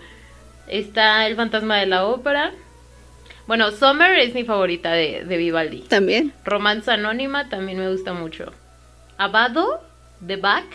está 0.68 1.28
El 1.28 1.36
Fantasma 1.36 1.78
de 1.78 1.86
la 1.86 2.06
Ópera. 2.06 2.54
Bueno, 3.48 3.72
Summer 3.72 4.18
es 4.20 4.34
mi 4.34 4.46
favorita 4.46 4.92
de, 4.92 5.26
de 5.26 5.38
Vivaldi. 5.38 5.82
También. 5.82 6.34
Romanza 6.46 6.94
Anónima 6.94 7.50
también 7.50 7.78
me 7.78 7.90
gusta 7.90 8.14
mucho. 8.14 8.54
Abado 9.18 9.84
de 10.20 10.38
Bach. 10.38 10.66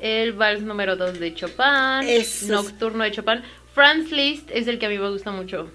El 0.00 0.32
Vals 0.32 0.62
número 0.62 0.96
2 0.96 1.20
de 1.20 1.34
Chopin. 1.34 2.08
Esos. 2.08 2.48
Nocturno 2.48 3.04
de 3.04 3.12
Chopin. 3.12 3.42
Franz 3.74 4.10
Liszt 4.10 4.50
es 4.50 4.66
el 4.66 4.78
que 4.78 4.86
a 4.86 4.88
mí 4.88 4.98
me 4.98 5.10
gusta 5.10 5.30
mucho. 5.30 5.70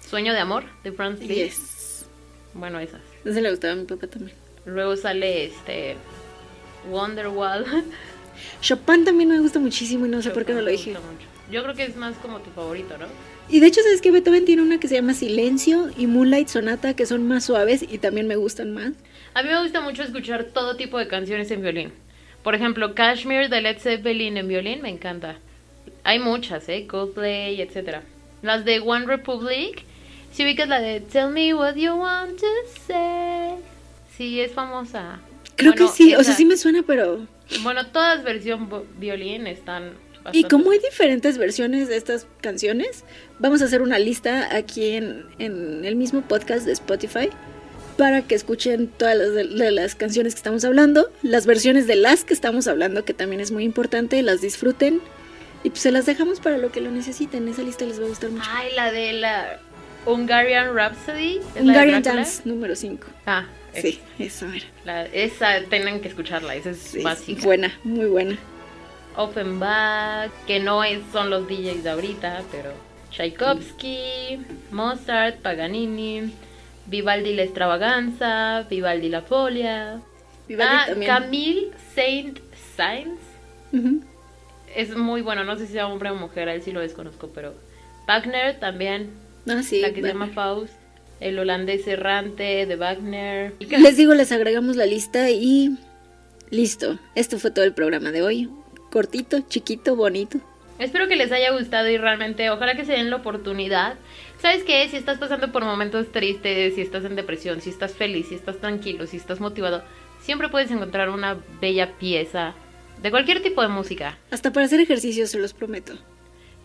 Sueño 0.00 0.32
de 0.32 0.40
amor 0.40 0.64
de 0.82 0.92
Franz 0.92 1.20
Liszt. 1.20 1.60
Yes. 1.60 2.06
Bueno, 2.54 2.78
esas. 2.80 3.00
Ese 3.24 3.40
le 3.40 3.50
gustaba 3.50 3.74
a 3.74 3.76
mi 3.76 3.84
papá 3.84 4.06
también. 4.08 4.36
Luego 4.64 4.96
sale 4.96 5.46
este. 5.46 5.96
Wonderwall. 6.88 7.64
Chopin 8.60 9.04
también 9.04 9.28
me 9.28 9.38
gusta 9.38 9.58
muchísimo 9.58 10.06
y 10.06 10.08
no 10.08 10.22
sé 10.22 10.30
por 10.30 10.44
qué 10.44 10.54
no 10.54 10.62
lo 10.62 10.70
dije. 10.70 10.96
Yo 11.50 11.62
creo 11.62 11.74
que 11.74 11.84
es 11.84 11.96
más 11.96 12.16
como 12.16 12.40
tu 12.40 12.50
favorito, 12.50 12.96
¿no? 12.98 13.06
Y 13.48 13.60
de 13.60 13.66
hecho, 13.66 13.82
¿sabes 13.82 14.00
qué? 14.00 14.10
Beethoven 14.10 14.44
tiene 14.44 14.62
una 14.62 14.78
que 14.78 14.88
se 14.88 14.94
llama 14.94 15.14
Silencio 15.14 15.90
y 15.96 16.06
Moonlight 16.06 16.48
Sonata, 16.48 16.94
que 16.94 17.04
son 17.04 17.26
más 17.26 17.44
suaves 17.44 17.84
y 17.86 17.98
también 17.98 18.26
me 18.26 18.36
gustan 18.36 18.72
más. 18.72 18.92
A 19.34 19.42
mí 19.42 19.48
me 19.48 19.62
gusta 19.62 19.80
mucho 19.80 20.02
escuchar 20.02 20.44
todo 20.44 20.76
tipo 20.76 20.98
de 20.98 21.08
canciones 21.08 21.50
en 21.50 21.62
violín. 21.62 21.92
Por 22.42 22.54
ejemplo, 22.54 22.94
Kashmir 22.94 23.48
de 23.48 23.60
Led 23.60 23.78
Zeppelin 23.78 24.36
en 24.36 24.48
violín 24.48 24.82
me 24.82 24.88
encanta. 24.88 25.36
Hay 26.04 26.18
muchas, 26.18 26.68
¿eh? 26.68 26.86
Coldplay, 26.86 27.60
etcétera. 27.60 28.02
Las 28.42 28.64
de 28.64 28.80
One 28.80 29.06
Republic. 29.06 29.84
Si 30.32 30.44
ubicas 30.44 30.68
la 30.68 30.80
de 30.80 31.00
Tell 31.00 31.30
me 31.30 31.52
what 31.52 31.74
you 31.74 31.92
want 31.94 32.38
to 32.40 32.46
say. 32.86 33.56
Sí, 34.16 34.40
es 34.40 34.52
famosa. 34.52 35.20
Creo 35.56 35.72
Bueno, 35.72 35.86
que 35.86 35.92
sí, 35.96 36.14
o 36.14 36.22
sea, 36.24 36.34
sí 36.34 36.44
me 36.44 36.56
suena, 36.56 36.82
pero... 36.86 37.26
Bueno, 37.62 37.86
todas 37.86 38.22
versión 38.24 38.68
violín 38.98 39.46
están... 39.46 39.92
Y 40.12 40.24
bastante- 40.24 40.48
como 40.48 40.70
hay 40.70 40.78
diferentes 40.78 41.36
versiones 41.36 41.88
de 41.88 41.96
estas 41.96 42.26
canciones, 42.40 43.04
vamos 43.38 43.60
a 43.60 43.64
hacer 43.64 43.82
una 43.82 43.98
lista 43.98 44.54
aquí 44.54 44.90
en, 44.90 45.26
en 45.38 45.84
el 45.84 45.96
mismo 45.96 46.22
podcast 46.22 46.64
de 46.64 46.72
Spotify 46.72 47.28
para 47.96 48.22
que 48.22 48.34
escuchen 48.34 48.86
todas 48.88 49.16
las, 49.16 49.32
de, 49.34 49.44
las 49.70 49.94
canciones 49.94 50.34
que 50.34 50.38
estamos 50.38 50.64
hablando, 50.64 51.10
las 51.22 51.44
versiones 51.46 51.86
de 51.86 51.96
las 51.96 52.24
que 52.24 52.34
estamos 52.34 52.66
hablando, 52.68 53.04
que 53.04 53.14
también 53.14 53.40
es 53.40 53.50
muy 53.50 53.64
importante, 53.64 54.22
las 54.22 54.40
disfruten 54.40 55.00
y 55.64 55.70
pues 55.70 55.82
se 55.82 55.90
las 55.92 56.06
dejamos 56.06 56.40
para 56.40 56.56
lo 56.58 56.72
que 56.72 56.80
lo 56.80 56.90
necesiten. 56.90 57.46
Esa 57.48 57.62
lista 57.62 57.84
les 57.84 58.00
va 58.00 58.04
a 58.04 58.08
gustar 58.08 58.30
mucho. 58.30 58.48
Ay, 58.50 58.70
la 58.74 58.90
de 58.92 59.12
la 59.12 59.60
Hungarian 60.06 60.74
Rhapsody. 60.74 61.38
¿es 61.38 61.44
la 61.56 61.60
de 61.60 61.60
Hungarian? 61.62 62.02
Dance 62.02 62.42
número 62.44 62.74
5. 62.74 63.06
Ah, 63.26 63.46
Sí, 63.74 64.00
eso 64.18 64.46
era. 64.48 64.66
La- 64.84 65.04
esa 65.06 65.60
tienen 65.70 66.00
que 66.00 66.08
escucharla, 66.08 66.54
esa 66.54 66.70
es 66.70 66.78
Sí, 66.78 67.02
básica. 67.02 67.42
buena, 67.44 67.72
muy 67.84 68.06
buena. 68.06 68.38
Offenbach, 69.16 70.30
que 70.46 70.60
no 70.60 70.82
es, 70.84 71.00
son 71.12 71.30
los 71.30 71.46
DJs 71.46 71.84
de 71.84 71.90
ahorita, 71.90 72.42
pero 72.50 72.72
Tchaikovsky, 73.10 74.38
Mozart, 74.70 75.36
Paganini, 75.42 76.32
Vivaldi 76.86 77.34
la 77.34 77.42
extravaganza, 77.42 78.66
Vivaldi 78.70 79.08
la 79.08 79.22
folia. 79.22 80.00
Vivaldi 80.48 80.74
ah, 80.76 80.86
también. 80.88 81.12
Camille 81.12 81.70
Saint 81.94 82.38
Ujú. 83.72 84.02
es 84.74 84.96
muy 84.96 85.20
bueno, 85.22 85.44
no 85.44 85.56
sé 85.56 85.66
si 85.66 85.74
sea 85.74 85.86
hombre 85.88 86.10
o 86.10 86.14
mujer, 86.14 86.48
a 86.48 86.54
él 86.54 86.62
sí 86.62 86.72
lo 86.72 86.80
desconozco, 86.80 87.28
pero 87.34 87.54
Wagner 88.06 88.58
también, 88.58 89.10
Ah, 89.48 89.62
sí. 89.62 89.80
la 89.80 89.92
que 89.92 90.00
se 90.02 90.08
llama 90.08 90.28
Faust. 90.28 90.72
El 91.22 91.38
holandés 91.38 91.86
errante 91.86 92.66
de 92.66 92.76
Wagner. 92.76 93.54
Les 93.60 93.96
digo, 93.96 94.12
les 94.14 94.32
agregamos 94.32 94.74
la 94.74 94.86
lista 94.86 95.30
y 95.30 95.78
listo. 96.50 96.98
Esto 97.14 97.38
fue 97.38 97.52
todo 97.52 97.64
el 97.64 97.72
programa 97.72 98.10
de 98.10 98.22
hoy. 98.22 98.50
Cortito, 98.90 99.40
chiquito, 99.48 99.94
bonito. 99.94 100.40
Espero 100.80 101.06
que 101.06 101.14
les 101.14 101.30
haya 101.30 101.52
gustado 101.52 101.88
y 101.88 101.96
realmente 101.96 102.50
ojalá 102.50 102.74
que 102.74 102.84
se 102.84 102.94
den 102.94 103.08
la 103.08 103.16
oportunidad. 103.16 103.94
¿Sabes 104.38 104.64
qué? 104.64 104.88
Si 104.88 104.96
estás 104.96 105.18
pasando 105.18 105.52
por 105.52 105.64
momentos 105.64 106.10
tristes, 106.10 106.74
si 106.74 106.80
estás 106.80 107.04
en 107.04 107.14
depresión, 107.14 107.60
si 107.60 107.70
estás 107.70 107.92
feliz, 107.92 108.26
si 108.30 108.34
estás 108.34 108.58
tranquilo, 108.58 109.06
si 109.06 109.16
estás 109.16 109.38
motivado, 109.38 109.84
siempre 110.20 110.48
puedes 110.48 110.72
encontrar 110.72 111.08
una 111.08 111.38
bella 111.60 111.92
pieza 111.98 112.54
de 113.00 113.10
cualquier 113.12 113.44
tipo 113.44 113.62
de 113.62 113.68
música. 113.68 114.18
Hasta 114.32 114.52
para 114.52 114.66
hacer 114.66 114.80
ejercicio, 114.80 115.28
se 115.28 115.38
los 115.38 115.54
prometo. 115.54 115.92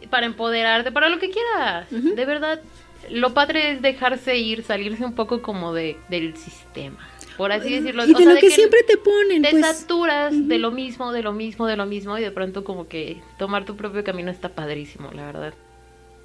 Para 0.09 0.25
empoderarte, 0.25 0.91
para 0.91 1.09
lo 1.09 1.19
que 1.19 1.29
quieras. 1.29 1.87
De 1.91 2.25
verdad, 2.25 2.59
lo 3.09 3.33
padre 3.33 3.71
es 3.71 3.81
dejarse 3.81 4.37
ir, 4.37 4.63
salirse 4.63 5.05
un 5.05 5.13
poco 5.13 5.41
como 5.41 5.73
de, 5.73 5.97
del 6.09 6.35
sistema, 6.35 6.97
por 7.37 7.51
así 7.51 7.69
decirlo. 7.69 8.05
Y 8.05 8.13
de 8.13 8.25
lo 8.25 8.35
que, 8.35 8.51
siempre 8.51 8.83
te 8.83 8.97
ponen. 8.97 9.43
Te 9.43 9.51
pues. 9.51 9.65
saturas 9.65 10.33
de 10.47 10.57
lo 10.57 10.71
mismo, 10.71 11.11
de 11.11 11.23
lo 11.23 11.33
mismo, 11.33 11.67
de 11.67 11.77
lo 11.77 11.85
mismo 11.85 12.17
y 12.17 12.21
de 12.21 12.31
pronto 12.31 12.63
como 12.63 12.87
que 12.87 13.21
tomar 13.37 13.65
tu 13.65 13.75
propio 13.75 14.03
camino 14.03 14.31
está 14.31 14.49
padrísimo, 14.49 15.11
la 15.11 15.25
verdad. 15.25 15.53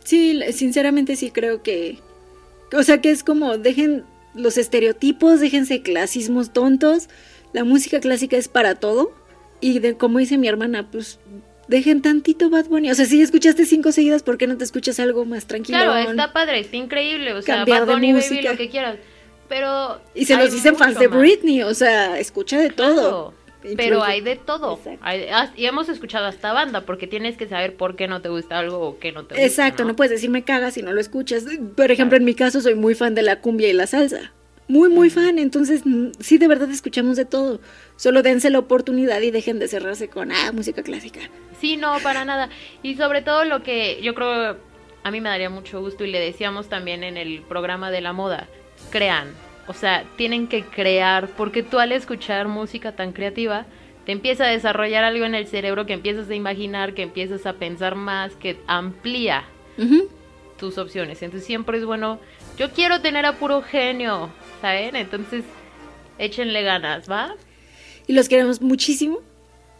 Sí, 0.04 0.40
sinceramente 0.52 1.16
sí 1.16 1.30
creo 1.30 1.62
que... 1.62 1.98
O 2.72 2.82
sea 2.82 3.00
que 3.00 3.10
es 3.10 3.22
como, 3.22 3.58
dejen 3.58 4.04
los 4.34 4.56
estereotipos, 4.56 5.40
déjense 5.40 5.82
clasismos 5.82 6.52
tontos. 6.52 7.08
La 7.52 7.64
música 7.64 8.00
clásica 8.00 8.36
es 8.36 8.48
para 8.48 8.74
todo. 8.76 9.12
Y 9.60 9.78
de, 9.78 9.96
como 9.96 10.18
dice 10.18 10.38
mi 10.38 10.48
hermana, 10.48 10.90
pues 10.90 11.18
dejen 11.68 12.02
tantito 12.02 12.50
Bad 12.50 12.66
Bunny. 12.66 12.90
O 12.90 12.94
sea, 12.94 13.06
si 13.06 13.20
escuchaste 13.20 13.66
cinco 13.66 13.92
seguidas, 13.92 14.22
¿por 14.22 14.38
qué 14.38 14.46
no 14.46 14.56
te 14.56 14.64
escuchas 14.64 15.00
algo 15.00 15.24
más 15.24 15.46
tranquilo? 15.46 15.78
Claro, 15.78 16.10
está 16.10 16.32
padre, 16.32 16.60
está 16.60 16.76
increíble. 16.76 17.32
O 17.34 17.42
sea, 17.42 17.64
Bad 17.64 17.86
Bunny, 17.86 18.12
baby, 18.12 18.42
lo 18.42 18.56
que 18.56 18.68
quieras. 18.68 18.96
Pero. 19.48 20.00
Y 20.14 20.24
se 20.24 20.36
los 20.36 20.52
dicen 20.52 20.76
fans 20.76 20.98
de 20.98 21.08
Britney, 21.08 21.62
o 21.62 21.74
sea, 21.74 22.18
escucha 22.18 22.58
de 22.58 22.70
todo. 22.70 23.34
pero 23.76 24.02
hay 24.02 24.20
de 24.20 24.36
todo. 24.36 24.78
y 25.56 25.66
hemos 25.66 25.88
escuchado 25.88 26.26
hasta 26.26 26.52
banda, 26.52 26.82
porque 26.82 27.06
tienes 27.06 27.36
que 27.36 27.46
saber 27.46 27.76
por 27.76 27.96
qué 27.96 28.08
no 28.08 28.22
te 28.22 28.28
gusta 28.28 28.58
algo 28.58 28.80
o 28.80 28.98
qué 28.98 29.12
no 29.12 29.24
te 29.24 29.34
gusta. 29.34 29.44
Exacto, 29.44 29.84
no, 29.84 29.96
puedes 29.96 30.10
decir 30.10 30.30
me 30.30 30.44
cagas 30.44 30.74
si 30.74 30.82
no 30.82 30.92
lo 30.92 31.00
escuchas. 31.00 31.44
Por 31.76 31.90
ejemplo, 31.90 32.16
en 32.16 32.24
mi 32.24 32.34
caso 32.34 32.60
soy 32.60 32.74
muy 32.74 32.94
fan 32.94 33.14
de 33.14 33.22
la 33.22 33.40
cumbia 33.40 33.68
y 33.68 33.72
la 33.72 33.86
salsa. 33.86 34.32
Muy, 34.68 34.88
muy 34.88 35.10
fan. 35.10 35.38
Entonces, 35.38 35.82
sí, 36.20 36.38
de 36.38 36.48
verdad 36.48 36.70
escuchamos 36.70 37.16
de 37.16 37.24
todo. 37.24 37.60
Solo 37.96 38.22
dense 38.22 38.50
la 38.50 38.58
oportunidad 38.58 39.20
y 39.20 39.30
dejen 39.30 39.58
de 39.58 39.68
cerrarse 39.68 40.08
con, 40.08 40.32
ah, 40.32 40.52
música 40.52 40.82
clásica. 40.82 41.20
Sí, 41.60 41.76
no, 41.76 41.98
para 42.02 42.24
nada. 42.24 42.48
Y 42.82 42.94
sobre 42.94 43.22
todo 43.22 43.44
lo 43.44 43.62
que 43.62 44.00
yo 44.02 44.14
creo, 44.14 44.56
a 45.02 45.10
mí 45.10 45.20
me 45.20 45.28
daría 45.28 45.50
mucho 45.50 45.80
gusto 45.80 46.04
y 46.04 46.10
le 46.10 46.20
decíamos 46.20 46.68
también 46.68 47.04
en 47.04 47.16
el 47.16 47.42
programa 47.42 47.90
de 47.90 48.00
la 48.00 48.12
moda, 48.12 48.48
crean. 48.90 49.32
O 49.68 49.74
sea, 49.74 50.04
tienen 50.16 50.48
que 50.48 50.64
crear, 50.64 51.28
porque 51.28 51.62
tú 51.62 51.78
al 51.78 51.92
escuchar 51.92 52.48
música 52.48 52.92
tan 52.96 53.12
creativa, 53.12 53.66
te 54.04 54.12
empieza 54.12 54.44
a 54.44 54.48
desarrollar 54.48 55.04
algo 55.04 55.24
en 55.24 55.34
el 55.34 55.46
cerebro 55.46 55.86
que 55.86 55.92
empiezas 55.92 56.28
a 56.28 56.34
imaginar, 56.34 56.94
que 56.94 57.02
empiezas 57.02 57.46
a 57.46 57.54
pensar 57.54 57.94
más, 57.94 58.34
que 58.34 58.58
amplía 58.66 59.44
tus 60.58 60.78
opciones. 60.78 61.22
Entonces 61.22 61.46
siempre 61.46 61.78
es 61.78 61.84
bueno, 61.84 62.18
yo 62.58 62.70
quiero 62.70 63.00
tener 63.00 63.24
a 63.26 63.34
puro 63.34 63.62
genio, 63.62 64.30
¿saben? 64.62 64.96
Entonces, 64.96 65.44
échenle 66.18 66.62
ganas, 66.62 67.10
¿va? 67.10 67.34
Y 68.06 68.14
los 68.14 68.28
queremos 68.28 68.62
muchísimo. 68.62 69.20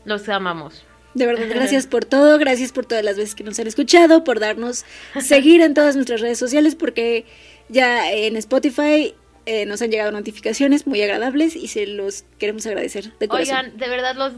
Los 0.04 0.28
amamos. 0.28 0.84
De 1.14 1.24
verdad, 1.24 1.46
gracias 1.54 1.86
por 1.86 2.04
todo, 2.04 2.38
gracias 2.38 2.72
por 2.72 2.84
todas 2.84 3.04
las 3.04 3.16
veces 3.16 3.34
que 3.34 3.44
nos 3.44 3.58
han 3.58 3.68
escuchado, 3.68 4.24
por 4.24 4.40
darnos 4.40 4.84
seguir 5.20 5.62
en 5.62 5.72
todas 5.72 5.94
nuestras 5.94 6.20
redes 6.20 6.38
sociales, 6.38 6.74
porque 6.74 7.24
ya 7.68 8.12
en 8.12 8.36
Spotify 8.36 9.14
eh, 9.46 9.66
nos 9.66 9.82
han 9.82 9.90
llegado 9.90 10.10
notificaciones 10.10 10.86
muy 10.86 11.00
agradables 11.00 11.54
y 11.54 11.68
se 11.68 11.86
los 11.86 12.24
queremos 12.38 12.66
agradecer 12.66 13.16
de 13.18 13.28
corazón. 13.28 13.56
Oigan, 13.56 13.76
de 13.76 13.88
verdad 13.88 14.16
los 14.16 14.32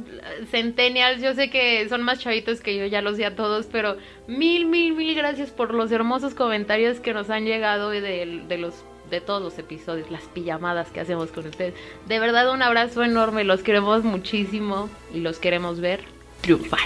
centennials, 0.51 1.22
yo 1.22 1.34
sé 1.34 1.49
que 1.49 1.88
son 1.88 2.03
más 2.03 2.18
chavitos 2.20 2.61
que 2.61 2.76
yo, 2.76 2.84
ya 2.86 3.01
los 3.01 3.16
sé 3.16 3.24
a 3.24 3.34
todos, 3.34 3.66
pero 3.72 3.97
mil, 4.26 4.66
mil, 4.66 4.95
mil 4.95 5.14
gracias 5.14 5.51
por 5.51 5.72
los 5.72 5.90
hermosos 5.90 6.34
comentarios 6.34 7.01
que 7.01 7.14
nos 7.14 7.30
han 7.30 7.45
llegado 7.47 7.90
de, 7.90 8.01
de 8.47 8.59
los 8.59 8.84
de 9.11 9.20
todos 9.20 9.42
los 9.42 9.59
episodios, 9.59 10.11
las 10.11 10.24
pijamadas 10.24 10.90
que 10.90 11.00
hacemos 11.00 11.30
con 11.30 11.46
ustedes. 11.46 11.74
De 12.07 12.18
verdad 12.18 12.50
un 12.50 12.62
abrazo 12.62 13.02
enorme, 13.02 13.44
los 13.44 13.62
queremos 13.62 14.05
muchísimo 14.05 14.88
y 15.12 15.20
los 15.20 15.38
queremos 15.38 15.80
ver 15.80 16.05
triunfar. 16.40 16.80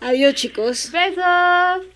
Adiós 0.00 0.34
chicos. 0.34 0.90
Besos. 0.90 1.92